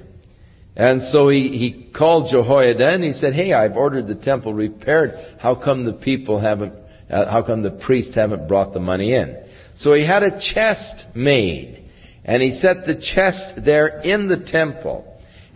And 0.78 1.02
so 1.10 1.28
he, 1.28 1.48
he 1.58 1.92
called 1.92 2.30
Jehoiada 2.30 2.88
and 2.88 3.02
he 3.02 3.12
said, 3.12 3.34
Hey, 3.34 3.52
I've 3.52 3.76
ordered 3.76 4.06
the 4.06 4.14
temple 4.14 4.54
repaired. 4.54 5.12
How 5.40 5.56
come 5.56 5.84
the 5.84 5.92
people 5.92 6.40
haven't, 6.40 6.72
uh, 7.10 7.28
how 7.28 7.42
come 7.42 7.64
the 7.64 7.82
priests 7.84 8.14
haven't 8.14 8.46
brought 8.46 8.72
the 8.72 8.80
money 8.80 9.12
in? 9.12 9.36
So 9.78 9.92
he 9.92 10.06
had 10.06 10.22
a 10.22 10.38
chest 10.54 11.06
made 11.16 11.90
and 12.24 12.40
he 12.40 12.60
set 12.60 12.86
the 12.86 12.94
chest 12.94 13.64
there 13.64 14.00
in 14.02 14.28
the 14.28 14.48
temple. 14.52 15.04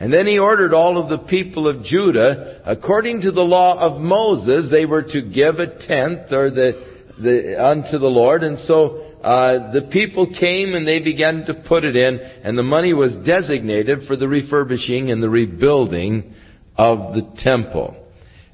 And 0.00 0.12
then 0.12 0.26
he 0.26 0.40
ordered 0.40 0.74
all 0.74 1.00
of 1.00 1.08
the 1.08 1.24
people 1.28 1.68
of 1.68 1.84
Judah, 1.84 2.60
according 2.66 3.20
to 3.20 3.30
the 3.30 3.42
law 3.42 3.78
of 3.78 4.00
Moses, 4.00 4.68
they 4.68 4.86
were 4.86 5.02
to 5.04 5.22
give 5.22 5.60
a 5.60 5.68
tenth 5.86 6.32
or 6.32 6.50
the, 6.50 7.12
the 7.22 7.64
unto 7.64 7.98
the 7.98 8.08
Lord. 8.08 8.42
And 8.42 8.58
so 8.66 9.11
uh, 9.22 9.72
the 9.72 9.88
people 9.92 10.26
came 10.38 10.74
and 10.74 10.86
they 10.86 11.00
began 11.00 11.44
to 11.46 11.54
put 11.54 11.84
it 11.84 11.94
in, 11.94 12.18
and 12.18 12.58
the 12.58 12.62
money 12.62 12.92
was 12.92 13.14
designated 13.24 14.00
for 14.06 14.16
the 14.16 14.28
refurbishing 14.28 15.10
and 15.10 15.22
the 15.22 15.30
rebuilding 15.30 16.34
of 16.76 17.14
the 17.14 17.22
temple. 17.38 17.96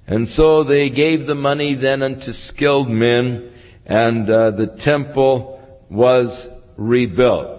And 0.06 0.28
so 0.28 0.64
they 0.64 0.90
gave 0.90 1.26
the 1.26 1.34
money 1.34 1.74
then 1.74 2.02
unto 2.02 2.32
skilled 2.32 2.88
men, 2.88 3.52
and 3.86 4.28
uh, 4.28 4.50
the 4.52 4.78
temple 4.84 5.84
was 5.90 6.48
rebuilt. 6.76 7.58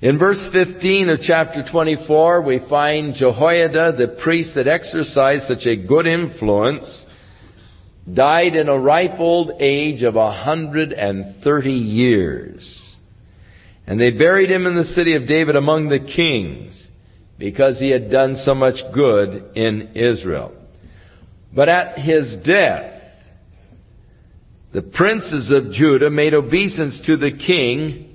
In 0.00 0.16
verse 0.16 0.48
15 0.52 1.08
of 1.08 1.18
chapter 1.22 1.64
24, 1.68 2.42
we 2.42 2.60
find 2.68 3.14
Jehoiada, 3.14 3.96
the 3.96 4.16
priest 4.22 4.52
that 4.54 4.68
exercised 4.68 5.48
such 5.48 5.66
a 5.66 5.74
good 5.74 6.06
influence, 6.06 7.04
died 8.14 8.54
in 8.54 8.68
a 8.68 8.78
ripe 8.78 9.18
old 9.18 9.52
age 9.60 10.02
of 10.02 10.14
130 10.14 11.70
years. 11.70 12.94
And 13.86 14.00
they 14.00 14.10
buried 14.10 14.50
him 14.50 14.66
in 14.66 14.74
the 14.74 14.84
city 14.94 15.16
of 15.16 15.26
David 15.26 15.56
among 15.56 15.88
the 15.88 15.98
kings 15.98 16.88
because 17.38 17.78
he 17.78 17.90
had 17.90 18.10
done 18.10 18.36
so 18.44 18.54
much 18.54 18.76
good 18.92 19.56
in 19.56 19.92
Israel. 19.94 20.52
But 21.54 21.68
at 21.68 21.98
his 21.98 22.36
death, 22.44 23.02
the 24.72 24.82
princes 24.82 25.50
of 25.50 25.72
Judah 25.72 26.10
made 26.10 26.34
obeisance 26.34 27.00
to 27.06 27.16
the 27.16 27.32
king 27.32 28.08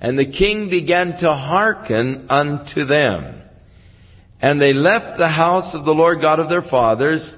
and 0.00 0.18
the 0.18 0.30
king 0.30 0.70
began 0.70 1.18
to 1.18 1.34
hearken 1.34 2.26
unto 2.30 2.84
them. 2.84 3.42
And 4.40 4.60
they 4.60 4.72
left 4.72 5.18
the 5.18 5.28
house 5.28 5.74
of 5.74 5.84
the 5.84 5.92
Lord 5.92 6.20
God 6.20 6.38
of 6.38 6.48
their 6.48 6.62
fathers, 6.62 7.34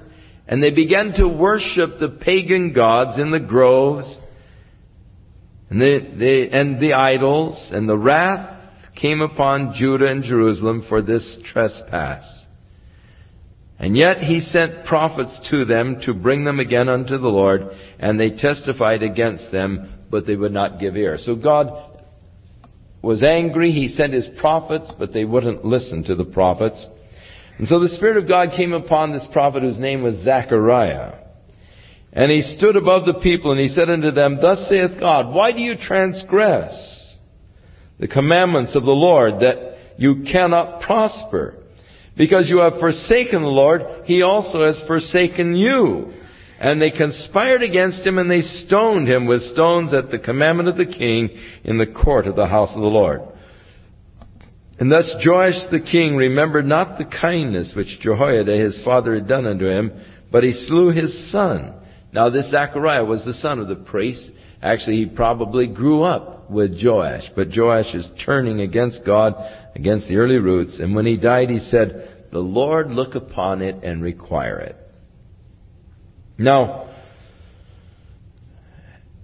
and 0.47 0.61
they 0.61 0.71
began 0.71 1.13
to 1.17 1.27
worship 1.27 1.99
the 1.99 2.17
pagan 2.21 2.73
gods 2.73 3.19
in 3.19 3.31
the 3.31 3.39
groves, 3.39 4.17
and 5.69 5.79
the, 5.79 6.49
and 6.51 6.79
the 6.81 6.93
idols, 6.93 7.69
and 7.71 7.87
the 7.87 7.97
wrath 7.97 8.59
came 8.95 9.21
upon 9.21 9.73
Judah 9.75 10.07
and 10.07 10.23
Jerusalem 10.23 10.85
for 10.89 11.01
this 11.01 11.37
trespass. 11.51 12.41
And 13.79 13.97
yet 13.97 14.17
he 14.17 14.41
sent 14.41 14.85
prophets 14.85 15.39
to 15.49 15.65
them 15.65 16.01
to 16.05 16.13
bring 16.13 16.43
them 16.45 16.59
again 16.59 16.87
unto 16.87 17.17
the 17.17 17.29
Lord, 17.29 17.61
and 17.99 18.19
they 18.19 18.29
testified 18.29 19.01
against 19.01 19.51
them, 19.51 20.05
but 20.11 20.27
they 20.27 20.35
would 20.35 20.51
not 20.51 20.79
give 20.79 20.95
ear. 20.95 21.17
So 21.17 21.35
God 21.35 21.97
was 23.01 23.23
angry. 23.23 23.71
He 23.71 23.87
sent 23.87 24.13
his 24.13 24.27
prophets, 24.39 24.91
but 24.99 25.13
they 25.13 25.25
wouldn't 25.25 25.65
listen 25.65 26.03
to 26.03 26.15
the 26.15 26.25
prophets. 26.25 26.85
And 27.57 27.67
so 27.67 27.79
the 27.79 27.89
Spirit 27.89 28.17
of 28.17 28.27
God 28.27 28.49
came 28.55 28.73
upon 28.73 29.11
this 29.11 29.27
prophet 29.31 29.61
whose 29.61 29.77
name 29.77 30.01
was 30.01 30.23
Zechariah. 30.23 31.13
And 32.13 32.31
he 32.31 32.41
stood 32.57 32.75
above 32.75 33.05
the 33.05 33.19
people 33.21 33.51
and 33.51 33.59
he 33.59 33.69
said 33.69 33.89
unto 33.89 34.11
them, 34.11 34.39
Thus 34.41 34.67
saith 34.67 34.99
God, 34.99 35.33
why 35.33 35.51
do 35.51 35.59
you 35.59 35.75
transgress 35.77 37.17
the 37.99 38.07
commandments 38.07 38.75
of 38.75 38.83
the 38.83 38.91
Lord 38.91 39.35
that 39.41 39.77
you 39.97 40.23
cannot 40.29 40.81
prosper? 40.81 41.55
Because 42.17 42.49
you 42.49 42.59
have 42.59 42.79
forsaken 42.79 43.41
the 43.41 43.47
Lord, 43.47 43.81
he 44.05 44.21
also 44.21 44.65
has 44.65 44.81
forsaken 44.87 45.55
you. 45.55 46.13
And 46.59 46.81
they 46.81 46.91
conspired 46.91 47.63
against 47.63 48.05
him 48.05 48.17
and 48.17 48.29
they 48.29 48.41
stoned 48.41 49.07
him 49.07 49.25
with 49.25 49.41
stones 49.41 49.93
at 49.93 50.11
the 50.11 50.19
commandment 50.19 50.69
of 50.69 50.77
the 50.77 50.85
king 50.85 51.29
in 51.63 51.77
the 51.77 51.87
court 51.87 52.27
of 52.27 52.35
the 52.35 52.45
house 52.45 52.69
of 52.75 52.81
the 52.81 52.87
Lord. 52.87 53.21
And 54.81 54.91
thus 54.91 55.13
Joash 55.23 55.69
the 55.69 55.79
king 55.79 56.15
remembered 56.15 56.65
not 56.65 56.97
the 56.97 57.05
kindness 57.05 57.73
which 57.75 57.99
Jehoiada 58.01 58.57
his 58.57 58.81
father 58.83 59.13
had 59.13 59.27
done 59.27 59.45
unto 59.45 59.67
him, 59.67 59.91
but 60.31 60.43
he 60.43 60.53
slew 60.53 60.89
his 60.89 61.31
son. 61.31 61.75
Now 62.11 62.31
this 62.31 62.49
Zechariah 62.49 63.05
was 63.05 63.23
the 63.23 63.35
son 63.35 63.59
of 63.59 63.67
the 63.67 63.75
priest. 63.75 64.31
Actually, 64.59 64.95
he 64.95 65.05
probably 65.05 65.67
grew 65.67 66.01
up 66.01 66.49
with 66.49 66.83
Joash, 66.83 67.29
but 67.35 67.55
Joash 67.55 67.93
is 67.93 68.09
turning 68.25 68.61
against 68.61 69.05
God, 69.05 69.35
against 69.75 70.07
the 70.07 70.15
early 70.15 70.39
roots. 70.39 70.79
And 70.79 70.95
when 70.95 71.05
he 71.05 71.15
died, 71.15 71.51
he 71.51 71.59
said, 71.59 72.29
The 72.31 72.39
Lord 72.39 72.89
look 72.89 73.13
upon 73.13 73.61
it 73.61 73.83
and 73.83 74.01
require 74.01 74.61
it. 74.61 74.75
Now, 76.39 76.90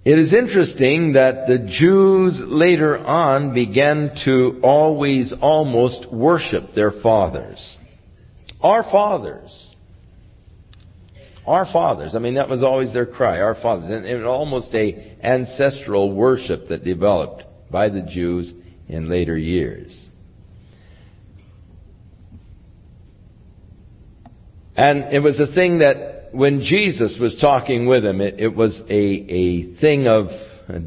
it 0.08 0.18
is 0.18 0.32
interesting 0.32 1.12
that 1.12 1.46
the 1.46 1.58
Jews 1.58 2.40
later 2.46 2.96
on 2.96 3.52
began 3.52 4.10
to 4.24 4.58
always 4.62 5.34
almost 5.42 6.10
worship 6.10 6.74
their 6.74 6.92
fathers. 7.02 7.76
Our 8.62 8.84
fathers. 8.84 9.74
our 11.46 11.66
fathers. 11.70 12.14
I 12.14 12.20
mean, 12.20 12.36
that 12.36 12.48
was 12.48 12.62
always 12.62 12.90
their 12.94 13.04
cry, 13.04 13.42
our 13.42 13.54
fathers. 13.56 13.90
And, 13.90 14.06
and 14.06 14.24
almost 14.24 14.72
a 14.72 15.18
ancestral 15.22 16.14
worship 16.14 16.68
that 16.68 16.84
developed 16.84 17.44
by 17.70 17.90
the 17.90 18.00
Jews 18.00 18.54
in 18.88 19.10
later 19.10 19.36
years. 19.36 20.08
And 24.74 25.12
it 25.12 25.20
was 25.20 25.38
a 25.38 25.54
thing 25.54 25.80
that 25.80 26.17
when 26.32 26.60
Jesus 26.60 27.18
was 27.20 27.36
talking 27.40 27.86
with 27.86 28.02
them, 28.02 28.20
it, 28.20 28.38
it 28.38 28.54
was 28.54 28.80
a, 28.88 28.94
a 28.94 29.74
thing 29.80 30.06
of 30.06 30.26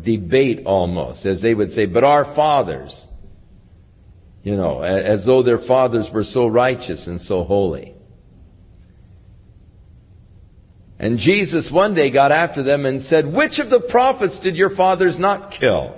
debate 0.04 0.66
almost, 0.66 1.26
as 1.26 1.42
they 1.42 1.54
would 1.54 1.72
say, 1.72 1.86
but 1.86 2.04
our 2.04 2.36
fathers, 2.36 3.08
you 4.44 4.56
know, 4.56 4.82
as 4.82 5.26
though 5.26 5.44
their 5.44 5.60
fathers 5.68 6.10
were 6.14 6.24
so 6.24 6.48
righteous 6.48 7.06
and 7.08 7.20
so 7.22 7.44
holy. 7.44 7.94
And 11.00 11.18
Jesus 11.18 11.72
one 11.74 11.96
day 11.96 12.12
got 12.12 12.32
after 12.32 12.62
them 12.62 12.86
and 12.86 13.04
said, 13.06 13.26
Which 13.26 13.58
of 13.58 13.72
the 13.72 13.88
prophets 13.90 14.40
did 14.44 14.56
your 14.56 14.76
fathers 14.76 15.16
not 15.18 15.52
kill? 15.60 15.98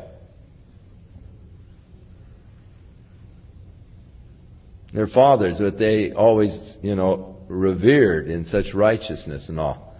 Their 4.93 5.07
fathers 5.07 5.57
that 5.59 5.77
they 5.77 6.13
always, 6.13 6.77
you 6.81 6.95
know, 6.95 7.32
revered 7.53 8.27
in 8.27 8.45
such 8.45 8.73
righteousness 8.73 9.47
and 9.47 9.59
all. 9.59 9.95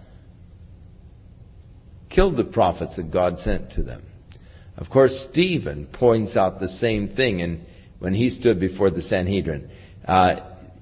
Killed 2.10 2.36
the 2.36 2.44
prophets 2.44 2.96
that 2.96 3.10
God 3.10 3.38
sent 3.40 3.70
to 3.72 3.82
them. 3.82 4.02
Of 4.76 4.90
course, 4.90 5.26
Stephen 5.30 5.86
points 5.86 6.36
out 6.36 6.60
the 6.60 6.68
same 6.68 7.14
thing, 7.14 7.42
and 7.42 7.60
when 7.98 8.14
he 8.14 8.30
stood 8.30 8.58
before 8.58 8.90
the 8.90 9.02
Sanhedrin, 9.02 9.70
uh, 10.06 10.36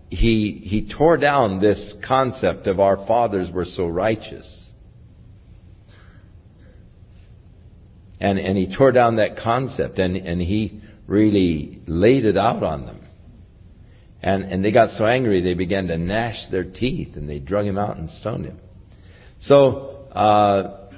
he, 0.08 0.60
he 0.64 0.92
tore 0.92 1.16
down 1.16 1.60
this 1.60 1.94
concept 2.06 2.66
of 2.66 2.80
our 2.80 2.96
fathers 3.06 3.50
were 3.50 3.64
so 3.64 3.86
righteous. 3.86 4.70
And, 8.20 8.38
and 8.38 8.56
he 8.56 8.74
tore 8.76 8.92
down 8.92 9.16
that 9.16 9.36
concept 9.42 9.98
and, 9.98 10.16
and 10.16 10.40
he 10.40 10.80
really 11.06 11.80
laid 11.86 12.24
it 12.24 12.36
out 12.36 12.62
on 12.62 12.86
them. 12.86 13.01
And, 14.22 14.44
and 14.44 14.64
they 14.64 14.70
got 14.70 14.90
so 14.90 15.04
angry 15.04 15.42
they 15.42 15.54
began 15.54 15.88
to 15.88 15.98
gnash 15.98 16.36
their 16.50 16.64
teeth 16.64 17.16
and 17.16 17.28
they 17.28 17.40
drug 17.40 17.66
him 17.66 17.76
out 17.76 17.96
and 17.96 18.08
stoned 18.08 18.46
him. 18.46 18.60
So, 19.40 20.06
uh, 20.12 20.88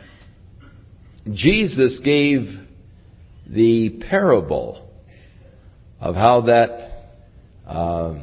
Jesus 1.32 2.00
gave 2.04 2.42
the 3.48 4.02
parable 4.10 4.86
of 6.00 6.14
how 6.14 6.42
that 6.42 6.90
uh, 7.66 8.14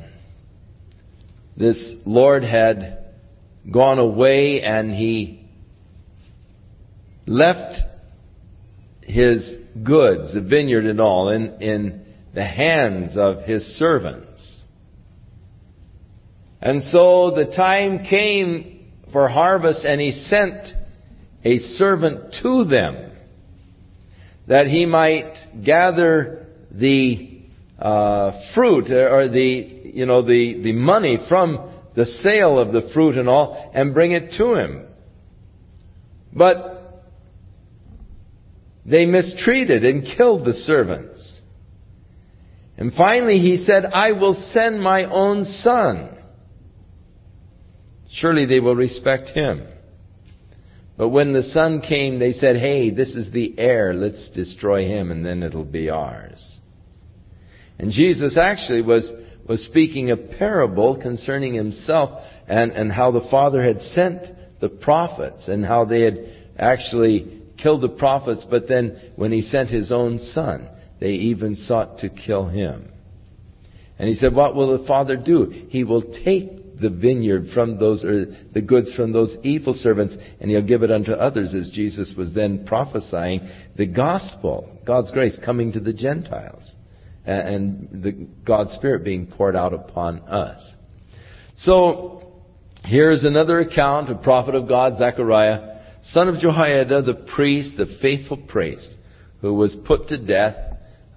this 1.58 1.95
Lord 2.06 2.43
had 2.43 3.06
gone 3.72 3.97
away 3.97 4.62
and 4.62 4.91
he 4.91 5.47
left 7.26 7.80
his 9.02 9.56
goods, 9.84 10.34
the 10.34 10.41
vineyard 10.41 10.86
and 10.86 10.99
all, 11.02 11.30
in, 11.30 11.62
in 11.62 12.06
the 12.36 12.45
hands 12.45 13.18
of 13.18 13.43
his 13.43 13.64
servants. 13.78 14.51
And 16.62 16.84
so 16.84 17.32
the 17.32 17.53
time 17.55 18.05
came 18.07 18.91
for 19.12 19.28
harvest 19.28 19.84
and 19.84 19.99
he 19.99 20.12
sent 20.12 20.68
a 21.43 21.57
servant 21.78 22.36
to 22.43 22.66
them 22.66 23.12
that 24.47 24.68
he 24.68 24.86
might 24.86 25.34
gather 25.64 26.47
the 26.72 27.41
uh, 27.80 28.53
fruit 28.53 28.91
or 28.91 29.28
the 29.28 29.82
you 29.93 30.05
know, 30.05 30.22
the, 30.22 30.62
the 30.64 30.74
money 30.74 31.18
from 31.28 31.74
the 31.95 32.05
sale 32.05 32.57
of 32.57 32.72
the 32.72 32.89
fruit 32.93 33.18
and 33.18 33.28
all 33.28 33.72
and 33.74 33.93
bring 33.93 34.12
it 34.12 34.34
to 34.38 34.55
him. 34.55 34.88
But 36.34 37.01
they 38.86 39.05
mistreated 39.05 39.84
and 39.84 40.07
killed 40.18 40.45
the 40.45 40.53
servants. 40.53 41.39
And 42.78 42.93
finally 42.93 43.39
he 43.39 43.64
said, 43.66 43.86
I 43.86 44.14
will 44.14 44.49
send 44.53 44.82
my 44.82 45.03
own 45.03 45.45
son. 45.62 46.18
Surely 48.14 48.45
they 48.45 48.59
will 48.59 48.76
respect 48.76 49.30
him. 49.30 49.68
But 50.97 51.09
when 51.09 51.34
the 51.34 51.43
son 51.43 51.82
came, 51.82 52.20
they 52.20 52.34
said, 52.34 52.57
hey, 52.57 52.91
this 52.91 53.16
is 53.16 53.32
the 53.32 53.55
heir. 53.57 53.93
Let's 53.93 54.30
destroy 54.36 54.86
him 54.86 55.12
and 55.12 55.26
then 55.26 55.41
it'll 55.41 55.66
be 55.66 55.89
ours. 55.89 56.59
And 57.80 57.91
Jesus 57.91 58.38
actually 58.38 58.82
was 58.82 59.09
was 59.47 59.66
speaking 59.66 60.12
a 60.12 60.18
parable 60.18 60.99
concerning 61.01 61.53
himself 61.53 62.24
and, 62.47 62.72
and 62.72 62.91
how 62.91 63.12
the 63.12 63.28
Father 63.30 63.64
had 63.64 63.82
sent 63.82 64.22
the 64.62 64.70
prophets 64.70 65.47
and 65.47 65.66
how 65.66 65.86
they 65.86 66.01
had 66.01 66.18
actually 66.57 67.41
killed 67.62 67.82
the 67.82 67.89
prophets, 67.89 68.45
but 68.49 68.68
then 68.68 69.12
when 69.16 69.32
he 69.32 69.41
sent 69.41 69.70
his 69.70 69.91
own 69.91 70.20
son, 70.34 70.68
they 70.99 71.12
even 71.12 71.55
sought 71.55 71.99
to 71.99 72.09
kill 72.09 72.47
him. 72.47 72.89
And 73.97 74.07
he 74.07 74.16
said, 74.16 74.34
What 74.34 74.55
will 74.55 74.78
the 74.78 74.88
Father 74.88 75.18
do? 75.18 75.68
He 75.70 75.84
will 75.84 76.03
take 76.24 76.61
the 76.82 76.89
vineyard 76.89 77.47
from 77.53 77.79
those, 77.79 78.03
or 78.03 78.25
the 78.53 78.61
goods 78.61 78.93
from 78.95 79.13
those 79.13 79.36
evil 79.43 79.73
servants, 79.73 80.15
and 80.39 80.49
he'll 80.49 80.65
give 80.65 80.84
it 80.84 80.91
unto 80.91 81.11
others, 81.11 81.53
as 81.53 81.71
Jesus 81.71 82.13
was 82.17 82.34
then 82.34 82.65
prophesying 82.65 83.47
the 83.77 83.86
gospel, 83.86 84.79
God's 84.86 85.11
grace 85.11 85.39
coming 85.45 85.71
to 85.73 85.79
the 85.79 85.93
Gentiles 85.93 86.63
and 87.25 88.03
the 88.03 88.27
God's 88.45 88.71
Spirit 88.73 89.03
being 89.03 89.27
poured 89.27 89.55
out 89.55 89.73
upon 89.73 90.19
us. 90.21 90.59
So, 91.57 92.32
here's 92.84 93.23
another 93.23 93.59
account, 93.59 94.09
of 94.09 94.23
prophet 94.23 94.55
of 94.55 94.67
God, 94.67 94.97
Zechariah, 94.97 95.79
son 96.05 96.29
of 96.29 96.39
Jehoiada, 96.39 97.03
the 97.03 97.25
priest, 97.36 97.73
the 97.77 97.97
faithful 98.01 98.38
priest, 98.38 98.88
who 99.41 99.53
was 99.53 99.75
put 99.86 100.07
to 100.07 100.17
death 100.17 100.55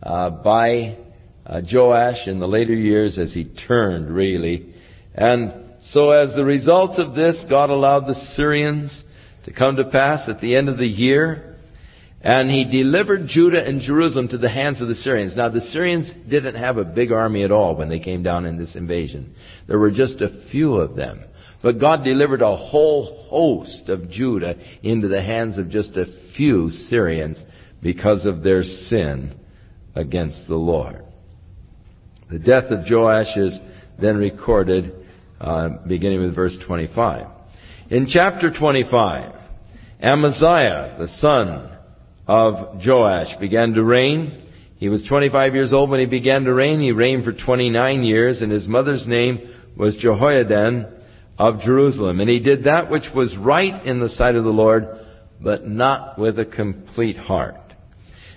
uh, 0.03 0.31
by 0.31 0.99
uh, 1.47 1.61
Joash 1.71 2.27
in 2.27 2.39
the 2.39 2.49
later 2.49 2.75
years 2.75 3.19
as 3.19 3.33
he 3.33 3.45
turned, 3.67 4.11
really. 4.11 4.74
And 5.15 5.53
so 5.91 6.11
as 6.11 6.35
the 6.35 6.45
result 6.45 6.99
of 6.99 7.15
this, 7.15 7.45
God 7.49 7.71
allowed 7.71 8.07
the 8.07 8.15
Syrians 8.35 9.05
to 9.45 9.53
come 9.53 9.77
to 9.77 9.85
pass 9.85 10.29
at 10.29 10.41
the 10.41 10.57
end 10.57 10.69
of 10.69 10.79
the 10.79 10.87
year. 10.87 11.57
And 12.21 12.51
he 12.51 12.65
delivered 12.65 13.27
Judah 13.29 13.63
and 13.63 13.83
Jerusalem 13.83 14.29
to 14.29 14.39
the 14.39 14.49
hands 14.49 14.81
of 14.81 14.89
the 14.89 14.95
Syrians. 14.95 15.37
Now, 15.37 15.51
the 15.51 15.61
Syrians 15.61 16.11
didn't 16.29 16.55
have 16.55 16.79
a 16.79 16.85
big 16.85 17.13
army 17.13 17.45
at 17.45 17.53
all 17.53 17.77
when 17.77 17.91
they 17.91 17.99
came 17.99 18.23
down 18.23 18.47
in 18.47 18.59
this 18.59 18.75
invasion. 18.75 19.35
There 19.69 19.79
were 19.79 19.91
just 19.91 20.23
a 20.23 20.49
few 20.51 20.77
of 20.77 20.97
them. 20.97 21.23
But 21.63 21.79
God 21.79 22.03
delivered 22.03 22.41
a 22.41 22.57
whole 22.57 23.27
host 23.29 23.91
of 23.91 24.11
Judah 24.11 24.57
into 24.83 25.09
the 25.09 25.23
hands 25.23 25.59
of 25.59 25.69
just 25.69 25.97
a 25.97 26.07
few 26.35 26.71
Syrians 26.71 27.39
because 27.83 28.25
of 28.25 28.43
their 28.43 28.63
sin 28.63 29.39
against 29.95 30.49
the 30.49 30.57
Lord. 30.57 31.05
The 32.31 32.39
death 32.39 32.71
of 32.71 32.85
Joash 32.91 33.37
is 33.37 33.59
then 34.01 34.17
recorded 34.17 35.04
uh, 35.41 35.69
beginning 35.87 36.23
with 36.23 36.35
verse 36.35 36.57
25. 36.67 37.27
In 37.91 38.07
chapter 38.09 38.53
25, 38.57 39.35
Amaziah, 40.01 40.97
the 40.99 41.09
son 41.19 41.71
of 42.27 42.81
Joash 42.85 43.37
began 43.41 43.73
to 43.75 43.85
reign. 43.85 44.43
He 44.79 44.89
was 44.89 45.07
25 45.09 45.55
years 45.55 45.73
old 45.73 45.91
when 45.91 46.01
he 46.01 46.07
began 46.07 46.45
to 46.45 46.55
reign. 46.55 46.81
He 46.81 46.93
reigned 46.93 47.25
for 47.25 47.33
29 47.33 48.03
years, 48.05 48.43
and 48.43 48.51
his 48.51 48.67
mother's 48.67 49.07
name 49.07 49.41
was 49.77 49.97
Jehoaddan 49.97 50.91
of 51.39 51.61
Jerusalem. 51.61 52.21
And 52.21 52.29
he 52.29 52.41
did 52.41 52.65
that 52.65 52.91
which 52.91 53.05
was 53.15 53.37
right 53.39 53.85
in 53.87 54.01
the 54.01 54.09
sight 54.11 54.37
of 54.37 54.45
the 54.45 54.51
Lord, 54.51 54.87
but 55.43 55.67
not 55.67 56.19
with 56.19 56.39
a 56.39 56.45
complete 56.45 57.17
heart. 57.17 57.57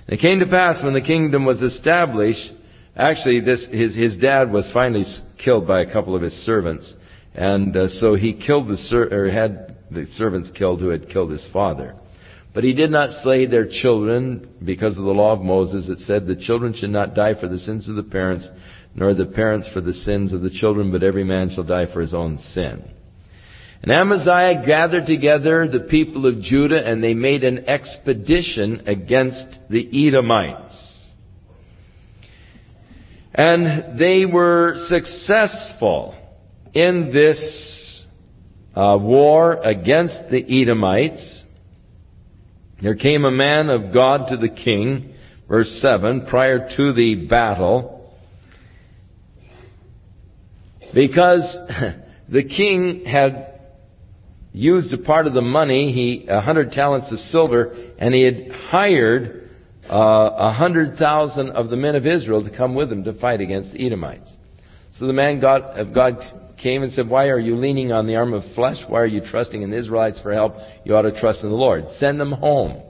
And 0.07 0.17
it 0.17 0.21
came 0.21 0.39
to 0.39 0.45
pass 0.45 0.83
when 0.83 0.93
the 0.93 1.01
kingdom 1.01 1.45
was 1.45 1.61
established, 1.61 2.51
actually 2.97 3.39
this, 3.41 3.65
his, 3.71 3.95
his 3.95 4.17
dad 4.17 4.51
was 4.51 4.69
finally 4.73 5.05
killed 5.43 5.67
by 5.67 5.81
a 5.81 5.91
couple 5.91 6.15
of 6.15 6.21
his 6.21 6.33
servants. 6.45 6.91
And 7.33 7.75
uh, 7.77 7.87
so 7.87 8.15
he 8.15 8.33
killed 8.33 8.67
the, 8.67 8.77
ser- 8.77 9.09
or 9.11 9.31
had 9.31 9.77
the 9.91 10.05
servants 10.17 10.51
killed 10.57 10.81
who 10.81 10.89
had 10.89 11.09
killed 11.09 11.31
his 11.31 11.47
father. 11.53 11.95
But 12.53 12.63
he 12.63 12.73
did 12.73 12.89
not 12.89 13.21
slay 13.21 13.45
their 13.45 13.67
children 13.67 14.49
because 14.65 14.97
of 14.97 15.03
the 15.03 15.11
law 15.11 15.33
of 15.33 15.41
Moses. 15.41 15.87
It 15.87 15.99
said 16.07 16.25
the 16.25 16.35
children 16.35 16.73
should 16.75 16.89
not 16.89 17.13
die 17.13 17.39
for 17.39 17.47
the 17.47 17.59
sins 17.59 17.87
of 17.87 17.95
the 17.95 18.03
parents, 18.03 18.49
nor 18.95 19.13
the 19.13 19.27
parents 19.27 19.69
for 19.71 19.81
the 19.81 19.93
sins 19.93 20.33
of 20.33 20.41
the 20.41 20.49
children, 20.49 20.91
but 20.91 21.03
every 21.03 21.23
man 21.23 21.51
shall 21.53 21.63
die 21.63 21.85
for 21.93 22.01
his 22.01 22.15
own 22.15 22.39
sin. 22.39 22.83
And 23.83 23.91
Amaziah 23.91 24.65
gathered 24.65 25.05
together 25.05 25.67
the 25.67 25.81
people 25.81 26.25
of 26.25 26.41
Judah 26.41 26.83
and 26.83 27.03
they 27.03 27.13
made 27.13 27.43
an 27.43 27.65
expedition 27.69 28.83
against 28.87 29.45
the 29.69 30.07
Edomites. 30.07 30.66
And 33.37 33.99
they 33.99 34.25
were 34.25 34.87
successful 34.89 36.15
in 36.73 37.11
this 37.13 38.05
uh, 38.75 38.97
war 38.99 39.53
against 39.61 40.17
the 40.31 40.43
Edomites. 40.61 41.43
There 42.81 42.95
came 42.95 43.25
a 43.25 43.31
man 43.31 43.69
of 43.69 43.93
God 43.93 44.29
to 44.29 44.37
the 44.37 44.49
king, 44.49 45.13
verse 45.47 45.69
7, 45.81 46.25
prior 46.27 46.67
to 46.77 46.93
the 46.93 47.27
battle, 47.29 48.11
because 50.93 51.43
the 52.29 52.43
king 52.43 53.05
had 53.05 53.59
used 54.51 54.91
a 54.93 54.97
part 54.97 55.27
of 55.27 55.33
the 55.33 55.41
money, 55.41 55.91
he 55.91 56.27
a 56.27 56.41
hundred 56.41 56.71
talents 56.71 57.11
of 57.11 57.19
silver, 57.19 57.71
and 57.99 58.15
he 58.15 58.23
had 58.23 58.51
hired 58.51 59.46
a 59.89 60.53
hundred 60.53 60.97
thousand 60.97 61.51
of 61.51 61.69
the 61.69 61.77
men 61.77 61.95
of 61.95 62.05
Israel 62.05 62.43
to 62.43 62.55
come 62.55 62.75
with 62.75 62.91
him 62.91 63.03
to 63.05 63.13
fight 63.19 63.41
against 63.41 63.71
the 63.71 63.85
Edomites. 63.85 64.29
So 64.99 65.07
the 65.07 65.13
man 65.13 65.39
God, 65.39 65.61
of 65.77 65.93
God 65.93 66.17
came 66.61 66.83
and 66.83 66.91
said, 66.93 67.07
Why 67.09 67.27
are 67.27 67.39
you 67.39 67.55
leaning 67.55 67.91
on 67.91 68.07
the 68.07 68.15
arm 68.15 68.33
of 68.33 68.43
flesh? 68.55 68.77
Why 68.87 68.99
are 68.99 69.07
you 69.07 69.21
trusting 69.21 69.61
in 69.61 69.71
the 69.71 69.77
Israelites 69.77 70.19
for 70.21 70.33
help? 70.33 70.55
You 70.83 70.95
ought 70.95 71.03
to 71.03 71.19
trust 71.19 71.43
in 71.43 71.49
the 71.49 71.55
Lord. 71.55 71.85
Send 71.99 72.19
them 72.19 72.31
home. 72.31 72.83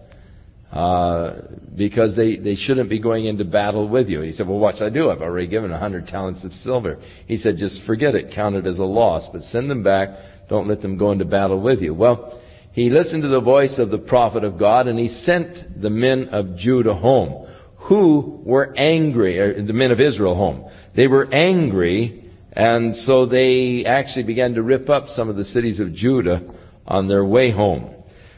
Uh, 0.72 1.42
because 1.78 2.14
they, 2.18 2.36
they 2.36 2.56
shouldn't 2.56 2.90
be 2.90 3.00
going 3.00 3.26
into 3.26 3.46
battle 3.46 3.88
with 3.88 4.10
you. 4.10 4.22
he 4.22 4.34
said, 4.34 4.48
Well, 4.48 4.60
what 4.60 4.76
should 4.76 4.86
I 4.86 4.90
do? 4.90 5.10
I've 5.10 5.22
already 5.22 5.48
given 5.48 5.72
a 5.72 5.80
hundred 5.80 6.08
talents 6.08 6.44
of 6.44 6.52
silver. 6.54 7.00
He 7.26 7.38
said, 7.38 7.56
Just 7.58 7.82
forget 7.86 8.16
it, 8.16 8.34
count 8.36 8.56
it 8.56 8.66
as 8.66 8.78
a 8.78 8.84
loss, 8.84 9.30
but 9.32 9.44
send 9.44 9.70
them 9.72 9.82
back. 9.82 10.10
Don't 10.50 10.68
let 10.68 10.82
them 10.82 10.98
go 10.98 11.12
into 11.12 11.26
battle 11.26 11.62
with 11.62 11.80
you. 11.80 11.94
Well, 11.94 12.42
he 12.78 12.92
listened 12.92 13.24
to 13.24 13.28
the 13.28 13.42
voice 13.42 13.74
of 13.80 13.90
the 13.90 13.98
prophet 13.98 14.44
of 14.44 14.60
God 14.60 14.86
and 14.86 15.00
he 15.00 15.08
sent 15.26 15.82
the 15.82 15.90
men 15.90 16.30
of 16.32 16.58
Judah 16.58 16.94
home, 16.94 17.48
who 17.90 18.40
were 18.46 18.72
angry, 18.78 19.40
or 19.40 19.66
the 19.66 19.74
men 19.74 19.90
of 19.90 20.00
Israel 20.00 20.36
home. 20.36 20.70
They 20.96 21.08
were 21.08 21.28
angry 21.34 22.32
and 22.52 22.96
so 22.98 23.26
they 23.26 23.84
actually 23.84 24.26
began 24.26 24.54
to 24.54 24.62
rip 24.62 24.92
up 24.92 25.08
some 25.08 25.28
of 25.28 25.38
the 25.38 25.46
cities 25.46 25.80
of 25.80 25.96
Judah 25.96 26.54
on 26.86 27.08
their 27.08 27.26
way 27.26 27.50
home. 27.50 27.96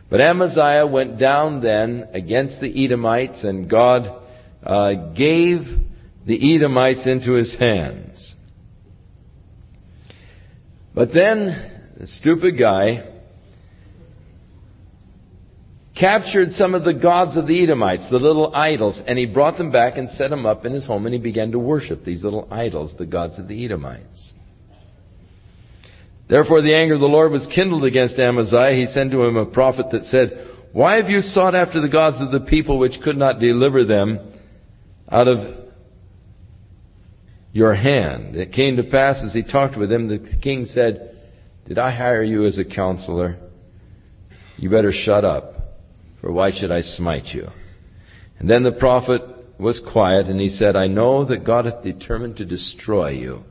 But 0.10 0.22
Amaziah 0.22 0.88
went 0.88 1.20
down 1.20 1.62
then 1.62 2.08
against 2.14 2.62
the 2.62 2.86
Edomites, 2.86 3.44
and 3.44 3.70
God 3.70 4.08
uh, 4.64 5.12
gave 5.18 5.66
the 6.26 6.56
Edomites 6.56 7.06
into 7.06 7.34
his 7.34 7.54
hands. 7.60 8.36
But 10.96 11.10
then, 11.14 11.92
the 12.00 12.08
stupid 12.08 12.58
guy 12.58 13.09
captured 16.00 16.52
some 16.54 16.74
of 16.74 16.86
the 16.86 16.94
gods 16.94 17.36
of 17.36 17.46
the 17.46 17.62
Edomites, 17.62 18.04
the 18.10 18.18
little 18.18 18.56
idols, 18.56 19.00
and 19.06 19.18
he 19.18 19.26
brought 19.26 19.58
them 19.58 19.72
back 19.72 19.98
and 19.98 20.10
set 20.12 20.30
them 20.30 20.46
up 20.46 20.66
in 20.66 20.74
his 20.74 20.88
home, 20.88 21.06
and 21.06 21.14
he 21.14 21.20
began 21.20 21.52
to 21.52 21.60
worship 21.60 22.06
these 22.06 22.24
little 22.24 22.48
idols, 22.50 22.92
the 22.98 23.06
gods 23.06 23.38
of 23.38 23.48
the 23.48 23.66
Edomites. 23.66 24.34
Therefore 26.30 26.62
the 26.62 26.76
anger 26.76 26.94
of 26.94 27.00
the 27.00 27.08
Lord 27.08 27.32
was 27.32 27.48
kindled 27.54 27.84
against 27.84 28.20
Amaziah. 28.20 28.76
He 28.76 28.86
sent 28.94 29.12
to 29.12 29.24
him 29.24 29.36
a 29.36 29.48
prophet 29.48 29.88
that 29.92 30.04
said, 30.06 30.48
Why 30.72 30.98
have 30.98 31.10
you 31.10 31.22
sought 31.22 31.56
after 31.56 31.82
the 31.82 31.90
gods 31.90 32.18
of 32.20 32.32
the 32.32 32.48
people 32.48 32.78
which 32.78 33.02
could 33.04 33.18
not 33.18 33.40
deliver 33.40 33.84
them 33.84 34.20
out 35.12 35.28
of 35.28 35.40
your 37.52 37.74
hand? 37.74 38.36
It 38.36 38.54
came 38.54 38.78
to 38.78 38.84
pass 38.84 39.18
as 39.26 39.34
he 39.34 39.42
talked 39.42 39.76
with 39.76 39.92
him, 39.92 40.08
the 40.08 40.38
king 40.42 40.66
said, 40.66 41.18
Did 41.68 41.80
I 41.80 41.96
hire 41.96 42.24
you 42.24 42.46
as 42.46 42.60
a 42.60 42.64
counselor? 42.64 43.38
You 44.58 44.70
better 44.70 44.94
shut 44.94 45.26
up 45.26 45.59
for 46.22 46.32
why 46.32 46.52
should 46.52 46.72
I 46.72 46.82
smite 46.82 47.28
you? 47.28 47.48
And 48.40 48.50
then 48.50 48.64
the 48.64 48.72
prophet 48.72 49.22
was 49.60 49.82
quiet, 49.92 50.28
and 50.28 50.40
he 50.40 50.50
said, 50.50 50.76
I 50.76 50.88
know 50.88 51.26
that 51.26 51.46
God 51.46 51.66
hath 51.66 51.84
determined 51.84 52.38
to 52.38 52.46
destroy 52.46 53.10
you, 53.10 53.44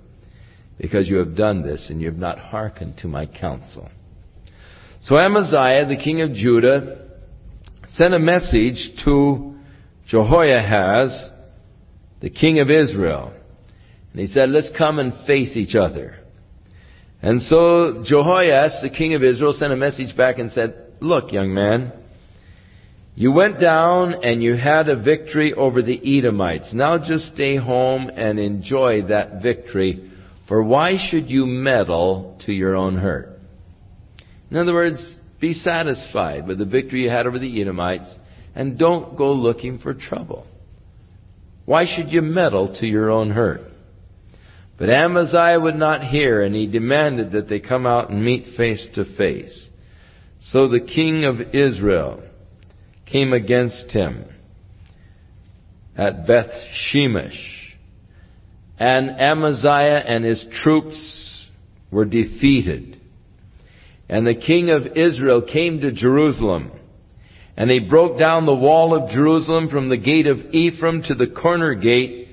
because 0.78 1.08
you 1.08 1.16
have 1.16 1.36
done 1.36 1.62
this, 1.62 1.88
and 1.90 2.00
you 2.00 2.08
have 2.08 2.18
not 2.18 2.38
hearkened 2.38 2.98
to 2.98 3.08
my 3.08 3.26
counsel. 3.26 3.90
So 5.02 5.16
Amaziah, 5.16 5.86
the 5.86 6.02
king 6.02 6.22
of 6.22 6.32
Judah, 6.32 7.08
sent 7.94 8.14
a 8.14 8.18
message 8.18 8.90
to 9.04 9.56
Jehoahaz, 10.08 11.30
the 12.20 12.30
king 12.30 12.60
of 12.60 12.70
Israel. 12.70 13.32
And 14.12 14.20
he 14.20 14.26
said, 14.26 14.48
let's 14.48 14.70
come 14.76 14.98
and 14.98 15.12
face 15.26 15.56
each 15.56 15.74
other. 15.74 16.16
And 17.20 17.42
so 17.42 18.02
Jehoahaz, 18.06 18.80
the 18.82 18.90
king 18.90 19.14
of 19.14 19.22
Israel, 19.22 19.52
sent 19.52 19.72
a 19.72 19.76
message 19.76 20.16
back 20.16 20.38
and 20.38 20.50
said, 20.52 20.74
look, 21.00 21.32
young 21.32 21.52
man, 21.52 21.92
you 23.18 23.32
went 23.32 23.60
down 23.60 24.22
and 24.22 24.40
you 24.40 24.54
had 24.54 24.88
a 24.88 25.02
victory 25.02 25.52
over 25.52 25.82
the 25.82 26.18
Edomites. 26.18 26.70
Now 26.72 26.98
just 26.98 27.34
stay 27.34 27.56
home 27.56 28.08
and 28.14 28.38
enjoy 28.38 29.08
that 29.08 29.42
victory, 29.42 30.12
for 30.46 30.62
why 30.62 30.94
should 31.10 31.28
you 31.28 31.44
meddle 31.44 32.38
to 32.46 32.52
your 32.52 32.76
own 32.76 32.96
hurt? 32.96 33.40
In 34.52 34.56
other 34.56 34.72
words, 34.72 35.16
be 35.40 35.52
satisfied 35.52 36.46
with 36.46 36.58
the 36.58 36.64
victory 36.64 37.02
you 37.02 37.10
had 37.10 37.26
over 37.26 37.40
the 37.40 37.60
Edomites 37.60 38.14
and 38.54 38.78
don't 38.78 39.16
go 39.16 39.32
looking 39.32 39.80
for 39.80 39.94
trouble. 39.94 40.46
Why 41.64 41.86
should 41.92 42.12
you 42.12 42.22
meddle 42.22 42.76
to 42.78 42.86
your 42.86 43.10
own 43.10 43.32
hurt? 43.32 43.62
But 44.78 44.90
Amaziah 44.90 45.58
would 45.58 45.74
not 45.74 46.04
hear, 46.04 46.44
and 46.44 46.54
he 46.54 46.68
demanded 46.68 47.32
that 47.32 47.48
they 47.48 47.58
come 47.58 47.84
out 47.84 48.10
and 48.10 48.24
meet 48.24 48.56
face 48.56 48.86
to 48.94 49.16
face. 49.16 49.70
So 50.52 50.68
the 50.68 50.78
king 50.78 51.24
of 51.24 51.52
Israel 51.52 52.22
came 53.10 53.32
against 53.32 53.90
him 53.90 54.24
at 55.96 56.26
Beth 56.26 56.50
Shemesh. 56.92 57.38
And 58.78 59.10
Amaziah 59.10 60.04
and 60.06 60.24
his 60.24 60.46
troops 60.62 61.48
were 61.90 62.04
defeated. 62.04 63.00
And 64.08 64.26
the 64.26 64.34
king 64.34 64.70
of 64.70 64.96
Israel 64.96 65.42
came 65.42 65.80
to 65.80 65.92
Jerusalem. 65.92 66.70
And 67.56 67.70
he 67.70 67.80
broke 67.80 68.18
down 68.18 68.46
the 68.46 68.54
wall 68.54 68.94
of 68.94 69.10
Jerusalem 69.10 69.68
from 69.68 69.88
the 69.88 69.96
gate 69.96 70.28
of 70.28 70.38
Ephraim 70.52 71.02
to 71.08 71.14
the 71.14 71.26
corner 71.26 71.74
gate, 71.74 72.28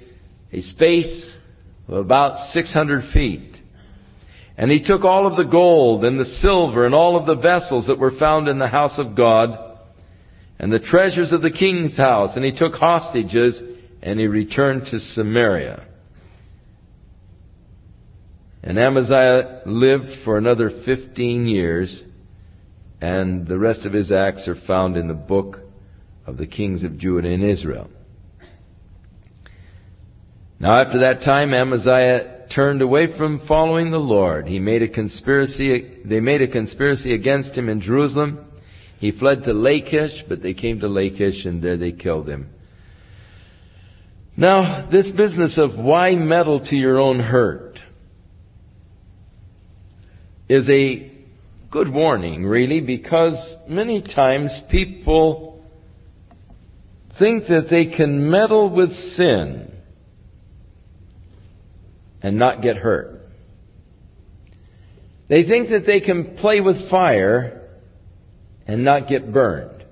a 0.53 0.61
space 0.61 1.35
of 1.87 1.95
about 1.95 2.51
600 2.53 3.11
feet. 3.11 3.55
And 4.55 4.69
he 4.69 4.85
took 4.85 5.03
all 5.03 5.25
of 5.25 5.35
the 5.35 5.51
gold 5.51 6.05
and 6.05 6.19
the 6.19 6.25
silver 6.41 6.85
and 6.85 6.93
all 6.93 7.17
of 7.17 7.25
the 7.25 7.41
vessels 7.41 7.87
that 7.87 7.97
were 7.97 8.17
found 8.19 8.47
in 8.47 8.59
the 8.59 8.67
house 8.67 8.97
of 8.99 9.17
God 9.17 9.64
and 10.59 10.71
the 10.71 10.79
treasures 10.79 11.31
of 11.31 11.41
the 11.41 11.51
king's 11.51 11.97
house, 11.97 12.31
and 12.35 12.45
he 12.45 12.57
took 12.57 12.73
hostages, 12.73 13.61
and 14.01 14.19
he 14.19 14.27
returned 14.27 14.83
to 14.91 14.99
Samaria. 14.99 15.85
And 18.63 18.79
Amaziah 18.79 19.61
lived 19.65 20.23
for 20.23 20.37
another 20.37 20.71
15 20.85 21.45
years, 21.45 22.01
and 23.01 23.47
the 23.47 23.59
rest 23.59 23.85
of 23.85 23.93
his 23.93 24.11
acts 24.11 24.47
are 24.47 24.57
found 24.65 24.97
in 24.97 25.07
the 25.07 25.13
book 25.13 25.59
of 26.25 26.37
the 26.37 26.47
kings 26.47 26.83
of 26.83 26.97
Judah 26.97 27.29
and 27.29 27.43
Israel. 27.43 27.89
Now 30.59 30.79
after 30.79 30.99
that 30.99 31.23
time, 31.23 31.53
Amaziah 31.53 32.47
turned 32.55 32.81
away 32.81 33.15
from 33.17 33.45
following 33.47 33.91
the 33.91 33.97
Lord. 33.97 34.47
He 34.47 34.59
made 34.59 34.81
a 34.81 34.87
conspiracy, 34.87 36.01
they 36.05 36.19
made 36.19 36.41
a 36.41 36.47
conspiracy 36.47 37.13
against 37.13 37.51
him 37.51 37.69
in 37.69 37.81
Jerusalem, 37.81 38.45
he 39.05 39.11
fled 39.11 39.43
to 39.43 39.53
Lachish, 39.53 40.23
but 40.27 40.41
they 40.41 40.55
came 40.55 40.79
to 40.79 40.87
Lachish 40.87 41.45
and 41.45 41.61
there 41.61 41.77
they 41.77 41.91
killed 41.91 42.27
him. 42.27 42.49
Now, 44.35 44.89
this 44.91 45.11
business 45.15 45.59
of 45.59 45.77
why 45.77 46.15
meddle 46.15 46.59
to 46.65 46.75
your 46.75 46.97
own 46.97 47.19
hurt 47.19 47.77
is 50.49 50.67
a 50.67 51.11
good 51.69 51.93
warning, 51.93 52.45
really, 52.45 52.81
because 52.81 53.55
many 53.69 54.01
times 54.01 54.59
people 54.71 55.63
think 57.19 57.43
that 57.47 57.67
they 57.69 57.95
can 57.95 58.31
meddle 58.31 58.75
with 58.75 58.91
sin 58.91 59.71
and 62.23 62.39
not 62.39 62.63
get 62.63 62.77
hurt. 62.77 63.21
They 65.29 65.43
think 65.43 65.69
that 65.69 65.85
they 65.85 65.99
can 65.99 66.37
play 66.37 66.59
with 66.59 66.89
fire 66.89 67.64
and 68.67 68.83
not 68.83 69.07
get 69.07 69.31
burned. 69.31 69.83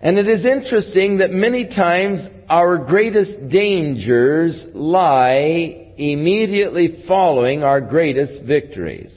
And 0.00 0.18
it 0.18 0.28
is 0.28 0.44
interesting 0.44 1.18
that 1.18 1.30
many 1.30 1.66
times 1.66 2.20
our 2.48 2.78
greatest 2.78 3.48
dangers 3.48 4.66
lie 4.74 5.94
immediately 5.96 7.02
following 7.08 7.62
our 7.62 7.80
greatest 7.80 8.42
victories. 8.44 9.12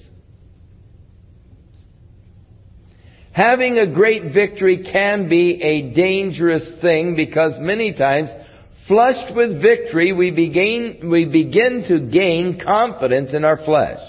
Having 3.31 3.77
a 3.77 3.93
great 3.93 4.33
victory 4.33 4.89
can 4.91 5.29
be 5.29 5.61
a 5.61 5.93
dangerous 5.93 6.67
thing 6.81 7.15
because 7.15 7.53
many 7.59 7.93
times, 7.93 8.29
flushed 8.87 9.35
with 9.35 9.61
victory, 9.61 10.11
we 10.11 10.31
begin, 10.31 11.09
we 11.09 11.25
begin 11.25 11.85
to 11.87 11.99
gain 12.11 12.59
confidence 12.59 13.33
in 13.33 13.45
our 13.45 13.57
flesh 13.57 13.99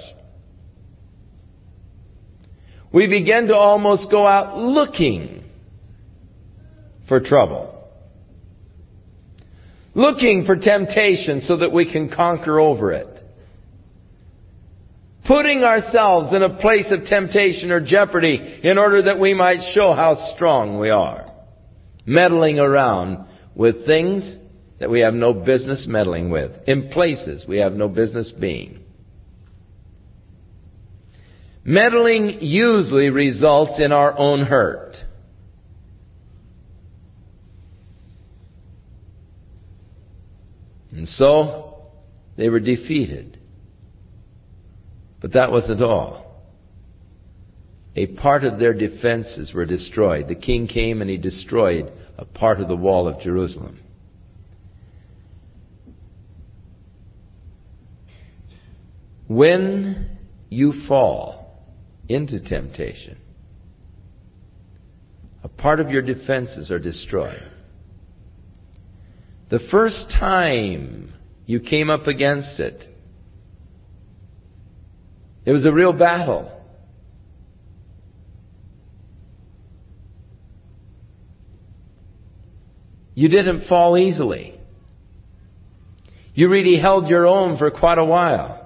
we 2.93 3.07
begin 3.07 3.49
to 3.49 3.55
almost 3.55 4.11
go 4.11 4.27
out 4.27 4.59
looking 4.59 5.45
for 7.09 7.21
trouble. 7.21 7.77
Looking 9.95 10.45
for 10.47 10.57
temptation 10.57 11.41
so 11.43 11.59
that 11.59 11.73
we 11.73 11.91
can 11.91 12.11
conquer 12.11 12.59
over 12.59 12.93
it. 12.93 13.09
Putting 15.27 15.63
ourselves 15.63 16.35
in 16.35 16.43
a 16.43 16.59
place 16.59 16.91
of 16.91 17.05
temptation 17.07 17.71
or 17.71 17.85
jeopardy 17.85 18.61
in 18.63 18.79
order 18.79 19.03
that 19.03 19.21
we 19.21 19.35
might 19.35 19.61
show 19.75 19.93
how 19.93 20.33
strong 20.35 20.79
we 20.79 20.91
are. 20.91 21.27
Meddling 22.07 22.59
around 22.59 23.27
with 23.55 23.87
things 23.87 24.37
that 24.81 24.91
we 24.91 25.01
have 25.01 25.15
no 25.15 25.33
business 25.35 25.87
meddling 25.89 26.31
with. 26.31 26.53
In 26.67 26.89
places 26.89 27.45
we 27.47 27.59
have 27.59 27.75
no 27.75 27.89
business 27.89 28.33
being. 28.41 28.80
Meddling 31.71 32.39
usually 32.41 33.11
results 33.11 33.79
in 33.79 33.93
our 33.93 34.19
own 34.19 34.45
hurt. 34.45 34.97
And 40.91 41.09
so, 41.09 41.93
they 42.37 42.49
were 42.49 42.59
defeated. 42.59 43.39
But 45.21 45.35
that 45.35 45.53
wasn't 45.53 45.81
all. 45.81 46.43
A 47.95 48.07
part 48.17 48.43
of 48.43 48.59
their 48.59 48.75
defenses 48.75 49.53
were 49.55 49.65
destroyed. 49.65 50.27
The 50.27 50.35
king 50.35 50.67
came 50.67 51.01
and 51.01 51.09
he 51.09 51.19
destroyed 51.19 51.93
a 52.19 52.25
part 52.25 52.61
of 52.61 52.67
the 52.67 52.75
wall 52.75 53.07
of 53.07 53.21
Jerusalem. 53.21 53.79
When 59.29 60.19
you 60.49 60.73
fall 60.89 61.40
into 62.11 62.41
temptation, 62.41 63.17
a 65.45 65.49
part 65.49 65.79
of 65.79 65.91
your 65.91 66.03
defenses 66.03 66.71
are 66.71 66.81
destroyed. 66.81 67.41
The 69.49 69.61
first 69.71 70.07
time 70.19 71.15
you 71.47 71.61
came 71.61 71.89
up 71.89 72.09
against 72.09 72.59
it, 72.59 72.85
it 75.45 75.53
was 75.53 75.65
a 75.65 75.73
real 75.73 75.93
battle. 75.93 76.51
You 83.15 83.29
didn't 83.29 83.69
fall 83.69 83.97
easily. 83.97 84.59
You 86.35 86.49
really 86.49 86.81
held 86.81 87.09
your 87.09 87.27
own 87.27 87.57
for 87.57 87.71
quite 87.71 87.99
a 87.99 88.05
while. 88.05 88.60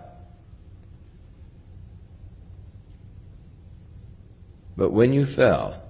But 4.77 4.91
when 4.91 5.13
you 5.13 5.27
fell, 5.37 5.83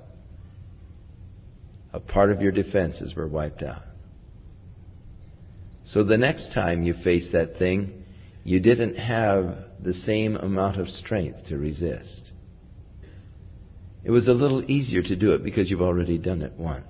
a 1.93 2.01
part 2.01 2.31
of 2.31 2.43
your 2.43 2.53
defenses 2.53 3.15
were 3.15 3.29
wiped 3.29 3.63
out. 3.63 3.83
So 5.87 6.03
the 6.03 6.19
next 6.19 6.53
time 6.53 6.83
you 6.83 6.95
faced 7.05 7.33
that 7.33 7.59
thing, 7.59 8.05
you 8.43 8.61
didn't 8.61 8.97
have 8.97 9.57
the 9.83 9.95
same 9.95 10.37
amount 10.37 10.79
of 10.79 10.89
strength 10.89 11.47
to 11.49 11.57
resist. 11.57 12.33
It 14.03 14.11
was 14.11 14.29
a 14.29 14.33
little 14.33 14.71
easier 14.71 15.03
to 15.03 15.17
do 15.17 15.33
it 15.33 15.43
because 15.43 15.71
you've 15.71 15.81
already 15.81 16.19
done 16.19 16.43
it 16.43 16.53
once. 16.59 16.85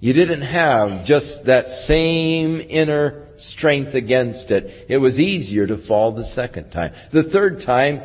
You 0.00 0.12
didn't 0.12 0.42
have 0.42 1.06
just 1.06 1.46
that 1.46 1.66
same 1.86 2.60
inner 2.60 3.28
strength 3.38 3.94
against 3.94 4.50
it. 4.50 4.86
It 4.88 4.98
was 4.98 5.18
easier 5.18 5.66
to 5.66 5.86
fall 5.86 6.14
the 6.14 6.26
second 6.26 6.70
time. 6.70 6.92
The 7.12 7.24
third 7.24 7.62
time, 7.64 8.00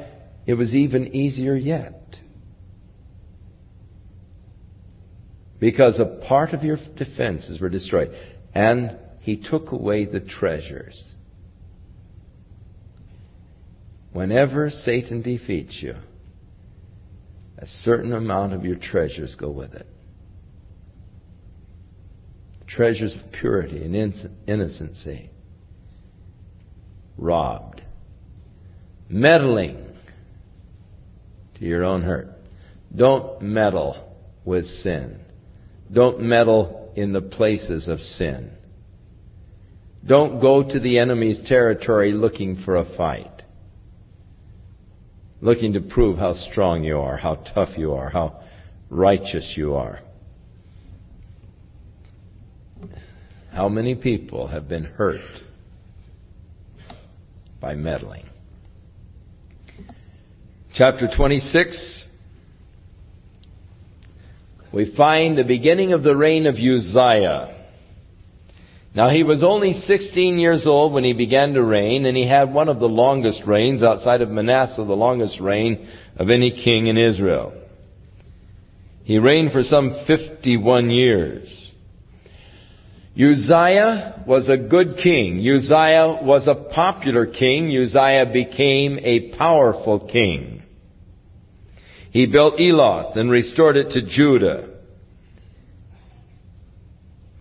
it 0.45 0.55
was 0.55 0.73
even 0.73 1.15
easier 1.15 1.55
yet. 1.55 1.98
Because 5.59 5.99
a 5.99 6.25
part 6.27 6.53
of 6.53 6.63
your 6.63 6.77
defenses 6.95 7.59
were 7.59 7.69
destroyed. 7.69 8.11
And 8.53 8.97
he 9.19 9.35
took 9.37 9.71
away 9.71 10.05
the 10.05 10.21
treasures. 10.21 11.15
Whenever 14.13 14.69
Satan 14.69 15.21
defeats 15.21 15.77
you, 15.81 15.95
a 17.57 17.65
certain 17.83 18.13
amount 18.13 18.53
of 18.53 18.63
your 18.63 18.77
treasures 18.77 19.35
go 19.37 19.51
with 19.51 19.73
it. 19.73 19.85
Treasures 22.67 23.15
of 23.15 23.31
purity 23.33 23.83
and 23.83 23.95
innocency. 24.47 25.29
Robbed. 27.17 27.81
Meddling 29.09 29.85
to 31.55 31.65
your 31.65 31.83
own 31.83 32.03
hurt. 32.03 32.29
Don't 32.95 33.41
meddle 33.41 34.15
with 34.45 34.65
sin. 34.65 35.19
Don't 35.91 36.21
meddle 36.21 36.91
in 36.95 37.13
the 37.13 37.21
places 37.21 37.87
of 37.87 37.99
sin. 37.99 38.51
Don't 40.05 40.39
go 40.39 40.63
to 40.63 40.79
the 40.79 40.99
enemy's 40.99 41.39
territory 41.47 42.11
looking 42.11 42.61
for 42.63 42.77
a 42.77 42.95
fight. 42.95 43.43
Looking 45.41 45.73
to 45.73 45.81
prove 45.81 46.17
how 46.17 46.33
strong 46.33 46.83
you 46.83 46.99
are, 46.99 47.17
how 47.17 47.35
tough 47.53 47.77
you 47.77 47.93
are, 47.93 48.09
how 48.09 48.41
righteous 48.89 49.53
you 49.55 49.75
are. 49.75 49.99
How 53.51 53.67
many 53.67 53.95
people 53.95 54.47
have 54.47 54.69
been 54.69 54.83
hurt 54.83 55.21
by 57.59 57.75
meddling? 57.75 58.25
Chapter 60.73 61.09
26 61.15 61.98
we 64.73 64.93
find 64.95 65.37
the 65.37 65.43
beginning 65.43 65.93
of 65.93 66.03
the 66.03 66.15
reign 66.15 66.45
of 66.45 66.55
Uzziah. 66.55 67.55
Now 68.95 69.09
he 69.09 69.23
was 69.23 69.43
only 69.43 69.73
16 69.73 70.37
years 70.39 70.65
old 70.65 70.93
when 70.93 71.03
he 71.03 71.13
began 71.13 71.53
to 71.53 71.63
reign, 71.63 72.05
and 72.05 72.17
he 72.17 72.27
had 72.27 72.53
one 72.53 72.69
of 72.69 72.79
the 72.79 72.87
longest 72.87 73.43
reigns 73.45 73.83
outside 73.83 74.21
of 74.21 74.29
Manasseh, 74.29 74.83
the 74.83 74.93
longest 74.93 75.39
reign 75.39 75.87
of 76.17 76.29
any 76.29 76.51
king 76.63 76.87
in 76.87 76.97
Israel. 76.97 77.53
He 79.03 79.17
reigned 79.17 79.51
for 79.51 79.63
some 79.63 80.03
51 80.05 80.89
years. 80.89 81.71
Uzziah 83.15 84.23
was 84.27 84.49
a 84.49 84.69
good 84.69 84.97
king. 85.03 85.39
Uzziah 85.39 86.19
was 86.21 86.47
a 86.47 86.73
popular 86.73 87.25
king. 87.25 87.75
Uzziah 87.75 88.31
became 88.31 88.99
a 89.01 89.35
powerful 89.35 90.07
king. 90.07 90.58
He 92.11 92.25
built 92.25 92.59
Eloth 92.59 93.15
and 93.15 93.29
restored 93.29 93.77
it 93.77 93.91
to 93.91 94.01
Judah. 94.01 94.69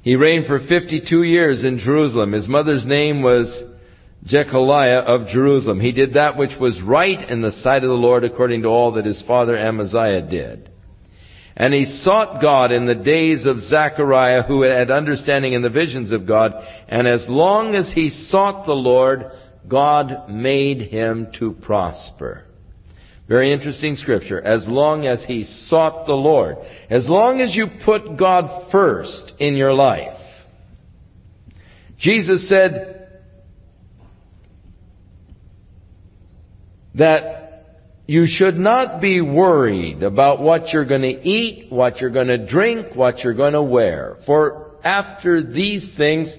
He 0.03 0.17
reigned 0.17 0.47
for 0.47 0.59
52 0.59 1.23
years 1.23 1.65
in 1.65 1.79
Jerusalem. 1.79 2.33
His 2.33 2.49
mother's 2.49 2.87
name 2.87 3.23
was 3.23 3.47
Jechaliah 4.25 5.01
of 5.01 5.29
Jerusalem. 5.29 5.81
He 5.81 5.93
did 5.93 6.15
that 6.15 6.37
which 6.37 6.59
was 6.61 6.81
right 6.83 7.29
in 7.29 7.43
the 7.43 7.53
sight 7.63 7.83
of 7.83 7.89
the 7.89 7.95
Lord 7.95 8.25
according 8.25 8.63
to 8.63 8.69
all 8.69 8.93
that 8.93 9.07
his 9.07 9.23
father 9.27 9.57
Amaziah 9.57 10.23
did. 10.23 10.71
And 11.57 11.75
he 11.75 11.87
sought 12.03 12.41
God 12.41 12.71
in 12.71 12.87
the 12.87 12.95
days 12.95 13.45
of 13.45 13.61
Zechariah 13.61 14.45
who 14.45 14.63
had 14.63 14.91
understanding 14.91 15.55
in 15.55 15.63
the 15.63 15.71
visions 15.71 16.13
of 16.13 16.27
God. 16.27 16.53
And 16.89 17.09
as 17.09 17.25
long 17.29 17.75
as 17.75 17.91
he 17.95 18.11
sought 18.11 18.65
the 18.65 18.73
Lord, 18.73 19.25
God 19.67 20.31
made 20.31 20.83
him 20.83 21.33
to 21.41 21.53
prosper. 21.53 22.45
Very 23.29 23.53
interesting 23.53 23.95
scripture. 23.95 24.41
As 24.41 24.67
long 24.67 25.07
as 25.07 25.23
he 25.27 25.45
sought 25.69 26.07
the 26.07 26.15
Lord. 26.15 26.57
As 26.89 27.07
long 27.09 27.41
as 27.41 27.55
you 27.55 27.67
put 27.85 28.17
God 28.17 28.71
first 28.73 29.33
in 29.39 29.55
your 29.55 29.75
life. 29.75 30.19
Jesus 31.99 32.49
said 32.49 33.21
that 36.95 37.39
you 38.07 38.25
should 38.27 38.57
not 38.57 39.03
be 39.03 39.21
worried 39.21 40.03
about 40.03 40.41
what 40.41 40.69
you're 40.73 40.87
going 40.87 41.03
to 41.03 41.09
eat, 41.09 41.71
what 41.71 41.99
you're 41.99 42.11
going 42.11 42.29
to 42.29 42.47
drink, 42.47 42.97
what 42.97 43.19
you're 43.19 43.35
going 43.35 43.53
to 43.53 43.63
wear. 43.63 44.17
For 44.25 44.77
after 44.83 45.43
these 45.43 45.93
things 45.99 46.35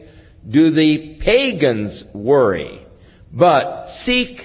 do 0.49 0.72
the 0.72 1.20
pagans 1.24 2.03
worry. 2.16 2.84
But 3.32 3.88
seek 4.06 4.40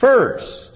first 0.00 0.69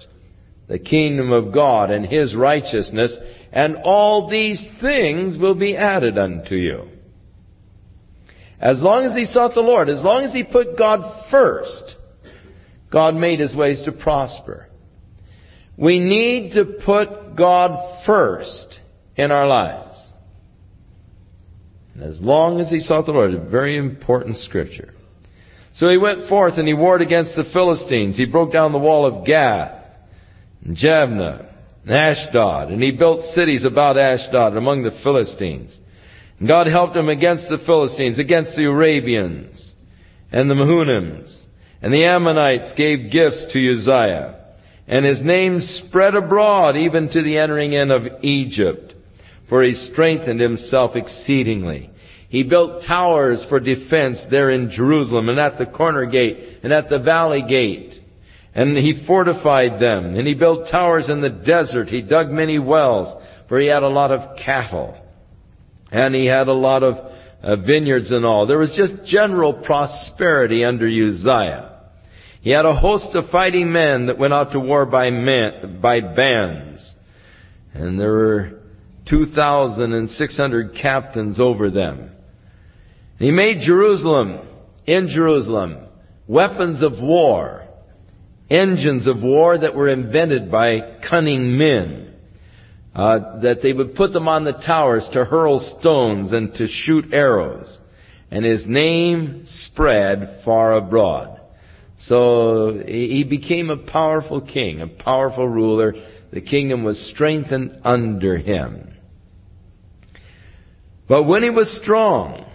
the 0.67 0.79
kingdom 0.79 1.31
of 1.31 1.53
God 1.53 1.91
and 1.91 2.05
His 2.05 2.35
righteousness, 2.35 3.15
and 3.51 3.77
all 3.83 4.29
these 4.29 4.65
things 4.81 5.37
will 5.37 5.55
be 5.55 5.77
added 5.77 6.17
unto 6.17 6.55
you. 6.55 6.89
As 8.59 8.79
long 8.81 9.05
as 9.05 9.13
he 9.15 9.25
sought 9.25 9.53
the 9.53 9.61
Lord, 9.61 9.89
as 9.89 10.01
long 10.01 10.23
as 10.23 10.33
he 10.33 10.43
put 10.43 10.77
God 10.77 11.27
first, 11.29 11.95
God 12.91 13.13
made 13.13 13.39
his 13.39 13.55
ways 13.55 13.81
to 13.85 13.91
prosper. 13.91 14.67
We 15.77 15.99
need 15.99 16.53
to 16.53 16.79
put 16.85 17.35
God 17.35 18.05
first 18.05 18.79
in 19.17 19.31
our 19.31 19.47
lives. 19.47 19.95
And 21.93 22.03
as 22.03 22.19
long 22.19 22.59
as 22.59 22.69
he 22.69 22.79
sought 22.79 23.05
the 23.05 23.11
Lord, 23.11 23.33
a 23.33 23.49
very 23.49 23.77
important 23.77 24.37
scripture. 24.37 24.93
So 25.75 25.89
he 25.89 25.97
went 25.97 26.29
forth 26.29 26.53
and 26.57 26.67
he 26.67 26.73
warred 26.73 27.01
against 27.01 27.35
the 27.35 27.49
Philistines. 27.51 28.15
He 28.15 28.25
broke 28.25 28.53
down 28.53 28.71
the 28.71 28.77
wall 28.77 29.05
of 29.05 29.25
Gath. 29.25 29.84
Jabneh, 30.67 31.45
and 31.85 31.93
Ashdod, 31.93 32.71
and 32.71 32.81
he 32.81 32.91
built 32.91 33.35
cities 33.35 33.63
about 33.63 33.97
Ashdod 33.97 34.57
among 34.57 34.83
the 34.83 34.99
Philistines. 35.03 35.75
And 36.39 36.47
God 36.47 36.67
helped 36.67 36.95
him 36.95 37.09
against 37.09 37.47
the 37.49 37.59
Philistines, 37.65 38.17
against 38.19 38.55
the 38.55 38.65
Arabians, 38.65 39.73
and 40.31 40.49
the 40.49 40.55
Mehunims, 40.55 41.45
and 41.81 41.93
the 41.93 42.05
Ammonites 42.05 42.73
gave 42.75 43.11
gifts 43.11 43.45
to 43.53 43.71
Uzziah. 43.73 44.41
And 44.87 45.05
his 45.05 45.21
name 45.23 45.59
spread 45.61 46.15
abroad 46.15 46.75
even 46.75 47.09
to 47.09 47.21
the 47.21 47.37
entering 47.37 47.73
in 47.73 47.91
of 47.91 48.23
Egypt, 48.23 48.93
for 49.49 49.63
he 49.63 49.73
strengthened 49.91 50.39
himself 50.39 50.95
exceedingly. 50.95 51.89
He 52.29 52.43
built 52.43 52.83
towers 52.87 53.45
for 53.49 53.59
defense 53.59 54.21
there 54.29 54.49
in 54.49 54.71
Jerusalem 54.71 55.29
and 55.29 55.39
at 55.39 55.57
the 55.57 55.65
corner 55.65 56.05
gate 56.05 56.59
and 56.63 56.73
at 56.73 56.89
the 56.89 56.99
valley 56.99 57.43
gate 57.47 58.01
And 58.55 58.77
he 58.77 59.03
fortified 59.05 59.81
them. 59.81 60.15
And 60.15 60.25
he 60.25 60.33
built 60.33 60.69
towers 60.71 61.09
in 61.09 61.19
the 61.21 61.29
desert. 61.29 61.89
He 61.89 62.01
dug 62.01 62.29
many 62.29 62.57
wells, 62.57 63.21
for 63.49 63.59
he 63.59 63.67
had 63.67 63.83
a 63.83 63.89
lot 63.89 64.11
of 64.11 64.37
cattle. 64.37 64.97
And 65.91 66.15
he 66.15 66.25
had 66.25 66.47
a 66.47 66.53
lot 66.53 66.81
of 66.81 66.95
uh, 67.43 67.57
vineyards 67.57 68.11
and 68.11 68.25
all. 68.25 68.47
There 68.47 68.57
was 68.57 68.73
just 68.75 69.05
general 69.11 69.53
prosperity 69.65 70.63
under 70.63 70.87
Uzziah. 70.87 71.73
He 72.41 72.51
had 72.51 72.65
a 72.65 72.75
host 72.75 73.13
of 73.13 73.29
fighting 73.29 73.71
men 73.71 74.05
that 74.05 74.17
went 74.17 74.33
out 74.33 74.53
to 74.53 74.59
war 74.59 74.85
by, 74.85 75.09
men, 75.09 75.79
by 75.81 75.99
bands. 75.99 76.95
And 77.73 77.99
there 77.99 78.11
were 78.11 78.59
2,600 79.09 80.77
captains 80.81 81.39
over 81.39 81.69
them. 81.69 82.11
He 83.19 83.31
made 83.31 83.65
Jerusalem, 83.65 84.47
in 84.85 85.09
Jerusalem, 85.09 85.87
weapons 86.27 86.83
of 86.83 86.93
war, 87.01 87.64
engines 88.49 89.07
of 89.07 89.21
war 89.21 89.57
that 89.57 89.75
were 89.75 89.89
invented 89.89 90.51
by 90.51 90.99
cunning 91.09 91.57
men. 91.57 92.13
Uh, 92.95 93.41
that 93.41 93.61
they 93.61 93.73
would 93.73 93.93
put 93.95 94.13
them 94.13 94.27
on 94.29 94.45
the 94.45 94.53
towers 94.53 95.05
to 95.11 95.25
hurl 95.25 95.59
stones 95.79 96.31
and 96.31 96.53
to 96.53 96.65
shoot 96.65 97.05
arrows. 97.11 97.79
And 98.31 98.45
his 98.45 98.63
name 98.65 99.43
spread 99.45 100.41
far 100.45 100.73
abroad. 100.73 101.41
So 102.07 102.81
he 102.85 103.23
became 103.23 103.69
a 103.69 103.77
powerful 103.77 104.41
king, 104.41 104.81
a 104.81 104.87
powerful 104.87 105.47
ruler. 105.47 105.93
The 106.31 106.41
kingdom 106.41 106.83
was 106.83 107.11
strengthened 107.13 107.79
under 107.83 108.37
him. 108.37 108.93
But 111.07 111.23
when 111.23 111.43
he 111.43 111.49
was 111.49 111.79
strong, 111.81 112.45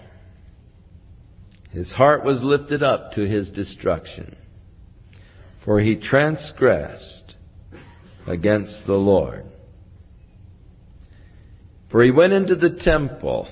his 1.70 1.90
heart 1.92 2.24
was 2.24 2.42
lifted 2.42 2.82
up 2.82 3.12
to 3.12 3.26
his 3.26 3.50
destruction. 3.50 4.36
For 5.64 5.80
he 5.80 5.96
transgressed 5.96 7.34
against 8.26 8.86
the 8.86 8.94
Lord. 8.94 9.44
For 11.90 12.02
he 12.02 12.10
went 12.10 12.32
into 12.32 12.54
the 12.54 12.78
temple 12.82 13.48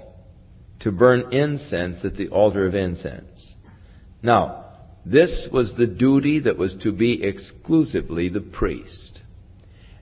to 0.80 0.92
burn 0.92 1.32
incense 1.32 2.04
at 2.04 2.16
the 2.16 2.28
altar 2.28 2.66
of 2.66 2.74
incense. 2.74 3.54
Now, 4.22 4.64
this 5.04 5.48
was 5.52 5.74
the 5.76 5.86
duty 5.86 6.40
that 6.40 6.56
was 6.56 6.76
to 6.82 6.92
be 6.92 7.22
exclusively 7.22 8.28
the 8.28 8.40
priest. 8.40 9.20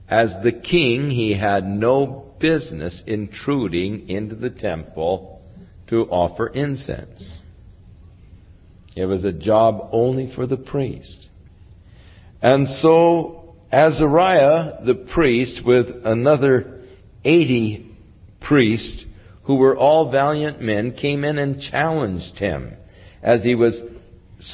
As 0.07 0.33
the 0.43 0.51
king, 0.51 1.09
he 1.09 1.37
had 1.37 1.65
no 1.65 2.33
business 2.39 3.01
intruding 3.05 4.09
into 4.09 4.35
the 4.35 4.49
temple 4.49 5.41
to 5.87 6.03
offer 6.03 6.47
incense. 6.47 7.39
It 8.95 9.05
was 9.05 9.25
a 9.25 9.31
job 9.31 9.89
only 9.91 10.31
for 10.35 10.45
the 10.47 10.57
priest. 10.57 11.26
And 12.41 12.67
so 12.81 13.55
Azariah, 13.71 14.85
the 14.85 15.07
priest, 15.13 15.61
with 15.65 15.87
another 16.05 16.81
80 17.23 17.95
priests, 18.41 19.05
who 19.43 19.55
were 19.55 19.77
all 19.77 20.11
valiant 20.11 20.61
men, 20.61 20.91
came 20.91 21.23
in 21.23 21.37
and 21.37 21.61
challenged 21.71 22.37
him 22.37 22.73
as 23.23 23.43
he 23.43 23.55
was 23.55 23.81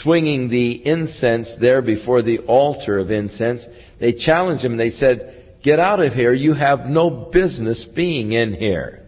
swinging 0.01 0.49
the 0.49 0.85
incense 0.85 1.51
there 1.59 1.81
before 1.81 2.21
the 2.21 2.39
altar 2.39 2.99
of 2.99 3.11
incense. 3.11 3.65
They 3.99 4.13
challenged 4.13 4.63
him. 4.63 4.77
They 4.77 4.91
said, 4.91 5.57
Get 5.63 5.79
out 5.79 5.99
of 5.99 6.13
here. 6.13 6.33
You 6.33 6.53
have 6.53 6.81
no 6.81 7.29
business 7.31 7.85
being 7.95 8.33
in 8.33 8.53
here. 8.53 9.03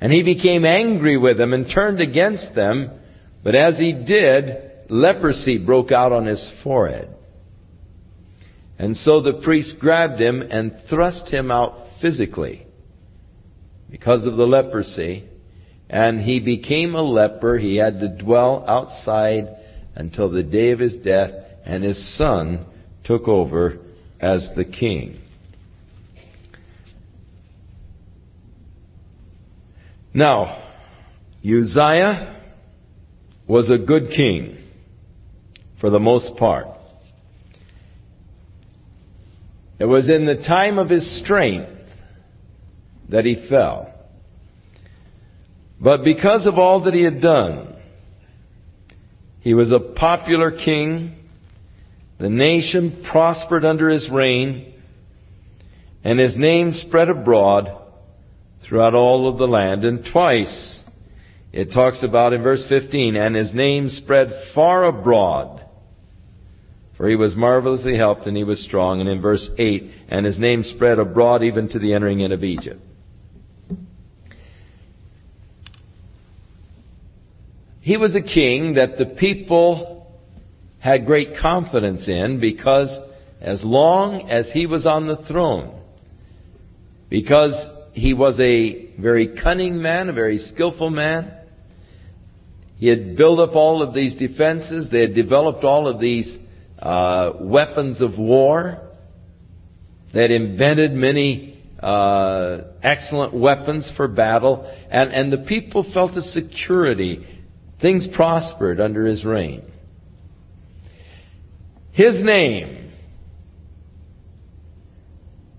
And 0.00 0.12
he 0.12 0.22
became 0.22 0.64
angry 0.64 1.18
with 1.18 1.36
them 1.36 1.52
and 1.52 1.66
turned 1.72 2.00
against 2.00 2.54
them. 2.54 2.98
But 3.42 3.54
as 3.54 3.76
he 3.76 3.92
did, 3.92 4.69
leprosy 4.90 5.64
broke 5.64 5.92
out 5.92 6.12
on 6.12 6.26
his 6.26 6.50
forehead. 6.62 7.08
And 8.78 8.96
so 8.96 9.20
the 9.20 9.40
priest 9.44 9.76
grabbed 9.78 10.20
him 10.20 10.40
and 10.42 10.72
thrust 10.88 11.28
him 11.28 11.50
out 11.50 11.74
physically 12.00 12.66
because 13.90 14.26
of 14.26 14.36
the 14.36 14.46
leprosy. 14.46 15.28
And 15.88 16.20
he 16.20 16.40
became 16.40 16.94
a 16.94 17.02
leper. 17.02 17.58
He 17.58 17.76
had 17.76 18.00
to 18.00 18.16
dwell 18.16 18.64
outside 18.66 19.56
until 19.94 20.30
the 20.30 20.42
day 20.42 20.70
of 20.70 20.78
his 20.78 20.96
death, 21.04 21.30
and 21.66 21.82
his 21.82 22.16
son 22.16 22.64
took 23.04 23.26
over 23.28 23.78
as 24.20 24.48
the 24.56 24.64
king. 24.64 25.20
Now, 30.14 30.62
Uzziah 31.44 32.40
was 33.46 33.68
a 33.68 33.78
good 33.78 34.10
king 34.16 34.59
for 35.80 35.90
the 35.90 35.98
most 35.98 36.36
part. 36.36 36.66
It 39.78 39.86
was 39.86 40.10
in 40.10 40.26
the 40.26 40.36
time 40.36 40.78
of 40.78 40.90
his 40.90 41.22
strength 41.24 41.70
that 43.08 43.24
he 43.24 43.46
fell. 43.48 43.92
But 45.80 46.04
because 46.04 46.46
of 46.46 46.58
all 46.58 46.84
that 46.84 46.92
he 46.92 47.02
had 47.02 47.22
done, 47.22 47.74
he 49.40 49.54
was 49.54 49.72
a 49.72 49.78
popular 49.78 50.50
king. 50.50 51.16
The 52.18 52.28
nation 52.28 53.06
prospered 53.10 53.64
under 53.64 53.88
his 53.88 54.10
reign, 54.12 54.74
and 56.04 56.18
his 56.18 56.36
name 56.36 56.72
spread 56.72 57.08
abroad 57.08 57.74
throughout 58.62 58.94
all 58.94 59.26
of 59.26 59.38
the 59.38 59.46
land. 59.46 59.86
And 59.86 60.06
twice 60.12 60.82
it 61.52 61.72
talks 61.72 62.02
about 62.02 62.34
in 62.34 62.42
verse 62.42 62.64
15, 62.68 63.16
and 63.16 63.34
his 63.34 63.54
name 63.54 63.88
spread 63.88 64.28
far 64.54 64.84
abroad 64.84 65.64
for 67.00 67.08
he 67.08 67.16
was 67.16 67.34
marvelously 67.34 67.96
helped 67.96 68.26
and 68.26 68.36
he 68.36 68.44
was 68.44 68.62
strong. 68.62 69.00
And 69.00 69.08
in 69.08 69.22
verse 69.22 69.48
8, 69.56 69.90
and 70.10 70.26
his 70.26 70.38
name 70.38 70.62
spread 70.62 70.98
abroad 70.98 71.42
even 71.42 71.66
to 71.70 71.78
the 71.78 71.94
entering 71.94 72.20
in 72.20 72.30
of 72.30 72.44
Egypt. 72.44 72.78
He 77.80 77.96
was 77.96 78.14
a 78.14 78.20
king 78.20 78.74
that 78.74 78.98
the 78.98 79.16
people 79.18 80.14
had 80.78 81.06
great 81.06 81.38
confidence 81.40 82.06
in 82.06 82.38
because 82.38 82.94
as 83.40 83.62
long 83.64 84.28
as 84.28 84.50
he 84.52 84.66
was 84.66 84.84
on 84.84 85.06
the 85.06 85.24
throne, 85.26 85.80
because 87.08 87.54
he 87.94 88.12
was 88.12 88.38
a 88.38 88.94
very 89.00 89.40
cunning 89.42 89.80
man, 89.80 90.10
a 90.10 90.12
very 90.12 90.36
skillful 90.36 90.90
man, 90.90 91.32
he 92.76 92.88
had 92.88 93.16
built 93.16 93.40
up 93.40 93.54
all 93.54 93.82
of 93.82 93.94
these 93.94 94.14
defenses, 94.16 94.90
they 94.92 95.00
had 95.00 95.14
developed 95.14 95.64
all 95.64 95.88
of 95.88 95.98
these 95.98 96.36
uh, 96.80 97.32
weapons 97.40 98.00
of 98.00 98.18
war. 98.18 98.80
that 100.12 100.30
invented 100.30 100.92
many 100.92 101.62
uh, 101.80 102.58
excellent 102.82 103.34
weapons 103.34 103.90
for 103.96 104.08
battle, 104.08 104.70
and, 104.90 105.12
and 105.12 105.32
the 105.32 105.46
people 105.48 105.90
felt 105.94 106.16
a 106.16 106.22
security. 106.22 107.26
Things 107.80 108.08
prospered 108.14 108.80
under 108.80 109.06
his 109.06 109.24
reign. 109.24 109.62
His 111.92 112.22
name 112.22 112.92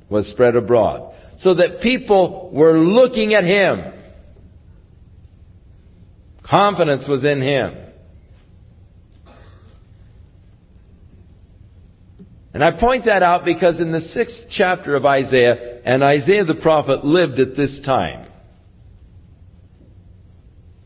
was 0.09 0.27
spread 0.27 0.55
abroad, 0.55 1.13
so 1.39 1.55
that 1.55 1.81
people 1.81 2.51
were 2.53 2.77
looking 2.77 3.33
at 3.33 3.43
him. 3.43 3.93
Confidence 6.47 7.05
was 7.07 7.23
in 7.23 7.41
him. 7.41 7.80
And 12.53 12.63
I 12.63 12.77
point 12.79 13.05
that 13.05 13.23
out 13.23 13.45
because 13.45 13.79
in 13.79 13.91
the 13.91 14.01
sixth 14.01 14.47
chapter 14.49 14.95
of 14.95 15.05
Isaiah, 15.05 15.81
and 15.85 16.03
Isaiah 16.03 16.43
the 16.43 16.55
prophet 16.55 17.05
lived 17.05 17.39
at 17.39 17.55
this 17.55 17.79
time, 17.85 18.27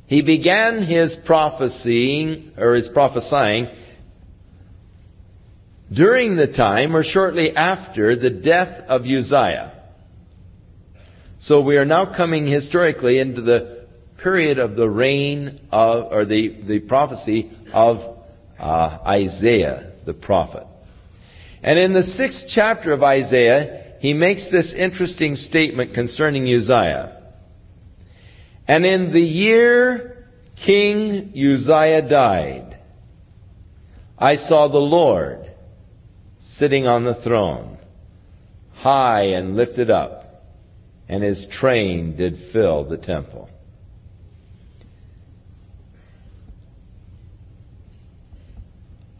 he 0.07 0.21
began 0.21 0.83
his 0.85 1.15
prophesying, 1.25 2.51
or 2.57 2.75
his 2.75 2.89
prophesying, 2.93 3.67
during 5.91 6.35
the 6.35 6.47
time 6.47 6.95
or 6.95 7.03
shortly 7.03 7.55
after 7.55 8.15
the 8.15 8.29
death 8.29 8.83
of 8.87 9.01
Uzziah. 9.01 9.71
So 11.41 11.61
we 11.61 11.77
are 11.77 11.85
now 11.85 12.15
coming 12.15 12.45
historically 12.47 13.19
into 13.19 13.41
the 13.41 13.87
period 14.21 14.59
of 14.59 14.75
the 14.75 14.89
reign 14.89 15.67
of, 15.71 16.11
or 16.11 16.25
the, 16.25 16.61
the 16.67 16.79
prophecy 16.79 17.51
of 17.73 17.97
uh, 18.59 18.99
Isaiah 19.05 19.93
the 20.05 20.13
prophet. 20.13 20.65
And 21.65 21.79
in 21.79 21.93
the 21.93 22.03
sixth 22.03 22.43
chapter 22.53 22.93
of 22.93 23.01
Isaiah, 23.01 23.95
he 23.99 24.13
makes 24.13 24.47
this 24.51 24.71
interesting 24.77 25.35
statement 25.35 25.95
concerning 25.95 26.43
Uzziah. 26.47 27.23
And 28.67 28.85
in 28.85 29.11
the 29.11 29.19
year 29.19 30.27
King 30.63 31.33
Uzziah 31.35 32.07
died, 32.07 32.77
I 34.15 34.35
saw 34.35 34.67
the 34.67 34.77
Lord 34.77 35.51
sitting 36.59 36.85
on 36.85 37.03
the 37.03 37.19
throne, 37.23 37.79
high 38.75 39.29
and 39.29 39.55
lifted 39.55 39.89
up, 39.89 40.43
and 41.09 41.23
his 41.23 41.47
train 41.59 42.15
did 42.15 42.51
fill 42.53 42.87
the 42.87 42.97
temple. 42.97 43.49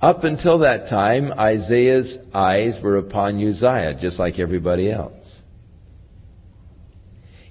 Up 0.05 0.23
until 0.23 0.59
that 0.59 0.87
time, 0.87 1.31
Isaiah's 1.31 2.19
eyes 2.31 2.77
were 2.83 2.97
upon 2.97 3.43
Uzziah, 3.43 3.97
just 3.99 4.19
like 4.19 4.37
everybody 4.37 4.91
else. 4.91 5.13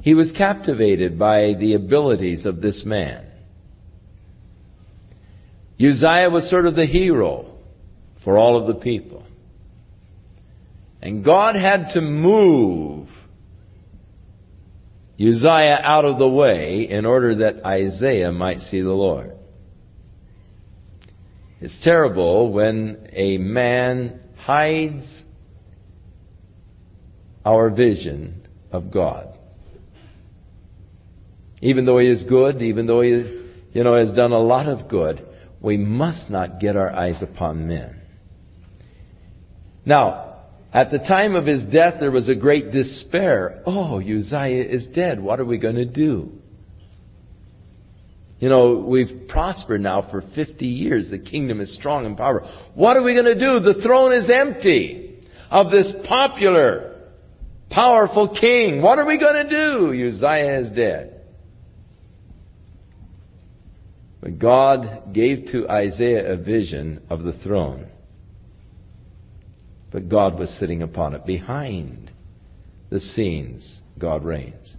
He 0.00 0.14
was 0.14 0.30
captivated 0.38 1.18
by 1.18 1.54
the 1.58 1.74
abilities 1.74 2.46
of 2.46 2.60
this 2.60 2.84
man. 2.86 3.26
Uzziah 5.80 6.30
was 6.30 6.48
sort 6.48 6.66
of 6.66 6.76
the 6.76 6.86
hero 6.86 7.56
for 8.22 8.38
all 8.38 8.56
of 8.56 8.68
the 8.68 8.80
people. 8.80 9.26
And 11.02 11.24
God 11.24 11.56
had 11.56 11.88
to 11.94 12.00
move 12.00 13.08
Uzziah 15.18 15.80
out 15.82 16.04
of 16.04 16.20
the 16.20 16.28
way 16.28 16.86
in 16.88 17.04
order 17.04 17.34
that 17.34 17.66
Isaiah 17.66 18.30
might 18.30 18.60
see 18.60 18.80
the 18.80 18.92
Lord. 18.92 19.33
It's 21.60 21.78
terrible 21.82 22.52
when 22.52 23.08
a 23.12 23.38
man 23.38 24.20
hides 24.36 25.04
our 27.44 27.70
vision 27.70 28.46
of 28.72 28.90
God. 28.90 29.28
Even 31.60 31.86
though 31.86 31.98
he 31.98 32.08
is 32.08 32.24
good, 32.28 32.60
even 32.60 32.86
though 32.86 33.00
he 33.00 33.10
you 33.72 33.84
know 33.84 33.96
has 33.96 34.12
done 34.14 34.32
a 34.32 34.38
lot 34.38 34.68
of 34.68 34.88
good, 34.88 35.26
we 35.60 35.76
must 35.76 36.28
not 36.28 36.60
get 36.60 36.76
our 36.76 36.90
eyes 36.90 37.22
upon 37.22 37.66
men. 37.66 38.00
Now, 39.86 40.34
at 40.72 40.90
the 40.90 40.98
time 40.98 41.34
of 41.36 41.46
his 41.46 41.62
death, 41.64 41.94
there 42.00 42.10
was 42.10 42.28
a 42.28 42.34
great 42.34 42.72
despair. 42.72 43.62
Oh, 43.64 44.00
Uzziah 44.00 44.64
is 44.64 44.86
dead. 44.88 45.22
What 45.22 45.40
are 45.40 45.44
we 45.44 45.58
going 45.58 45.76
to 45.76 45.84
do? 45.84 46.32
You 48.44 48.50
know, 48.50 48.84
we've 48.86 49.26
prospered 49.26 49.80
now 49.80 50.06
for 50.10 50.22
50 50.34 50.66
years. 50.66 51.08
The 51.10 51.18
kingdom 51.18 51.62
is 51.62 51.74
strong 51.74 52.04
and 52.04 52.14
powerful. 52.14 52.46
What 52.74 52.98
are 52.98 53.02
we 53.02 53.14
going 53.14 53.24
to 53.24 53.34
do? 53.34 53.60
The 53.60 53.80
throne 53.82 54.12
is 54.12 54.28
empty 54.28 55.24
of 55.50 55.70
this 55.70 55.90
popular, 56.06 56.94
powerful 57.70 58.36
king. 58.38 58.82
What 58.82 58.98
are 58.98 59.06
we 59.06 59.18
going 59.18 59.46
to 59.46 59.50
do? 59.50 60.08
Uzziah 60.08 60.60
is 60.60 60.76
dead. 60.76 61.22
But 64.20 64.38
God 64.38 65.14
gave 65.14 65.46
to 65.52 65.66
Isaiah 65.66 66.34
a 66.34 66.36
vision 66.36 67.00
of 67.08 67.22
the 67.22 67.32
throne 67.32 67.86
but 69.90 70.08
God 70.08 70.36
was 70.36 70.50
sitting 70.58 70.82
upon 70.82 71.14
it. 71.14 71.24
Behind 71.24 72.10
the 72.90 72.98
scenes, 72.98 73.80
God 73.96 74.24
reigns. 74.24 74.76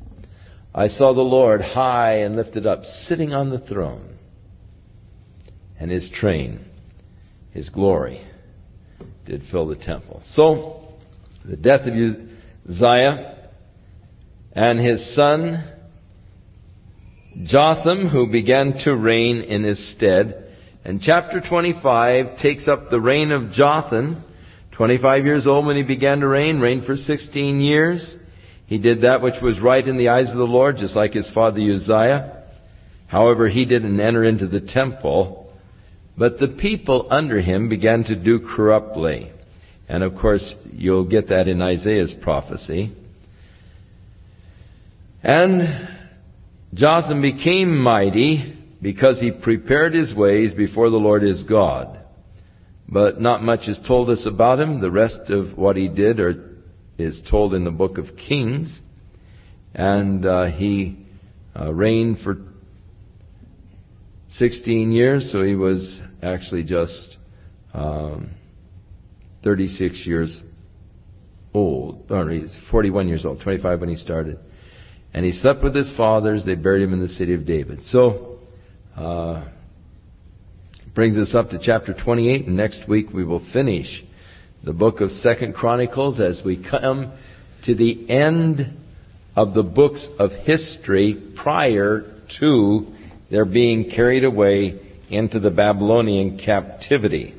I 0.75 0.89
saw 0.89 1.13
the 1.13 1.21
Lord 1.21 1.61
high 1.61 2.19
and 2.19 2.35
lifted 2.35 2.67
up, 2.67 2.83
sitting 3.07 3.33
on 3.33 3.49
the 3.49 3.59
throne, 3.59 4.17
and 5.79 5.89
his 5.89 6.11
train, 6.13 6.65
his 7.51 7.69
glory, 7.69 8.27
did 9.25 9.43
fill 9.49 9.67
the 9.67 9.77
temple. 9.77 10.21
So, 10.33 10.97
the 11.45 11.55
death 11.55 11.87
of 11.87 11.93
Uzziah 12.69 13.49
and 14.53 14.79
his 14.79 15.15
son 15.15 15.75
Jotham, 17.43 18.07
who 18.09 18.31
began 18.31 18.77
to 18.85 18.95
reign 18.95 19.41
in 19.41 19.63
his 19.63 19.93
stead. 19.95 20.53
And 20.85 21.01
chapter 21.01 21.41
25 21.47 22.37
takes 22.41 22.67
up 22.67 22.89
the 22.89 23.01
reign 23.01 23.31
of 23.31 23.51
Jotham 23.51 24.23
25 24.71 25.25
years 25.25 25.47
old 25.47 25.65
when 25.65 25.75
he 25.75 25.83
began 25.83 26.19
to 26.19 26.27
reign, 26.27 26.59
reigned 26.59 26.85
for 26.85 26.95
16 26.95 27.59
years. 27.59 28.15
He 28.67 28.77
did 28.77 29.01
that 29.01 29.21
which 29.21 29.41
was 29.41 29.59
right 29.61 29.85
in 29.85 29.97
the 29.97 30.09
eyes 30.09 30.29
of 30.29 30.37
the 30.37 30.43
Lord, 30.43 30.77
just 30.77 30.95
like 30.95 31.13
his 31.13 31.29
father 31.33 31.59
Uzziah. 31.59 32.43
However, 33.07 33.47
he 33.47 33.65
didn't 33.65 33.99
enter 33.99 34.23
into 34.23 34.47
the 34.47 34.61
temple, 34.61 35.53
but 36.17 36.39
the 36.39 36.47
people 36.59 37.07
under 37.11 37.39
him 37.39 37.69
began 37.69 38.03
to 38.05 38.15
do 38.15 38.39
corruptly. 38.55 39.31
And 39.87 40.03
of 40.03 40.15
course, 40.15 40.55
you'll 40.71 41.07
get 41.07 41.29
that 41.29 41.47
in 41.47 41.61
Isaiah's 41.61 42.15
prophecy. 42.23 42.95
And 45.21 45.89
Jotham 46.73 47.21
became 47.21 47.77
mighty 47.77 48.57
because 48.81 49.19
he 49.19 49.31
prepared 49.31 49.93
his 49.93 50.13
ways 50.15 50.53
before 50.55 50.89
the 50.89 50.97
Lord 50.97 51.21
his 51.21 51.43
God 51.43 51.99
but 52.87 53.19
not 53.19 53.43
much 53.43 53.67
is 53.67 53.79
told 53.87 54.09
us 54.09 54.25
about 54.25 54.59
him. 54.59 54.81
The 54.81 54.91
rest 54.91 55.29
of 55.29 55.57
what 55.57 55.75
he 55.75 55.87
did 55.87 56.19
are, 56.19 56.54
is 56.97 57.21
told 57.29 57.53
in 57.53 57.63
the 57.63 57.71
book 57.71 57.97
of 57.97 58.05
Kings. 58.15 58.79
And 59.73 60.25
uh, 60.25 60.45
he 60.45 61.05
uh, 61.59 61.73
reigned 61.73 62.19
for 62.23 62.37
16 64.37 64.91
years, 64.91 65.29
so 65.31 65.43
he 65.43 65.55
was 65.55 65.99
actually 66.21 66.63
just 66.63 67.17
um, 67.73 68.31
36 69.43 70.03
years 70.05 70.41
old. 71.53 72.09
Or 72.09 72.29
he's 72.29 72.55
41 72.71 73.07
years 73.07 73.25
old, 73.25 73.41
25 73.41 73.79
when 73.79 73.89
he 73.89 73.95
started. 73.95 74.39
And 75.13 75.25
he 75.25 75.31
slept 75.31 75.63
with 75.63 75.75
his 75.75 75.91
fathers. 75.95 76.43
They 76.45 76.55
buried 76.55 76.83
him 76.83 76.93
in 76.93 77.01
the 77.01 77.07
city 77.07 77.33
of 77.33 77.45
David. 77.45 77.81
So, 77.85 78.39
uh, 78.97 79.45
brings 80.93 81.17
us 81.17 81.35
up 81.35 81.49
to 81.49 81.59
chapter 81.61 81.93
28, 81.93 82.47
and 82.47 82.55
next 82.55 82.87
week 82.87 83.07
we 83.13 83.25
will 83.25 83.45
finish 83.51 84.03
the 84.65 84.73
book 84.73 84.99
of 84.99 85.11
Second 85.11 85.53
Chronicles 85.53 86.19
as 86.19 86.41
we 86.43 86.57
come 86.57 87.13
to 87.65 87.75
the 87.75 88.09
end 88.09 88.75
of 89.35 89.53
the 89.53 89.61
books 89.61 90.05
of 90.17 90.31
history 90.31 91.33
prior 91.41 92.01
to 92.39 92.87
their 93.29 93.45
being 93.45 93.91
carried 93.95 94.23
away 94.23 94.81
into 95.11 95.39
the 95.39 95.51
Babylonian 95.51 96.39
captivity. 96.43 97.35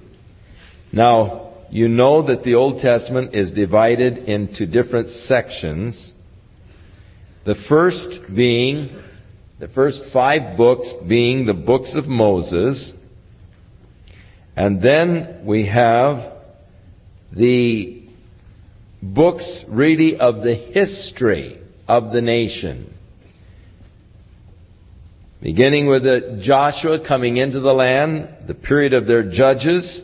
Now, 0.93 1.55
you 1.69 1.89
know 1.89 2.25
that 2.29 2.45
the 2.45 2.55
Old 2.55 2.81
Testament 2.81 3.35
is 3.35 3.51
divided 3.51 4.19
into 4.19 4.65
different 4.65 5.09
sections. 5.27 6.13
The 7.45 7.57
first 7.69 8.37
being, 8.37 9.03
the 9.59 9.69
first 9.69 10.01
five 10.13 10.57
books 10.57 10.89
being 11.09 11.45
the 11.45 11.55
books 11.55 11.91
of 11.97 12.07
Moses, 12.07 12.93
and 14.55 14.81
then 14.81 15.43
we 15.45 15.67
have 15.67 16.36
the 17.33 18.03
books 19.03 19.65
really 19.69 20.17
of 20.19 20.37
the 20.43 20.55
history 20.55 21.61
of 21.89 22.13
the 22.13 22.21
nation. 22.21 22.93
Beginning 25.43 25.87
with 25.87 26.03
Joshua 26.43 27.07
coming 27.07 27.37
into 27.37 27.61
the 27.61 27.73
land, 27.73 28.49
the 28.49 28.55
period 28.55 28.95
of 28.95 29.07
their 29.07 29.31
judges, 29.31 30.03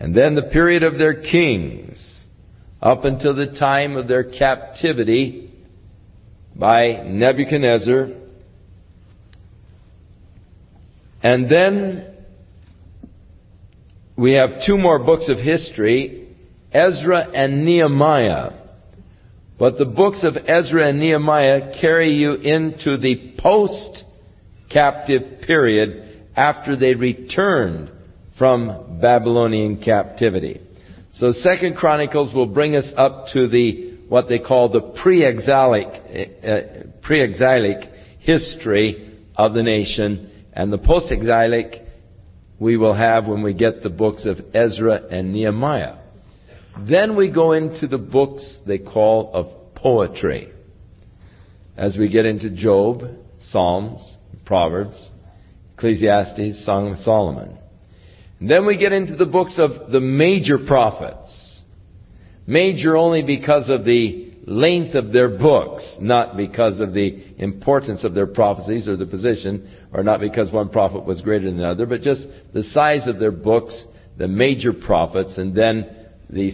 and 0.00 0.14
then 0.14 0.34
the 0.34 0.42
period 0.42 0.82
of 0.82 0.98
their 0.98 1.22
kings, 1.22 2.24
up 2.82 3.04
until 3.04 3.34
the 3.34 3.56
time 3.58 3.96
of 3.96 4.08
their 4.08 4.24
captivity 4.24 5.50
by 6.56 7.04
Nebuchadnezzar. 7.06 8.08
And 11.22 11.48
then 11.48 12.11
we 14.16 14.32
have 14.32 14.64
two 14.66 14.76
more 14.76 14.98
books 14.98 15.28
of 15.28 15.38
history, 15.38 16.28
Ezra 16.72 17.28
and 17.34 17.64
Nehemiah. 17.64 18.50
But 19.58 19.78
the 19.78 19.84
books 19.84 20.20
of 20.22 20.36
Ezra 20.36 20.88
and 20.88 20.98
Nehemiah 20.98 21.80
carry 21.80 22.12
you 22.14 22.34
into 22.34 22.96
the 22.96 23.34
post 23.38 24.04
captive 24.70 25.42
period 25.46 26.26
after 26.34 26.76
they 26.76 26.94
returned 26.94 27.90
from 28.38 28.98
Babylonian 29.00 29.82
captivity. 29.82 30.60
So 31.12 31.32
Second 31.32 31.76
Chronicles 31.76 32.34
will 32.34 32.46
bring 32.46 32.74
us 32.74 32.90
up 32.96 33.26
to 33.34 33.48
the 33.48 33.92
what 34.08 34.28
they 34.28 34.38
call 34.38 34.68
the 34.68 34.98
pre-exilic 35.02 35.86
uh, 35.86 36.88
pre-exilic 37.02 37.88
history 38.18 39.18
of 39.36 39.54
the 39.54 39.62
nation, 39.62 40.30
and 40.52 40.72
the 40.72 40.78
post-exilic 40.78 41.82
we 42.62 42.76
will 42.76 42.94
have 42.94 43.26
when 43.26 43.42
we 43.42 43.52
get 43.52 43.82
the 43.82 43.90
books 43.90 44.24
of 44.24 44.36
Ezra 44.54 45.02
and 45.10 45.32
Nehemiah. 45.32 45.96
Then 46.88 47.16
we 47.16 47.28
go 47.28 47.50
into 47.52 47.88
the 47.88 47.98
books 47.98 48.58
they 48.64 48.78
call 48.78 49.32
of 49.34 49.74
poetry. 49.74 50.48
As 51.76 51.96
we 51.98 52.08
get 52.08 52.24
into 52.24 52.50
Job, 52.50 53.02
Psalms, 53.50 54.16
Proverbs, 54.46 55.10
Ecclesiastes, 55.74 56.64
Song 56.64 56.92
of 56.92 56.98
Solomon. 56.98 57.58
And 58.38 58.48
then 58.48 58.64
we 58.64 58.78
get 58.78 58.92
into 58.92 59.16
the 59.16 59.26
books 59.26 59.58
of 59.58 59.90
the 59.90 60.00
major 60.00 60.58
prophets. 60.64 61.60
Major 62.46 62.96
only 62.96 63.22
because 63.22 63.68
of 63.68 63.84
the 63.84 64.31
length 64.44 64.94
of 64.94 65.12
their 65.12 65.28
books, 65.28 65.88
not 66.00 66.36
because 66.36 66.80
of 66.80 66.92
the 66.92 67.22
importance 67.38 68.02
of 68.04 68.14
their 68.14 68.26
prophecies 68.26 68.88
or 68.88 68.96
the 68.96 69.06
position, 69.06 69.70
or 69.92 70.02
not 70.02 70.20
because 70.20 70.50
one 70.50 70.68
prophet 70.68 71.04
was 71.04 71.20
greater 71.20 71.46
than 71.46 71.60
another, 71.60 71.86
but 71.86 72.02
just 72.02 72.26
the 72.52 72.64
size 72.64 73.06
of 73.06 73.20
their 73.20 73.30
books, 73.30 73.84
the 74.18 74.26
major 74.26 74.72
prophets, 74.72 75.38
and 75.38 75.54
then 75.56 75.96
the, 76.28 76.50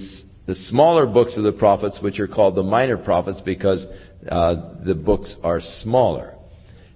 the 0.46 0.54
smaller 0.54 1.06
books 1.06 1.34
of 1.36 1.44
the 1.44 1.52
prophets, 1.52 1.98
which 2.02 2.20
are 2.20 2.28
called 2.28 2.54
the 2.54 2.62
minor 2.62 2.98
prophets 2.98 3.40
because 3.44 3.84
uh, 4.30 4.54
the 4.84 4.94
books 4.94 5.34
are 5.42 5.60
smaller. 5.82 6.34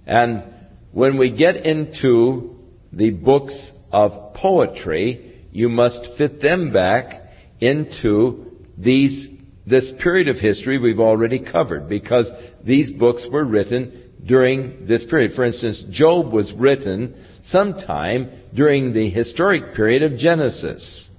And 0.05 0.43
when 0.91 1.17
we 1.17 1.31
get 1.35 1.65
into 1.65 2.55
the 2.91 3.09
books 3.09 3.71
of 3.91 4.35
poetry, 4.35 5.47
you 5.51 5.69
must 5.69 6.07
fit 6.17 6.41
them 6.41 6.71
back 6.71 7.21
into 7.59 8.51
these, 8.77 9.29
this 9.65 9.91
period 10.01 10.27
of 10.27 10.37
history 10.37 10.77
we've 10.77 10.99
already 10.99 11.39
covered 11.39 11.87
because 11.87 12.29
these 12.65 12.91
books 12.91 13.25
were 13.31 13.45
written 13.45 14.11
during 14.25 14.87
this 14.87 15.05
period. 15.09 15.31
For 15.35 15.45
instance, 15.45 15.83
Job 15.89 16.31
was 16.31 16.51
written 16.57 17.15
sometime 17.49 18.31
during 18.53 18.93
the 18.93 19.09
historic 19.09 19.75
period 19.75 20.03
of 20.03 20.17
Genesis. 20.17 21.09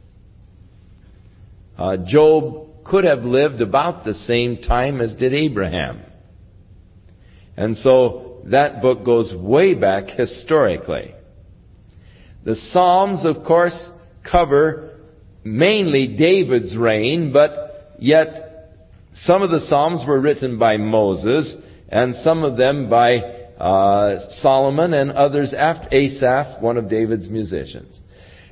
Uh, 1.76 1.96
Job 2.06 2.84
could 2.84 3.04
have 3.04 3.20
lived 3.20 3.60
about 3.60 4.04
the 4.04 4.14
same 4.14 4.58
time 4.58 5.00
as 5.00 5.14
did 5.14 5.32
Abraham. 5.32 6.02
And 7.56 7.76
so 7.78 8.42
that 8.46 8.82
book 8.82 9.04
goes 9.04 9.32
way 9.34 9.74
back 9.74 10.08
historically. 10.08 11.14
The 12.44 12.56
Psalms, 12.72 13.24
of 13.24 13.44
course, 13.46 13.90
cover 14.30 15.00
mainly 15.44 16.16
David's 16.16 16.76
reign, 16.76 17.32
but 17.32 17.73
yet 18.04 18.72
some 19.22 19.42
of 19.42 19.50
the 19.50 19.60
Psalms 19.68 20.02
were 20.06 20.20
written 20.20 20.58
by 20.58 20.76
Moses 20.76 21.54
and 21.88 22.14
some 22.16 22.42
of 22.42 22.56
them 22.56 22.90
by 22.90 23.16
uh, 23.16 24.28
Solomon 24.40 24.92
and 24.92 25.10
others 25.12 25.54
after 25.56 25.88
Asaph, 25.94 26.60
one 26.60 26.76
of 26.76 26.90
David's 26.90 27.28
musicians. 27.28 27.98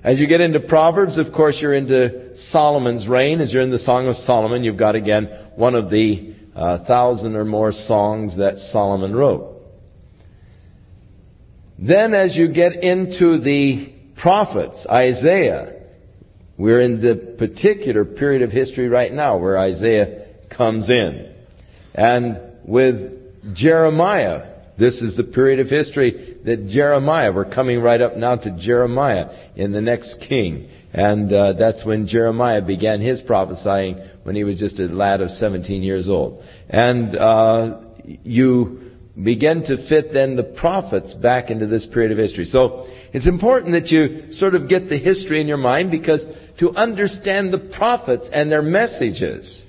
As 0.02 0.18
you 0.18 0.26
get 0.26 0.40
into 0.40 0.60
Proverbs, 0.60 1.18
of 1.18 1.32
course, 1.32 1.58
you're 1.60 1.74
into 1.74 2.36
Solomon's 2.50 3.06
reign. 3.06 3.40
As 3.40 3.52
you're 3.52 3.62
in 3.62 3.70
the 3.70 3.78
Song 3.78 4.08
of 4.08 4.16
Solomon, 4.16 4.64
you've 4.64 4.78
got 4.78 4.94
again 4.94 5.28
one 5.54 5.74
of 5.74 5.90
the 5.90 6.34
uh, 6.56 6.84
thousand 6.86 7.36
or 7.36 7.44
more 7.44 7.72
songs 7.72 8.36
that 8.38 8.56
Solomon 8.72 9.14
wrote. 9.14 9.60
Then, 11.78 12.14
as 12.14 12.36
you 12.36 12.52
get 12.52 12.72
into 12.74 13.40
the 13.40 13.92
prophets, 14.20 14.86
Isaiah, 14.88 15.81
we're 16.62 16.80
in 16.80 17.00
the 17.00 17.34
particular 17.38 18.04
period 18.04 18.40
of 18.40 18.52
history 18.52 18.88
right 18.88 19.12
now 19.12 19.36
where 19.36 19.58
Isaiah 19.58 20.28
comes 20.56 20.88
in. 20.88 21.34
And 21.92 22.38
with 22.64 23.56
Jeremiah, 23.56 24.60
this 24.78 24.94
is 25.02 25.16
the 25.16 25.24
period 25.24 25.58
of 25.58 25.66
history 25.66 26.38
that 26.44 26.68
Jeremiah, 26.68 27.32
we're 27.32 27.52
coming 27.52 27.80
right 27.80 28.00
up 28.00 28.16
now 28.16 28.36
to 28.36 28.56
Jeremiah 28.60 29.50
in 29.56 29.72
the 29.72 29.80
next 29.80 30.24
king. 30.28 30.70
And 30.92 31.32
uh, 31.32 31.54
that's 31.54 31.84
when 31.84 32.06
Jeremiah 32.06 32.62
began 32.62 33.00
his 33.00 33.20
prophesying 33.22 33.98
when 34.22 34.36
he 34.36 34.44
was 34.44 34.60
just 34.60 34.78
a 34.78 34.84
lad 34.84 35.20
of 35.20 35.30
17 35.30 35.82
years 35.82 36.08
old. 36.08 36.44
And 36.68 37.16
uh, 37.16 37.80
you 38.04 38.81
begin 39.20 39.62
to 39.62 39.88
fit 39.88 40.12
then 40.12 40.36
the 40.36 40.54
prophets 40.58 41.12
back 41.14 41.50
into 41.50 41.66
this 41.66 41.86
period 41.92 42.12
of 42.12 42.18
history. 42.18 42.46
So 42.46 42.86
it's 43.12 43.28
important 43.28 43.72
that 43.72 43.88
you 43.88 44.32
sort 44.32 44.54
of 44.54 44.68
get 44.68 44.88
the 44.88 44.98
history 44.98 45.40
in 45.40 45.46
your 45.46 45.58
mind 45.58 45.90
because 45.90 46.24
to 46.60 46.70
understand 46.70 47.52
the 47.52 47.70
prophets 47.76 48.26
and 48.32 48.50
their 48.50 48.62
messages, 48.62 49.64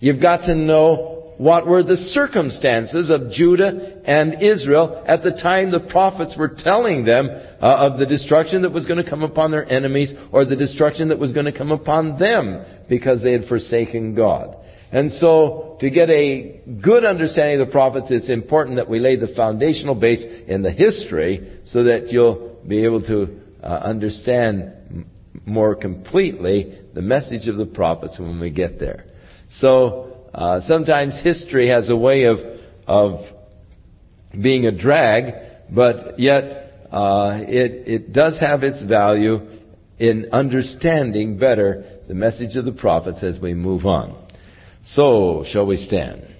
you've 0.00 0.20
got 0.20 0.42
to 0.46 0.54
know 0.54 1.14
what 1.38 1.66
were 1.66 1.82
the 1.82 1.96
circumstances 1.96 3.10
of 3.10 3.32
Judah 3.32 4.02
and 4.04 4.40
Israel 4.42 5.02
at 5.06 5.22
the 5.22 5.32
time 5.32 5.70
the 5.70 5.88
prophets 5.90 6.36
were 6.38 6.56
telling 6.56 7.04
them 7.04 7.28
uh, 7.28 7.90
of 7.90 7.98
the 7.98 8.06
destruction 8.06 8.62
that 8.62 8.70
was 8.70 8.86
going 8.86 9.02
to 9.02 9.10
come 9.10 9.22
upon 9.22 9.50
their 9.50 9.68
enemies 9.68 10.12
or 10.30 10.44
the 10.44 10.54
destruction 10.54 11.08
that 11.08 11.18
was 11.18 11.32
going 11.32 11.46
to 11.46 11.56
come 11.56 11.72
upon 11.72 12.18
them 12.18 12.64
because 12.88 13.22
they 13.22 13.32
had 13.32 13.46
forsaken 13.48 14.14
God. 14.14 14.56
And 14.94 15.10
so, 15.14 15.76
to 15.80 15.90
get 15.90 16.08
a 16.08 16.60
good 16.80 17.04
understanding 17.04 17.60
of 17.60 17.66
the 17.66 17.72
prophets, 17.72 18.06
it's 18.10 18.30
important 18.30 18.76
that 18.76 18.88
we 18.88 19.00
lay 19.00 19.16
the 19.16 19.34
foundational 19.34 19.96
base 19.96 20.24
in 20.46 20.62
the 20.62 20.70
history 20.70 21.60
so 21.66 21.82
that 21.82 22.12
you'll 22.12 22.60
be 22.68 22.84
able 22.84 23.02
to 23.02 23.40
uh, 23.60 23.66
understand 23.66 25.04
more 25.46 25.74
completely 25.74 26.78
the 26.94 27.02
message 27.02 27.48
of 27.48 27.56
the 27.56 27.66
prophets 27.66 28.20
when 28.20 28.38
we 28.38 28.50
get 28.50 28.78
there. 28.78 29.06
So, 29.58 30.16
uh, 30.32 30.60
sometimes 30.68 31.20
history 31.24 31.70
has 31.70 31.90
a 31.90 31.96
way 31.96 32.26
of 32.26 32.36
of 32.86 33.18
being 34.40 34.66
a 34.66 34.70
drag, 34.70 35.32
but 35.74 36.20
yet 36.20 36.86
uh, 36.92 37.40
it 37.40 37.88
it 37.88 38.12
does 38.12 38.38
have 38.38 38.62
its 38.62 38.80
value 38.84 39.40
in 39.98 40.28
understanding 40.30 41.36
better 41.36 41.98
the 42.06 42.14
message 42.14 42.54
of 42.54 42.64
the 42.64 42.72
prophets 42.72 43.24
as 43.24 43.40
we 43.40 43.54
move 43.54 43.86
on. 43.86 44.23
So, 44.92 45.44
shall 45.50 45.66
we 45.66 45.76
stand? 45.76 46.34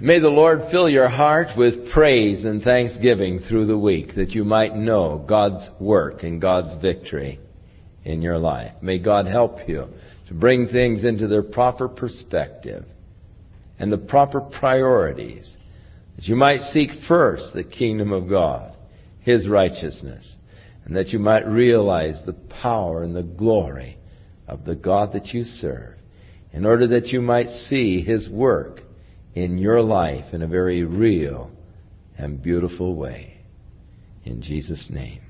May 0.00 0.18
the 0.18 0.28
Lord 0.28 0.60
fill 0.70 0.88
your 0.88 1.08
heart 1.08 1.56
with 1.56 1.90
praise 1.92 2.44
and 2.44 2.62
thanksgiving 2.62 3.38
through 3.48 3.66
the 3.66 3.78
week 3.78 4.16
that 4.16 4.32
you 4.32 4.44
might 4.44 4.76
know 4.76 5.24
God's 5.26 5.66
work 5.80 6.22
and 6.22 6.42
God's 6.42 6.80
victory 6.82 7.40
in 8.04 8.20
your 8.20 8.36
life. 8.36 8.72
May 8.82 8.98
God 8.98 9.26
help 9.26 9.66
you 9.66 9.86
to 10.28 10.34
bring 10.34 10.68
things 10.68 11.04
into 11.04 11.26
their 11.26 11.42
proper 11.42 11.88
perspective 11.88 12.84
and 13.78 13.90
the 13.90 13.96
proper 13.96 14.42
priorities. 14.42 15.53
That 16.16 16.26
you 16.26 16.36
might 16.36 16.60
seek 16.72 16.90
first 17.08 17.52
the 17.54 17.64
kingdom 17.64 18.12
of 18.12 18.28
God, 18.28 18.74
His 19.20 19.48
righteousness, 19.48 20.36
and 20.84 20.94
that 20.96 21.08
you 21.08 21.18
might 21.18 21.46
realize 21.46 22.20
the 22.24 22.34
power 22.34 23.02
and 23.02 23.16
the 23.16 23.22
glory 23.22 23.98
of 24.46 24.64
the 24.64 24.74
God 24.74 25.12
that 25.12 25.28
you 25.28 25.44
serve, 25.44 25.94
in 26.52 26.64
order 26.64 26.86
that 26.88 27.08
you 27.08 27.20
might 27.20 27.48
see 27.48 28.02
His 28.02 28.28
work 28.28 28.80
in 29.34 29.58
your 29.58 29.82
life 29.82 30.32
in 30.32 30.42
a 30.42 30.46
very 30.46 30.84
real 30.84 31.50
and 32.16 32.42
beautiful 32.42 32.94
way. 32.94 33.40
In 34.24 34.40
Jesus' 34.40 34.86
name. 34.88 35.23